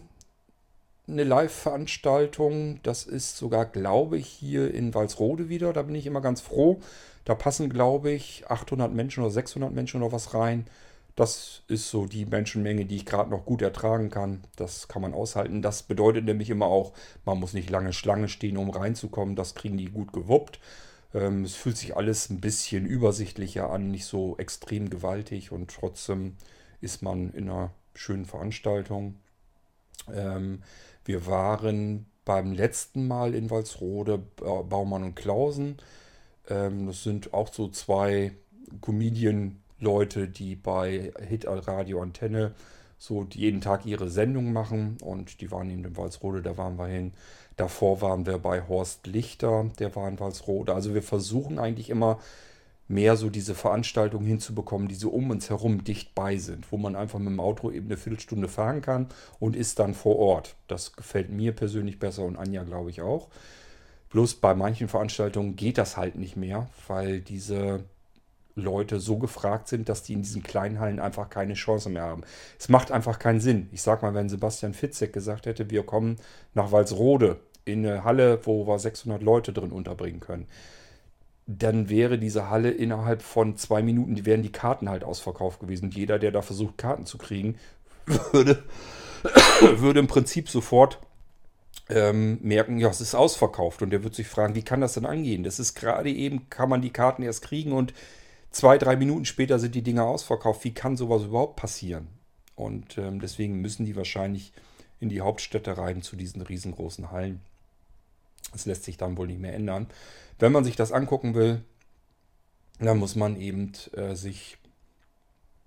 eine 1.09 1.25
Live-Veranstaltung. 1.25 2.79
Das 2.85 3.03
ist 3.03 3.37
sogar, 3.37 3.67
glaube 3.67 4.19
ich, 4.19 4.29
hier 4.29 4.73
in 4.73 4.95
Walsrode 4.95 5.49
wieder. 5.49 5.73
Da 5.73 5.83
bin 5.83 5.97
ich 5.97 6.07
immer 6.07 6.21
ganz 6.21 6.41
froh. 6.41 6.81
Da 7.25 7.35
passen, 7.35 7.71
glaube 7.71 8.13
ich, 8.13 8.49
800 8.49 8.95
Menschen 8.95 9.25
oder 9.25 9.33
600 9.33 9.73
Menschen 9.73 10.01
oder 10.01 10.13
was 10.13 10.33
rein. 10.33 10.69
Das 11.17 11.63
ist 11.67 11.91
so 11.91 12.07
die 12.07 12.27
Menschenmenge, 12.27 12.85
die 12.85 12.97
ich 12.97 13.07
gerade 13.07 13.31
noch 13.31 13.47
gut 13.47 13.63
ertragen 13.63 14.11
kann. 14.11 14.45
Das 14.57 14.87
kann 14.87 15.01
man 15.01 15.15
aushalten. 15.15 15.63
Das 15.63 15.83
bedeutet 15.83 16.27
nämlich 16.27 16.51
immer 16.51 16.67
auch, 16.67 16.93
man 17.25 17.41
muss 17.41 17.55
nicht 17.55 17.71
lange 17.71 17.95
Schlange 17.95 18.29
stehen, 18.29 18.59
um 18.59 18.69
reinzukommen. 18.71 19.35
Das 19.35 19.55
kriegen 19.55 19.79
die 19.79 19.87
gut 19.87 20.13
gewuppt. 20.13 20.61
Ähm, 21.15 21.45
es 21.45 21.55
fühlt 21.55 21.79
sich 21.79 21.97
alles 21.97 22.29
ein 22.29 22.41
bisschen 22.43 22.85
übersichtlicher 22.85 23.71
an, 23.71 23.91
nicht 23.91 24.05
so 24.05 24.37
extrem 24.37 24.91
gewaltig 24.91 25.53
und 25.53 25.71
trotzdem 25.71 26.37
ist 26.83 27.03
man 27.03 27.33
in 27.33 27.49
einer 27.49 27.71
schönen 27.95 28.27
Veranstaltung. 28.27 29.17
Ähm, 30.13 30.63
wir 31.07 31.27
waren 31.27 32.07
beim 32.27 32.53
letzten 32.53 33.09
Mal 33.09 33.35
in 33.35 33.51
Walsrode, 33.51 34.19
Baumann 34.19 35.05
und 35.05 35.17
Klausen. 35.17 35.79
Ähm, 36.49 36.87
das 36.89 37.05
sind 37.05 37.33
auch 37.33 37.53
so 37.53 37.69
zwei 37.69 38.33
Comedian- 38.83 39.63
Leute, 39.79 40.29
die 40.29 40.57
bei 40.57 41.13
Hit 41.29 41.47
Radio 41.47 42.01
Antenne 42.01 42.55
so 42.99 43.27
jeden 43.33 43.61
Tag 43.61 43.85
ihre 43.85 44.09
Sendung 44.09 44.53
machen 44.53 44.97
und 45.03 45.41
die 45.41 45.51
waren 45.51 45.71
eben 45.71 45.85
in 45.85 45.97
Walsrode, 45.97 46.43
da 46.43 46.57
waren 46.57 46.79
wir 46.79 46.87
hin. 46.87 47.13
Davor 47.57 48.01
waren 48.01 48.27
wir 48.27 48.39
bei 48.39 48.67
Horst 48.67 49.07
Lichter, 49.07 49.71
der 49.79 49.95
war 49.97 50.09
in 50.09 50.19
Walsrode. 50.19 50.75
Also 50.75 50.95
wir 50.95 51.03
versuchen 51.03 51.59
eigentlich 51.59 51.91
immer 51.91 52.19
mehr 52.89 53.17
so 53.17 53.31
diese 53.31 53.55
Veranstaltungen 53.55 54.27
hinzubekommen, 54.27 54.89
die 54.89 54.95
so 54.95 55.11
um 55.11 55.31
uns 55.31 55.51
herum 55.51 55.83
dicht 55.83 56.15
bei 56.15 56.37
sind, 56.37 56.71
wo 56.71 56.77
man 56.77 56.95
einfach 56.95 57.19
mit 57.19 57.29
dem 57.29 57.41
Auto 57.41 57.71
eben 57.71 57.87
eine 57.87 57.97
Viertelstunde 57.97 58.49
fahren 58.49 58.81
kann 58.81 59.09
und 59.41 59.57
ist 59.57 59.79
dann 59.79 59.95
vor 59.95 60.17
Ort. 60.17 60.55
Das 60.69 60.93
gefällt 60.93 61.31
mir 61.31 61.53
persönlich 61.53 61.99
besser 61.99 62.25
und 62.25 62.37
Anja 62.37 62.63
glaube 62.63 62.91
ich 62.91 63.03
auch. 63.03 63.29
Bloß 64.11 64.37
bei 64.37 64.55
manchen 64.55 64.89
Veranstaltungen 64.89 65.57
geht 65.57 65.79
das 65.79 65.97
halt 65.97 66.15
nicht 66.15 66.37
mehr, 66.37 66.69
weil 66.87 67.21
diese 67.21 67.85
Leute 68.57 69.01
so 69.01 69.19
gefragt 69.19 69.69
sind, 69.69 69.89
dass 69.89 70.03
die 70.03 70.15
in 70.15 70.23
diesen 70.23 70.43
kleinen 70.43 70.81
Hallen 70.81 70.99
einfach 70.99 71.29
keine 71.29 71.55
Chance 71.55 71.91
mehr 71.91 72.03
haben. 72.03 72.23
Es 72.59 72.69
macht 72.69 72.91
einfach 72.91 73.19
keinen 73.19 73.41
Sinn. 73.41 73.69
Ich 73.71 73.83
sag 73.83 74.03
mal, 74.03 74.15
wenn 74.15 74.31
Sebastian 74.31 74.73
Fitzek 74.73 75.13
gesagt 75.13 75.47
hätte, 75.47 75.71
wir 75.71 75.85
kommen 75.85 76.17
nach 76.55 76.73
Walsrode 76.73 77.39
in 77.67 77.87
eine 77.87 78.03
Halle, 78.03 78.41
wo 78.45 78.67
wir 78.67 78.79
600 78.79 79.23
Leute 79.23 79.53
drin 79.53 79.73
unterbringen 79.73 80.21
können, 80.21 80.47
dann 81.47 81.91
wäre 81.91 82.19
diese 82.19 82.49
Halle 82.49 82.71
innerhalb 82.71 83.23
von 83.23 83.57
zwei 83.57 83.83
Minuten, 83.83 84.15
die 84.15 84.27
wären 84.27 84.43
die 84.43 84.53
Karten 84.53 84.89
halt 84.89 85.05
ausverkauft 85.05 85.61
gewesen. 85.61 85.91
Jeder, 85.91 86.19
der 86.19 86.33
da 86.33 86.43
versucht, 86.43 86.79
Karten 86.79 87.05
zu 87.05 87.19
kriegen, 87.19 87.57
würde, 88.33 88.63
würde 89.77 90.01
im 90.01 90.09
Prinzip 90.09 90.49
sofort 90.49 90.99
ähm, 91.89 92.39
merken, 92.43 92.79
ja, 92.79 92.89
es 92.89 93.03
ist 93.03 93.15
ausverkauft. 93.15 93.83
Und 93.83 93.91
der 93.91 94.03
wird 94.03 94.15
sich 94.15 94.27
fragen, 94.27 94.55
wie 94.55 94.65
kann 94.65 94.81
das 94.81 94.95
denn 94.95 95.07
angehen? 95.07 95.45
Das 95.45 95.59
ist 95.59 95.75
gerade 95.75 96.11
eben, 96.11 96.49
kann 96.49 96.71
man 96.71 96.81
die 96.81 96.91
Karten 96.91 97.23
erst 97.23 97.43
kriegen 97.43 97.73
und 97.73 97.93
zwei, 98.51 98.79
drei 98.79 98.97
Minuten 98.97 99.25
später 99.25 99.59
sind 99.59 99.75
die 99.75 99.83
Dinger 99.83 100.05
ausverkauft. 100.05 100.65
Wie 100.65 100.75
kann 100.75 100.97
sowas 100.97 101.25
überhaupt 101.25 101.57
passieren? 101.57 102.09
Und 102.55 102.97
ähm, 102.99 103.21
deswegen 103.21 103.61
müssen 103.61 103.85
die 103.85 103.97
wahrscheinlich 103.97 104.53
in 104.99 105.09
die 105.09 105.21
Hauptstädte 105.21 105.77
rein 105.77 106.03
zu 106.03 106.17
diesen 106.17 106.43
riesengroßen 106.43 107.11
Hallen. 107.11 107.41
Das 108.53 108.67
lässt 108.67 108.85
sich 108.85 108.97
dann 108.97 109.17
wohl 109.17 109.27
nicht 109.27 109.41
mehr 109.41 109.55
ändern. 109.55 109.89
Wenn 110.39 110.53
man 110.53 110.65
sich 110.65 110.77
das 110.77 110.93
angucken 110.93 111.35
will, 111.35 111.63
dann 112.79 112.99
muss 112.99 113.17
man 113.17 113.41
eben 113.41 113.73
äh, 113.93 114.15
sich 114.15 114.59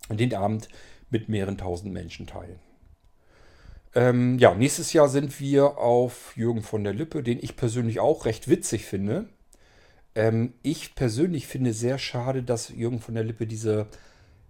den 0.10 0.34
Abend 0.34 0.70
mit 1.10 1.30
mehreren 1.30 1.58
tausend 1.58 1.94
Menschen 1.94 2.28
teilen. 2.28 2.60
Ähm, 3.96 4.38
ja, 4.38 4.54
nächstes 4.54 4.94
Jahr 4.94 5.10
sind 5.10 5.40
wir 5.40 5.78
auf 5.78 6.36
Jürgen 6.36 6.62
von 6.62 6.84
der 6.84 6.94
Lippe, 6.94 7.24
den 7.24 7.40
ich 7.42 7.56
persönlich 7.56 8.00
auch 8.00 8.26
recht 8.26 8.48
witzig 8.48 8.86
finde. 8.86 9.30
Ähm, 10.16 10.54
ich 10.64 10.96
persönlich 10.96 11.48
finde 11.48 11.74
sehr 11.74 11.98
schade, 11.98 12.44
dass 12.44 12.70
Jürgen 12.70 13.00
von 13.00 13.16
der 13.16 13.24
Lippe 13.24 13.48
diese, 13.48 13.88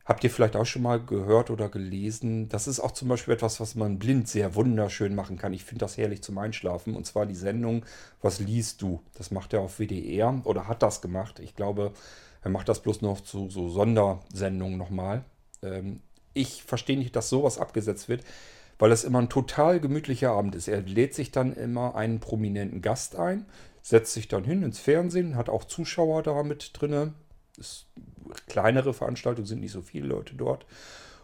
habt 0.06 0.24
ihr 0.24 0.32
vielleicht 0.32 0.56
auch 0.56 0.66
schon 0.66 0.82
mal 0.82 1.00
gehört 1.00 1.50
oder 1.50 1.70
gelesen, 1.70 2.50
das 2.50 2.68
ist 2.68 2.80
auch 2.80 2.92
zum 2.92 3.08
Beispiel 3.10 3.34
etwas, 3.34 3.60
was 3.60 3.76
man 3.76 4.00
blind 4.00 4.28
sehr 4.28 4.56
wunderschön 4.56 5.16
machen 5.16 5.38
kann. 5.38 5.54
Ich 5.54 5.64
finde 5.64 5.82
das 5.86 5.98
herrlich 5.98 6.24
zum 6.24 6.38
Einschlafen. 6.38 6.96
Und 6.96 7.06
zwar 7.06 7.26
die 7.26 7.36
Sendung 7.36 7.86
Was 8.22 8.40
liest 8.40 8.82
du? 8.82 9.02
Das 9.16 9.32
macht 9.32 9.54
er 9.54 9.62
auf 9.62 9.80
WDR 9.80 10.42
oder 10.46 10.68
hat 10.68 10.82
das 10.82 11.02
gemacht. 11.02 11.40
Ich 11.40 11.56
glaube, 11.56 11.94
er 12.42 12.52
macht 12.52 12.70
das 12.70 12.82
bloß 12.82 13.02
noch 13.02 13.22
zu 13.22 13.50
so 13.50 13.70
Sondersendungen 13.70 14.78
nochmal. 14.78 15.26
Ähm, 15.62 16.02
ich 16.34 16.64
verstehe 16.64 16.98
nicht, 16.98 17.16
dass 17.16 17.30
sowas 17.30 17.58
abgesetzt 17.58 18.08
wird, 18.08 18.24
weil 18.78 18.92
es 18.92 19.04
immer 19.04 19.20
ein 19.20 19.30
total 19.30 19.80
gemütlicher 19.80 20.32
Abend 20.32 20.56
ist. 20.56 20.68
Er 20.68 20.82
lädt 20.82 21.14
sich 21.14 21.32
dann 21.32 21.54
immer 21.54 21.96
einen 21.96 22.20
prominenten 22.20 22.82
Gast 22.82 23.18
ein, 23.18 23.46
setzt 23.82 24.14
sich 24.14 24.28
dann 24.28 24.44
hin 24.44 24.64
ins 24.64 24.80
Fernsehen, 24.80 25.36
hat 25.36 25.50
auch 25.50 25.66
Zuschauer 25.66 26.24
da 26.24 26.44
mit 26.44 26.72
drin. 26.74 27.14
Ist 27.58 27.88
kleinere 28.48 28.94
Veranstaltungen, 28.94 29.48
sind 29.48 29.62
nicht 29.62 29.72
so 29.72 29.82
viele 29.82 30.08
Leute 30.08 30.36
dort. 30.36 30.66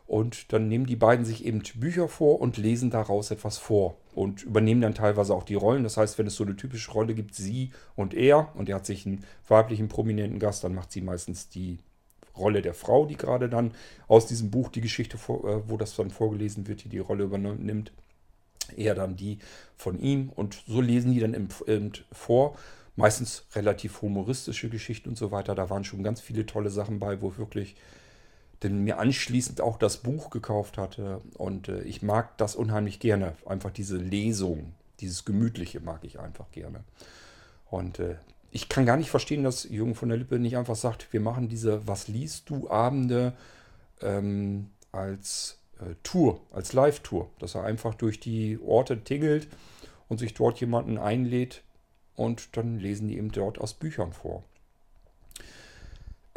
Und 0.08 0.54
dann 0.54 0.68
nehmen 0.68 0.86
die 0.86 0.96
beiden 0.96 1.26
sich 1.26 1.46
eben 1.46 1.64
Bücher 1.76 2.08
vor 2.08 2.40
und 2.40 2.58
lesen 2.58 2.92
daraus 2.92 3.32
etwas 3.32 3.58
vor 3.58 3.98
und 4.14 4.44
übernehmen 4.44 4.82
dann 4.82 4.94
teilweise 4.94 5.34
auch 5.34 5.44
die 5.44 5.56
Rollen. 5.56 5.84
Das 5.84 5.98
heißt, 5.98 6.20
wenn 6.20 6.28
es 6.28 6.36
so 6.36 6.44
eine 6.44 6.56
typische 6.56 6.92
Rolle 6.92 7.16
gibt, 7.16 7.34
sie 7.34 7.72
und 7.96 8.14
er, 8.14 8.56
und 8.56 8.70
er 8.70 8.76
hat 8.76 8.86
sich 8.86 9.06
einen 9.08 9.24
weiblichen 9.48 9.88
prominenten 9.88 10.38
Gast, 10.38 10.64
dann 10.64 10.76
macht 10.76 10.92
sie 10.92 11.02
meistens 11.02 11.50
die 11.50 11.80
Rolle 12.38 12.62
der 12.62 12.76
Frau, 12.76 13.06
die 13.06 13.18
gerade 13.18 13.50
dann 13.50 13.72
aus 14.08 14.28
diesem 14.28 14.52
Buch 14.52 14.70
die 14.70 14.82
Geschichte, 14.82 15.18
äh, 15.18 15.62
wo 15.68 15.78
das 15.78 15.96
dann 15.96 16.12
vorgelesen 16.12 16.68
wird, 16.68 16.84
die 16.84 16.90
die 16.90 17.00
Rolle 17.00 17.24
übernimmt 17.24 17.92
eher 18.70 18.96
dann 18.96 19.16
die 19.16 19.40
von 19.78 20.00
ihm. 20.00 20.30
Und 20.30 20.64
so 20.68 20.82
lesen 20.82 21.14
die 21.14 21.20
dann 21.20 21.34
im, 21.34 21.50
im, 21.68 21.92
vor. 22.12 22.58
Meistens 22.96 23.46
relativ 23.54 24.02
humoristische 24.02 24.70
Geschichten 24.70 25.10
und 25.10 25.18
so 25.18 25.32
weiter. 25.32 25.54
Da 25.54 25.70
waren 25.70 25.84
schon 25.84 26.04
ganz 26.04 26.22
viele 26.22 26.46
tolle 26.46 26.70
Sachen 26.70 27.00
bei, 27.00 27.22
wo 27.22 27.32
ich 27.32 27.38
wirklich 27.38 27.76
denn 28.64 28.84
mir 28.84 29.00
anschließend 29.00 29.62
auch 29.62 29.78
das 29.78 29.98
Buch 29.98 30.30
gekauft 30.30 30.78
hatte. 30.78 31.22
Und 31.38 31.68
äh, 31.68 31.82
ich 31.82 32.02
mag 32.02 32.38
das 32.38 32.56
unheimlich 32.56 33.00
gerne. 33.00 33.36
Einfach 33.46 33.72
diese 33.72 33.98
Lesung, 33.98 34.74
dieses 35.02 35.26
Gemütliche 35.26 35.82
mag 35.82 36.04
ich 36.04 36.20
einfach 36.20 36.50
gerne. 36.52 36.84
Und 37.70 38.00
äh, 38.00 38.16
ich 38.52 38.70
kann 38.70 38.86
gar 38.86 38.96
nicht 38.98 39.10
verstehen, 39.10 39.44
dass 39.44 39.66
Jürgen 39.66 39.96
von 39.96 40.10
der 40.10 40.18
Lippe 40.18 40.40
nicht 40.40 40.56
einfach 40.56 40.78
sagt, 40.78 41.12
wir 41.12 41.20
machen 41.20 41.50
diese 41.50 41.88
Was 41.88 42.08
liest 42.08 42.50
du 42.50 42.70
Abende 42.70 43.34
ähm, 44.02 44.70
als 44.92 45.58
Tour, 46.04 46.40
als 46.52 46.74
Live-Tour, 46.74 47.30
dass 47.40 47.56
er 47.56 47.64
einfach 47.64 47.96
durch 47.96 48.20
die 48.20 48.60
Orte 48.66 49.04
tingelt 49.04 49.48
und 50.08 50.20
sich 50.20 50.34
dort 50.34 50.60
jemanden 50.60 50.98
einlädt 50.98 51.64
und 52.16 52.56
dann 52.58 52.80
lesen 52.80 53.08
die 53.08 53.18
eben 53.18 53.32
dort 53.32 53.60
aus 53.60 53.74
Büchern 53.74 54.14
vor. 54.14 54.44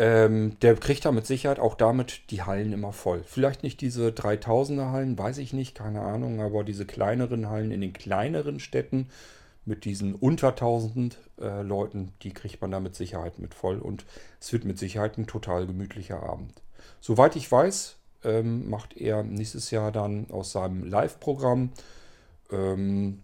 Ähm, 0.00 0.56
der 0.60 0.76
kriegt 0.76 1.04
da 1.04 1.12
mit 1.12 1.26
Sicherheit 1.26 1.58
auch 1.58 1.74
damit 1.74 2.30
die 2.30 2.42
Hallen 2.42 2.72
immer 2.72 2.92
voll. 2.92 3.24
Vielleicht 3.26 3.64
nicht 3.64 3.80
diese 3.80 4.10
3000er 4.10 4.92
Hallen, 4.92 5.18
weiß 5.18 5.38
ich 5.38 5.52
nicht, 5.52 5.74
keine 5.74 6.02
Ahnung, 6.02 6.40
aber 6.40 6.62
diese 6.62 6.86
kleineren 6.86 7.48
Hallen 7.48 7.72
in 7.72 7.80
den 7.80 7.92
kleineren 7.92 8.60
Städten 8.60 9.08
mit 9.64 9.84
diesen 9.84 10.14
unter 10.14 10.50
1000 10.50 11.18
äh, 11.40 11.62
Leuten, 11.62 12.12
die 12.22 12.32
kriegt 12.32 12.60
man 12.60 12.70
da 12.70 12.78
mit 12.78 12.94
Sicherheit 12.94 13.40
mit 13.40 13.54
voll 13.54 13.78
und 13.78 14.04
es 14.40 14.52
wird 14.52 14.64
mit 14.64 14.78
Sicherheit 14.78 15.18
ein 15.18 15.26
total 15.26 15.66
gemütlicher 15.66 16.22
Abend. 16.22 16.62
Soweit 17.00 17.34
ich 17.34 17.50
weiß, 17.50 17.97
ähm, 18.24 18.68
macht 18.68 18.96
er 18.96 19.22
nächstes 19.22 19.70
Jahr 19.70 19.92
dann 19.92 20.30
aus 20.30 20.52
seinem 20.52 20.84
Live-Programm. 20.84 21.70
Ähm, 22.50 23.22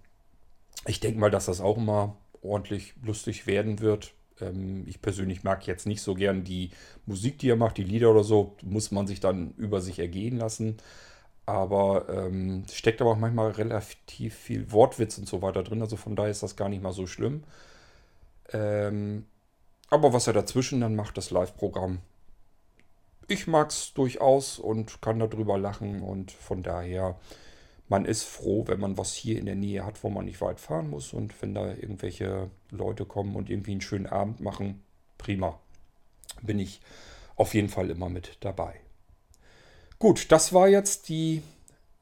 ich 0.86 1.00
denke 1.00 1.18
mal, 1.18 1.30
dass 1.30 1.46
das 1.46 1.60
auch 1.60 1.78
immer 1.78 2.16
ordentlich 2.42 2.94
lustig 3.02 3.46
werden 3.46 3.80
wird. 3.80 4.12
Ähm, 4.40 4.84
ich 4.86 5.00
persönlich 5.02 5.44
mag 5.44 5.66
jetzt 5.66 5.86
nicht 5.86 6.02
so 6.02 6.14
gern 6.14 6.44
die 6.44 6.70
Musik, 7.06 7.38
die 7.38 7.50
er 7.50 7.56
macht, 7.56 7.78
die 7.78 7.84
Lieder 7.84 8.10
oder 8.10 8.24
so, 8.24 8.56
muss 8.62 8.90
man 8.90 9.06
sich 9.06 9.20
dann 9.20 9.54
über 9.56 9.80
sich 9.80 9.98
ergehen 9.98 10.38
lassen. 10.38 10.76
Aber 11.46 12.08
ähm, 12.08 12.64
steckt 12.72 13.00
aber 13.02 13.12
auch 13.12 13.18
manchmal 13.18 13.50
relativ 13.50 14.34
viel 14.34 14.72
Wortwitz 14.72 15.18
und 15.18 15.28
so 15.28 15.42
weiter 15.42 15.62
drin. 15.62 15.82
Also 15.82 15.96
von 15.96 16.16
daher 16.16 16.30
ist 16.30 16.42
das 16.42 16.56
gar 16.56 16.68
nicht 16.68 16.82
mal 16.82 16.92
so 16.92 17.06
schlimm. 17.06 17.44
Ähm, 18.52 19.26
aber 19.90 20.12
was 20.12 20.26
er 20.26 20.32
dazwischen 20.32 20.80
dann 20.80 20.96
macht, 20.96 21.16
das 21.18 21.30
Live-Programm. 21.30 21.98
Ich 23.28 23.46
mag 23.46 23.70
es 23.70 23.92
durchaus 23.94 24.58
und 24.58 25.00
kann 25.00 25.18
darüber 25.18 25.58
lachen. 25.58 26.02
Und 26.02 26.30
von 26.30 26.62
daher, 26.62 27.18
man 27.88 28.04
ist 28.04 28.24
froh, 28.24 28.64
wenn 28.66 28.80
man 28.80 28.98
was 28.98 29.14
hier 29.14 29.38
in 29.38 29.46
der 29.46 29.54
Nähe 29.54 29.84
hat, 29.84 30.02
wo 30.02 30.10
man 30.10 30.24
nicht 30.24 30.40
weit 30.40 30.60
fahren 30.60 30.90
muss. 30.90 31.12
Und 31.12 31.40
wenn 31.42 31.54
da 31.54 31.68
irgendwelche 31.68 32.50
Leute 32.70 33.06
kommen 33.06 33.36
und 33.36 33.50
irgendwie 33.50 33.72
einen 33.72 33.80
schönen 33.80 34.06
Abend 34.06 34.40
machen, 34.40 34.82
prima. 35.18 35.58
Bin 36.42 36.58
ich 36.58 36.80
auf 37.36 37.54
jeden 37.54 37.68
Fall 37.68 37.90
immer 37.90 38.08
mit 38.08 38.36
dabei. 38.40 38.80
Gut, 39.98 40.30
das 40.32 40.52
war 40.52 40.68
jetzt 40.68 41.08
die 41.08 41.42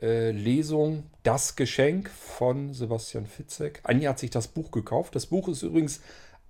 äh, 0.00 0.32
Lesung 0.32 1.04
Das 1.22 1.54
Geschenk 1.54 2.10
von 2.10 2.74
Sebastian 2.74 3.26
Fitzek. 3.26 3.80
Anja 3.84 4.10
hat 4.10 4.18
sich 4.18 4.30
das 4.30 4.48
Buch 4.48 4.72
gekauft. 4.72 5.14
Das 5.14 5.26
Buch 5.26 5.48
ist 5.48 5.62
übrigens 5.62 6.00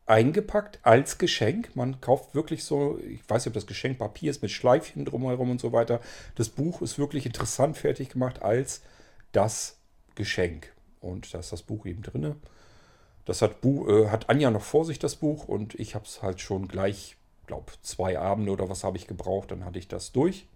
eingepackt 0.07 0.81
als 0.83 1.19
Geschenk. 1.19 1.75
Man 1.77 2.01
kauft 2.01 2.35
wirklich 2.35 2.65
so, 2.65 2.99
ich 2.99 3.21
weiß 3.29 3.45
nicht, 3.45 3.49
ob 3.49 3.55
das 3.55 3.67
Geschenkpapier 3.67 4.31
ist 4.31 4.43
mit 4.43 4.51
Schleifchen 4.51 5.05
drumherum 5.05 5.51
und 5.51 5.61
so 5.61 5.73
weiter. 5.73 6.01
Das 6.35 6.49
Buch 6.49 6.83
ist 6.83 6.99
wirklich 6.99 7.27
interessant 7.27 7.77
fertig 7.77 8.11
gemacht 8.11 8.43
als 8.43 8.83
das 9.33 9.79
Geschenk. 10.15 10.73
Und 11.01 11.33
da 11.33 11.39
ist 11.39 11.53
das 11.53 11.63
Buch 11.63 11.87
eben 11.87 12.03
drin. 12.03 12.37
Das 13.25 13.43
hat, 13.43 13.61
Bu 13.61 13.89
äh, 13.89 14.09
hat 14.09 14.29
Anja 14.29 14.51
noch 14.51 14.63
vor 14.63 14.85
sich, 14.85 14.99
das 14.99 15.17
Buch. 15.17 15.49
Und 15.49 15.75
ich 15.79 15.95
habe 15.95 16.05
es 16.05 16.23
halt 16.23 16.41
schon 16.41 16.69
gleich, 16.69 17.17
glaube 17.47 17.73
zwei 17.83 18.19
Abende 18.19 18.53
oder 18.53 18.69
was 18.69 18.85
habe 18.85 18.97
ich 18.97 19.07
gebraucht. 19.07 19.51
Dann 19.51 19.65
hatte 19.65 19.79
ich 19.79 19.89
das 19.89 20.13
durch. 20.13 20.47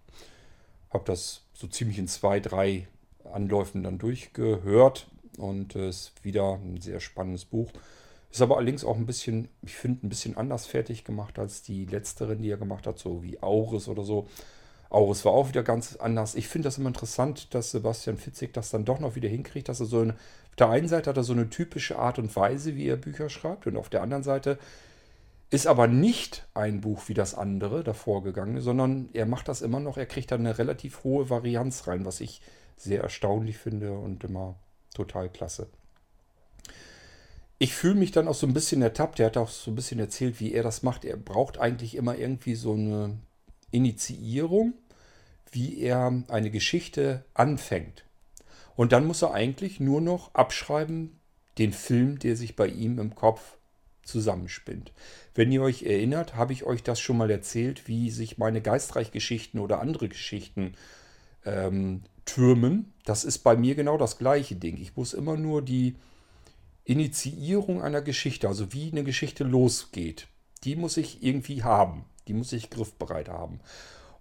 Habe 0.89 1.05
das 1.05 1.41
so 1.53 1.67
ziemlich 1.67 1.97
in 1.97 2.07
zwei, 2.07 2.39
drei 2.39 2.87
Anläufen 3.33 3.83
dann 3.83 3.97
durchgehört 3.97 5.07
und 5.37 5.75
es 5.75 5.81
äh, 5.85 5.89
ist 5.89 6.23
wieder 6.23 6.53
ein 6.53 6.79
sehr 6.81 6.99
spannendes 6.99 7.45
Buch. 7.45 7.71
Ist 8.37 8.43
aber 8.43 8.57
allerdings 8.57 8.85
auch 8.85 8.97
ein 8.97 9.07
bisschen, 9.07 9.47
ich 9.63 9.75
finde, 9.75 10.05
ein 10.05 10.09
bisschen 10.09 10.37
anders 10.37 10.67
fertig 10.67 11.03
gemacht 11.03 11.39
als 11.39 11.63
die 11.63 11.87
letzteren, 11.87 12.39
die 12.39 12.51
er 12.51 12.57
gemacht 12.57 12.85
hat, 12.85 12.99
so 12.99 13.23
wie 13.23 13.41
Auris 13.41 13.87
oder 13.87 14.03
so. 14.03 14.27
Auris 14.91 15.25
war 15.25 15.31
auch 15.31 15.49
wieder 15.49 15.63
ganz 15.63 15.95
anders. 15.95 16.35
Ich 16.35 16.47
finde 16.47 16.67
das 16.67 16.77
immer 16.77 16.89
interessant, 16.89 17.55
dass 17.55 17.71
Sebastian 17.71 18.17
Fitzig 18.17 18.53
das 18.53 18.69
dann 18.69 18.85
doch 18.85 18.99
noch 18.99 19.15
wieder 19.15 19.27
hinkriegt, 19.27 19.69
dass 19.69 19.79
er 19.79 19.87
so 19.87 20.01
eine, 20.01 20.13
auf 20.13 20.55
der 20.59 20.69
einen 20.69 20.87
Seite 20.87 21.09
hat 21.09 21.17
er 21.17 21.23
so 21.23 21.33
eine 21.33 21.49
typische 21.49 21.97
Art 21.97 22.19
und 22.19 22.35
Weise, 22.35 22.75
wie 22.75 22.87
er 22.87 22.97
Bücher 22.97 23.27
schreibt, 23.29 23.65
und 23.65 23.75
auf 23.75 23.89
der 23.89 24.03
anderen 24.03 24.21
Seite 24.21 24.59
ist 25.49 25.65
aber 25.65 25.87
nicht 25.87 26.47
ein 26.53 26.79
Buch 26.79 27.07
wie 27.07 27.15
das 27.15 27.33
andere 27.33 27.83
davor 27.83 28.21
gegangen, 28.21 28.61
sondern 28.61 29.09
er 29.13 29.25
macht 29.25 29.47
das 29.47 29.63
immer 29.63 29.79
noch. 29.79 29.97
Er 29.97 30.05
kriegt 30.05 30.29
da 30.29 30.35
eine 30.35 30.59
relativ 30.59 31.03
hohe 31.03 31.31
Varianz 31.31 31.87
rein, 31.87 32.05
was 32.05 32.21
ich 32.21 32.43
sehr 32.75 33.01
erstaunlich 33.01 33.57
finde 33.57 33.93
und 33.93 34.23
immer 34.23 34.59
total 34.93 35.27
klasse. 35.27 35.69
Ich 37.59 37.73
fühle 37.73 37.95
mich 37.95 38.11
dann 38.11 38.27
auch 38.27 38.35
so 38.35 38.45
ein 38.45 38.53
bisschen 38.53 38.81
ertappt. 38.81 39.19
Er 39.19 39.27
hat 39.27 39.37
auch 39.37 39.49
so 39.49 39.71
ein 39.71 39.75
bisschen 39.75 39.99
erzählt, 39.99 40.39
wie 40.39 40.53
er 40.53 40.63
das 40.63 40.83
macht. 40.83 41.05
Er 41.05 41.17
braucht 41.17 41.57
eigentlich 41.57 41.95
immer 41.95 42.15
irgendwie 42.15 42.55
so 42.55 42.73
eine 42.73 43.17
Initiierung, 43.71 44.73
wie 45.51 45.79
er 45.79 46.23
eine 46.27 46.51
Geschichte 46.51 47.25
anfängt. 47.33 48.03
Und 48.75 48.91
dann 48.91 49.07
muss 49.07 49.23
er 49.23 49.33
eigentlich 49.33 49.79
nur 49.79 50.01
noch 50.01 50.35
abschreiben, 50.35 51.19
den 51.57 51.73
Film, 51.73 52.19
der 52.19 52.35
sich 52.35 52.55
bei 52.55 52.67
ihm 52.67 52.99
im 52.99 53.15
Kopf 53.15 53.57
zusammenspinnt. 54.03 54.91
Wenn 55.33 55.51
ihr 55.51 55.63
euch 55.63 55.83
erinnert, 55.83 56.35
habe 56.35 56.53
ich 56.53 56.63
euch 56.63 56.83
das 56.83 56.99
schon 56.99 57.17
mal 57.17 57.31
erzählt, 57.31 57.87
wie 57.87 58.11
sich 58.11 58.37
meine 58.37 58.61
Geistreichgeschichten 58.61 59.59
oder 59.59 59.81
andere 59.81 60.07
Geschichten 60.09 60.73
ähm, 61.45 62.03
türmen. 62.25 62.93
Das 63.03 63.23
ist 63.23 63.39
bei 63.39 63.57
mir 63.57 63.73
genau 63.73 63.97
das 63.97 64.19
gleiche 64.19 64.55
Ding. 64.55 64.77
Ich 64.77 64.95
muss 64.95 65.13
immer 65.13 65.37
nur 65.37 65.63
die 65.63 65.95
Initiierung 66.87 67.81
einer 67.81 68.01
Geschichte, 68.01 68.47
also 68.47 68.71
wie 68.71 68.89
eine 68.89 69.03
Geschichte 69.03 69.43
losgeht, 69.43 70.27
die 70.63 70.77
muss 70.77 70.95
ich 70.95 71.21
irgendwie 71.21 71.63
haben. 71.63 72.05
Die 72.27 72.33
muss 72.33 72.53
ich 72.53 72.69
griffbereit 72.69 73.27
haben. 73.27 73.59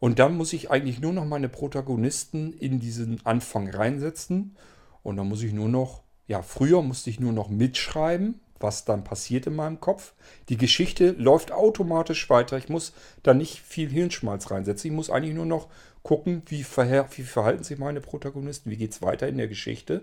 Und 0.00 0.18
dann 0.18 0.36
muss 0.36 0.52
ich 0.52 0.70
eigentlich 0.70 1.00
nur 1.00 1.12
noch 1.12 1.24
meine 1.24 1.48
Protagonisten 1.48 2.52
in 2.52 2.80
diesen 2.80 3.24
Anfang 3.24 3.68
reinsetzen. 3.68 4.56
Und 5.04 5.16
dann 5.16 5.28
muss 5.28 5.42
ich 5.42 5.52
nur 5.52 5.68
noch, 5.68 6.02
ja, 6.26 6.42
früher 6.42 6.82
musste 6.82 7.08
ich 7.08 7.20
nur 7.20 7.32
noch 7.32 7.48
mitschreiben, 7.48 8.40
was 8.58 8.84
dann 8.84 9.04
passiert 9.04 9.46
in 9.46 9.54
meinem 9.54 9.80
Kopf. 9.80 10.14
Die 10.48 10.56
Geschichte 10.56 11.12
läuft 11.12 11.52
automatisch 11.52 12.28
weiter. 12.30 12.58
Ich 12.58 12.68
muss 12.68 12.92
da 13.22 13.32
nicht 13.32 13.60
viel 13.60 13.90
Hirnschmalz 13.90 14.50
reinsetzen. 14.50 14.90
Ich 14.90 14.96
muss 14.96 15.10
eigentlich 15.10 15.34
nur 15.34 15.46
noch 15.46 15.68
gucken, 16.02 16.42
wie, 16.46 16.64
verhalten 16.64 17.64
sich 17.64 17.78
meine 17.78 18.00
Protagonisten, 18.00 18.70
wie 18.70 18.76
geht 18.76 18.92
es 18.92 19.02
weiter 19.02 19.28
in 19.28 19.38
der 19.38 19.48
Geschichte. 19.48 20.02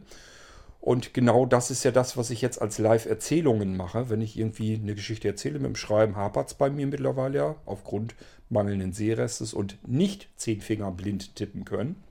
Und 0.84 1.14
genau 1.14 1.46
das 1.46 1.72
ist 1.72 1.86
ja 1.86 1.92
das, 1.92 2.18
was 2.18 2.30
ich 2.30 2.42
jetzt 2.42 2.62
als 2.62 2.78
Live-Erzählungen 2.78 3.78
mache. 3.78 4.10
Wenn 4.10 4.20
ich 4.20 4.38
irgendwie 4.38 4.76
eine 4.76 4.96
Geschichte 4.96 5.30
erzähle 5.30 5.58
mit 5.60 5.68
dem 5.68 5.76
Schreiben, 5.78 6.18
hapert 6.18 6.50
es 6.50 6.56
bei 6.56 6.70
mir 6.70 6.86
mittlerweile 6.88 7.38
ja 7.38 7.56
aufgrund 7.66 8.16
mangelnden 8.50 8.92
Sehrestes 8.92 9.54
und 9.54 9.78
nicht 9.88 10.28
zehn 10.36 10.60
Finger 10.60 10.92
blind 10.92 11.38
tippen 11.38 11.64
können. 11.64 12.04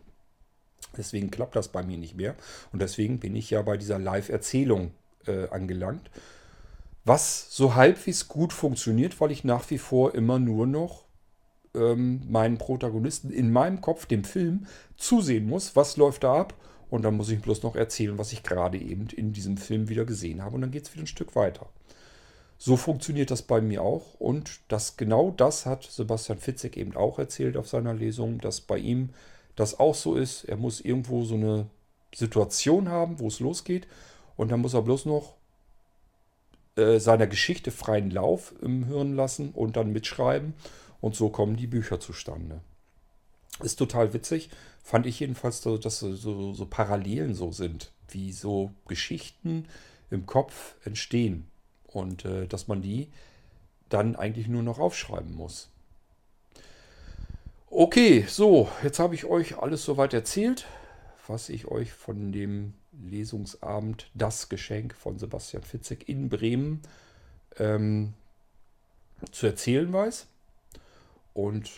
Deswegen 0.97 1.31
klappt 1.31 1.55
das 1.55 1.69
bei 1.69 1.83
mir 1.83 1.99
nicht 1.99 2.17
mehr. 2.17 2.35
Und 2.73 2.81
deswegen 2.81 3.21
bin 3.21 3.37
ich 3.37 3.51
ja 3.51 3.61
bei 3.61 3.77
dieser 3.77 3.99
Live-Erzählung 3.99 4.93
äh, 5.27 5.51
angelangt. 5.51 6.11
Was 7.05 7.55
so 7.55 7.75
halbwegs 7.75 8.27
gut 8.27 8.55
funktioniert, 8.55 9.21
weil 9.21 9.33
ich 9.33 9.45
nach 9.45 9.69
wie 9.69 9.77
vor 9.77 10.15
immer 10.15 10.39
nur 10.39 10.67
noch 10.67 11.05
ähm, 11.75 12.23
meinen 12.27 12.57
Protagonisten 12.57 13.31
in 13.31 13.53
meinem 13.53 13.83
Kopf, 13.83 14.07
dem 14.07 14.25
Film, 14.25 14.67
zusehen 14.97 15.47
muss, 15.47 15.77
was 15.77 15.99
läuft 15.99 16.25
da 16.25 16.41
ab. 16.41 16.55
Und 16.93 17.07
dann 17.07 17.17
muss 17.17 17.31
ich 17.31 17.41
bloß 17.41 17.63
noch 17.63 17.75
erzählen, 17.75 18.19
was 18.19 18.35
ich 18.35 18.43
gerade 18.43 18.77
eben 18.77 19.07
in 19.17 19.33
diesem 19.33 19.57
Film 19.57 19.89
wieder 19.89 20.05
gesehen 20.05 20.43
habe. 20.43 20.57
Und 20.57 20.61
dann 20.61 20.71
geht 20.71 20.85
es 20.85 20.93
wieder 20.93 21.05
ein 21.05 21.07
Stück 21.07 21.35
weiter. 21.35 21.65
So 22.59 22.77
funktioniert 22.77 23.31
das 23.31 23.41
bei 23.41 23.63
mir 23.63 23.81
auch. 23.81 24.21
Und 24.21 24.61
das 24.69 24.99
genau 24.99 25.31
das 25.35 25.65
hat 25.65 25.85
Sebastian 25.85 26.37
Fitzek 26.37 26.77
eben 26.77 26.95
auch 26.95 27.19
erzählt 27.19 27.57
auf 27.57 27.67
seiner 27.67 27.95
Lesung, 27.95 28.43
dass 28.43 28.61
bei 28.61 28.77
ihm 28.77 29.09
das 29.57 29.81
auch 29.81 29.95
so 29.95 30.17
ist. 30.17 30.45
Er 30.45 30.59
muss 30.59 30.83
irgendwo 30.83 31.25
so 31.25 31.35
eine 31.35 31.67
Situation 32.15 32.91
haben, 32.91 33.21
wo 33.21 33.29
es 33.29 33.41
losgeht. 33.41 33.87
Und 34.37 34.53
dann 34.53 34.61
muss 34.61 34.75
er 34.75 34.83
bloß 34.83 35.07
noch 35.07 35.37
äh, 36.77 36.99
seiner 36.99 37.27
Geschichte 37.27 37.71
freien 37.71 38.11
Lauf 38.11 38.53
im 38.61 38.85
Hirn 38.85 39.17
lassen 39.17 39.53
und 39.53 39.79
dann 39.79 39.93
mitschreiben. 39.93 40.53
Und 41.01 41.17
so 41.17 41.31
kommen 41.31 41.57
die 41.57 41.69
Bücher 41.69 42.01
zustande. 42.01 42.61
Ist 43.61 43.77
total 43.77 44.13
witzig. 44.13 44.51
Fand 44.83 45.07
ich 45.07 45.21
jedenfalls, 45.21 45.61
dass 45.61 45.99
so, 46.01 46.15
so, 46.15 46.53
so 46.53 46.67
Parallelen 46.67 47.35
so 47.35 47.53
sind, 47.53 47.93
wie 48.09 48.33
so 48.33 48.73
Geschichten 48.89 49.69
im 50.11 50.27
Kopf 50.27 50.75
entstehen. 50.85 51.47
Und 51.87 52.25
äh, 52.25 52.47
dass 52.47 52.69
man 52.69 52.83
die 52.83 53.09
dann 53.89 54.17
eigentlich 54.17 54.49
nur 54.49 54.63
noch 54.63 54.79
aufschreiben 54.79 55.35
muss. 55.35 55.69
Okay, 57.69 58.27
so, 58.29 58.69
jetzt 58.83 58.99
habe 58.99 59.15
ich 59.15 59.25
euch 59.25 59.59
alles 59.59 59.85
soweit 59.85 60.13
erzählt, 60.15 60.67
was 61.27 61.49
ich 61.49 61.69
euch 61.69 61.93
von 61.93 62.33
dem 62.33 62.75
Lesungsabend 62.93 64.11
Das 64.15 64.49
Geschenk 64.49 64.95
von 64.95 65.19
Sebastian 65.19 65.63
Fitzek 65.63 66.09
in 66.09 66.29
Bremen 66.29 66.83
ähm, 67.59 68.15
zu 69.31 69.47
erzählen 69.47 69.91
weiß. 69.93 70.27
Und 71.33 71.71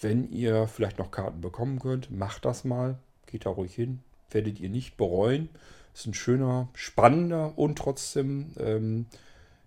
wenn 0.00 0.30
ihr 0.30 0.66
vielleicht 0.66 0.98
noch 0.98 1.10
Karten 1.10 1.40
bekommen 1.40 1.78
könnt, 1.78 2.10
macht 2.10 2.44
das 2.44 2.64
mal. 2.64 2.98
Geht 3.26 3.46
da 3.46 3.50
ruhig 3.50 3.74
hin. 3.74 4.00
Werdet 4.30 4.60
ihr 4.60 4.68
nicht 4.68 4.96
bereuen. 4.96 5.48
Ist 5.94 6.06
ein 6.06 6.14
schöner, 6.14 6.68
spannender 6.74 7.56
und 7.56 7.78
trotzdem 7.78 8.52
ähm, 8.58 9.06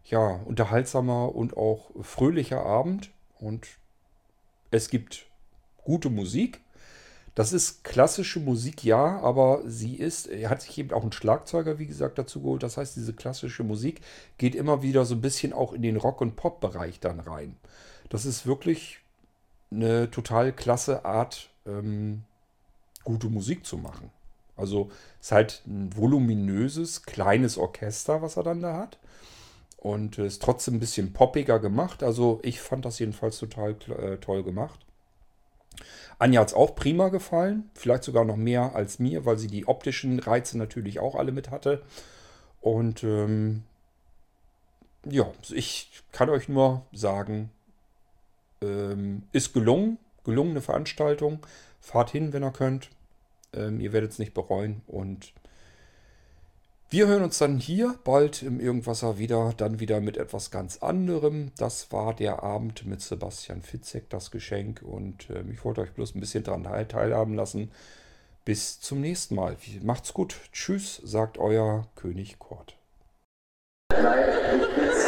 ja, 0.05 0.39
unterhaltsamer 0.45 1.33
und 1.33 1.55
auch 1.55 1.91
fröhlicher 2.01 2.65
Abend. 2.65 3.11
Und 3.39 3.67
es 4.71 4.89
gibt 4.89 5.25
gute 5.83 6.09
Musik. 6.09 6.61
Das 7.35 7.53
ist 7.53 7.83
klassische 7.83 8.39
Musik, 8.39 8.83
ja, 8.83 9.19
aber 9.19 9.61
sie 9.65 9.95
ist, 9.95 10.25
er 10.25 10.49
hat 10.49 10.63
sich 10.63 10.75
eben 10.79 10.91
auch 10.91 11.03
einen 11.03 11.11
Schlagzeuger, 11.11 11.77
wie 11.77 11.85
gesagt, 11.85 12.17
dazu 12.17 12.41
geholt. 12.41 12.63
Das 12.63 12.77
heißt, 12.77 12.95
diese 12.95 13.13
klassische 13.13 13.63
Musik 13.63 14.01
geht 14.39 14.55
immer 14.55 14.81
wieder 14.81 15.05
so 15.05 15.13
ein 15.13 15.21
bisschen 15.21 15.53
auch 15.53 15.71
in 15.71 15.83
den 15.83 15.97
Rock- 15.97 16.21
und 16.21 16.35
Pop-Bereich 16.35 16.99
dann 16.99 17.19
rein. 17.19 17.55
Das 18.09 18.25
ist 18.25 18.47
wirklich 18.47 19.01
eine 19.71 20.09
total 20.11 20.51
klasse 20.53 21.05
Art, 21.05 21.49
ähm, 21.65 22.23
gute 23.03 23.27
Musik 23.27 23.65
zu 23.65 23.77
machen. 23.77 24.11
Also 24.55 24.89
ist 25.21 25.31
halt 25.31 25.61
ein 25.67 25.95
voluminöses, 25.95 27.03
kleines 27.03 27.57
Orchester, 27.57 28.21
was 28.21 28.37
er 28.37 28.43
dann 28.43 28.61
da 28.61 28.75
hat. 28.75 28.97
Und 29.77 30.17
ist 30.17 30.41
trotzdem 30.41 30.75
ein 30.75 30.79
bisschen 30.79 31.13
poppiger 31.13 31.59
gemacht. 31.59 32.01
Also 32.03 32.39
ich 32.43 32.59
fand 32.59 32.83
das 32.83 32.99
jedenfalls 32.99 33.37
total 33.37 33.75
äh, 33.89 34.17
toll 34.17 34.43
gemacht. 34.43 34.79
Anja 36.19 36.41
hat 36.41 36.47
es 36.47 36.53
auch 36.55 36.75
prima 36.75 37.09
gefallen. 37.09 37.69
Vielleicht 37.75 38.03
sogar 38.03 38.25
noch 38.25 38.35
mehr 38.35 38.75
als 38.75 38.97
mir, 38.97 39.25
weil 39.25 39.37
sie 39.37 39.47
die 39.47 39.67
optischen 39.67 40.19
Reize 40.19 40.57
natürlich 40.57 40.99
auch 40.99 41.15
alle 41.15 41.31
mit 41.31 41.51
hatte. 41.51 41.83
Und 42.59 43.03
ähm, 43.03 43.63
ja, 45.05 45.31
ich 45.51 46.03
kann 46.11 46.29
euch 46.29 46.49
nur 46.49 46.85
sagen, 46.91 47.51
ähm, 48.61 49.23
ist 49.31 49.53
gelungen. 49.53 49.97
Gelungene 50.23 50.61
Veranstaltung. 50.61 51.45
Fahrt 51.79 52.11
hin, 52.11 52.33
wenn 52.33 52.43
ihr 52.43 52.51
könnt. 52.51 52.89
Ähm, 53.53 53.79
ihr 53.79 53.93
werdet 53.93 54.11
es 54.11 54.19
nicht 54.19 54.33
bereuen. 54.33 54.81
Und 54.87 55.33
wir 56.89 57.07
hören 57.07 57.23
uns 57.23 57.37
dann 57.37 57.57
hier 57.57 57.95
bald 58.03 58.43
im 58.43 58.59
Irgendwasser 58.59 59.17
wieder, 59.17 59.53
dann 59.57 59.79
wieder 59.79 59.99
mit 59.99 60.17
etwas 60.17 60.51
ganz 60.51 60.77
anderem. 60.77 61.51
Das 61.57 61.91
war 61.91 62.13
der 62.13 62.43
Abend 62.43 62.85
mit 62.85 63.01
Sebastian 63.01 63.61
Fitzek, 63.61 64.09
das 64.09 64.31
Geschenk. 64.31 64.81
Und 64.83 65.29
äh, 65.29 65.43
ich 65.51 65.63
wollte 65.65 65.81
euch 65.81 65.91
bloß 65.91 66.15
ein 66.15 66.19
bisschen 66.19 66.43
daran 66.43 66.63
teilhaben 66.87 67.35
lassen. 67.35 67.71
Bis 68.45 68.79
zum 68.79 69.01
nächsten 69.01 69.35
Mal. 69.35 69.57
Macht's 69.81 70.13
gut. 70.13 70.37
Tschüss, 70.53 71.01
sagt 71.03 71.37
euer 71.37 71.85
König 71.95 72.39
Kort. 72.39 72.77
Bin 73.89 74.03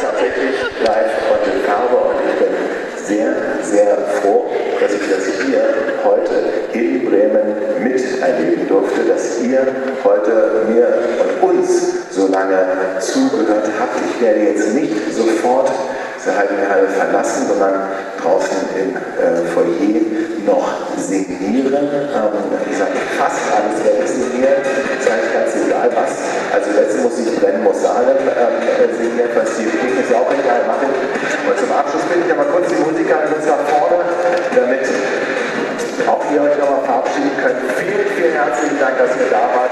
tatsächlich 0.01 0.55
live 0.83 1.47
in 1.47 1.61
Farbe 1.65 1.95
und 1.95 2.17
ich 2.27 2.88
sehr, 3.09 3.33
sehr 3.63 3.97
froh, 4.21 4.45
dass 4.79 4.93
ich 4.93 5.09
das 5.09 5.25
hier 5.45 5.63
heute 6.05 6.77
in 6.77 7.09
Bremen 7.09 7.55
miterleben 7.83 8.67
durfte, 8.67 9.01
dass 9.07 9.41
ihr 9.41 9.65
heute 10.03 10.65
mir 10.69 10.87
und 11.41 11.49
uns 11.49 12.11
so 12.11 12.27
lange 12.27 12.57
zugehört 12.99 13.67
habt. 13.79 13.97
Ich 14.13 14.21
werde 14.21 14.39
jetzt 14.41 14.73
nicht 14.75 15.13
sofort 15.13 15.71
diese 16.19 16.35
Heiligenhalle 16.35 16.87
verlassen, 16.89 17.47
sondern 17.47 17.87
draußen 18.19 18.67
im 18.75 18.91
äh, 18.91 19.47
Foyer 19.55 20.03
noch 20.43 20.67
signieren. 20.99 21.71
Ähm, 21.71 22.35
ich 22.69 22.77
sage 22.77 22.99
fast 23.15 23.47
alles 23.55 23.79
werde 23.79 24.03
ich 24.03 24.11
signieren, 24.11 24.59
das 24.59 24.99
ist 24.99 25.07
eigentlich 25.07 25.31
ganz 25.31 25.55
egal 25.55 25.87
was. 25.95 26.11
Also 26.51 26.67
letztens 26.75 27.03
muss 27.07 27.15
ich 27.23 27.39
brennen, 27.39 27.63
muss 27.63 27.81
Salem 27.81 28.19
äh, 28.19 28.91
signieren, 28.99 29.31
was 29.31 29.55
die 29.55 29.63
Technik 29.71 30.11
auch 30.11 30.27
egal 30.27 30.67
machen. 30.67 30.91
Und 30.91 31.55
zum 31.55 31.71
Abschluss 31.71 32.03
bitte 32.11 32.27
ich 32.27 32.31
aber 32.35 32.51
kurz 32.51 32.67
die 32.67 32.83
Musiker 32.83 33.23
ganz 33.23 33.45
nach 33.47 33.63
vorne, 33.71 34.03
damit 34.51 34.83
auch 36.03 36.23
ihr 36.35 36.41
euch 36.43 36.57
nochmal 36.59 36.83
verabschieden 36.83 37.31
könnt. 37.39 37.63
Vielen, 37.79 38.07
vielen 38.11 38.35
herzlichen 38.35 38.79
Dank, 38.79 38.97
dass 38.99 39.15
ihr 39.15 39.29
da 39.31 39.47
wart. 39.55 39.71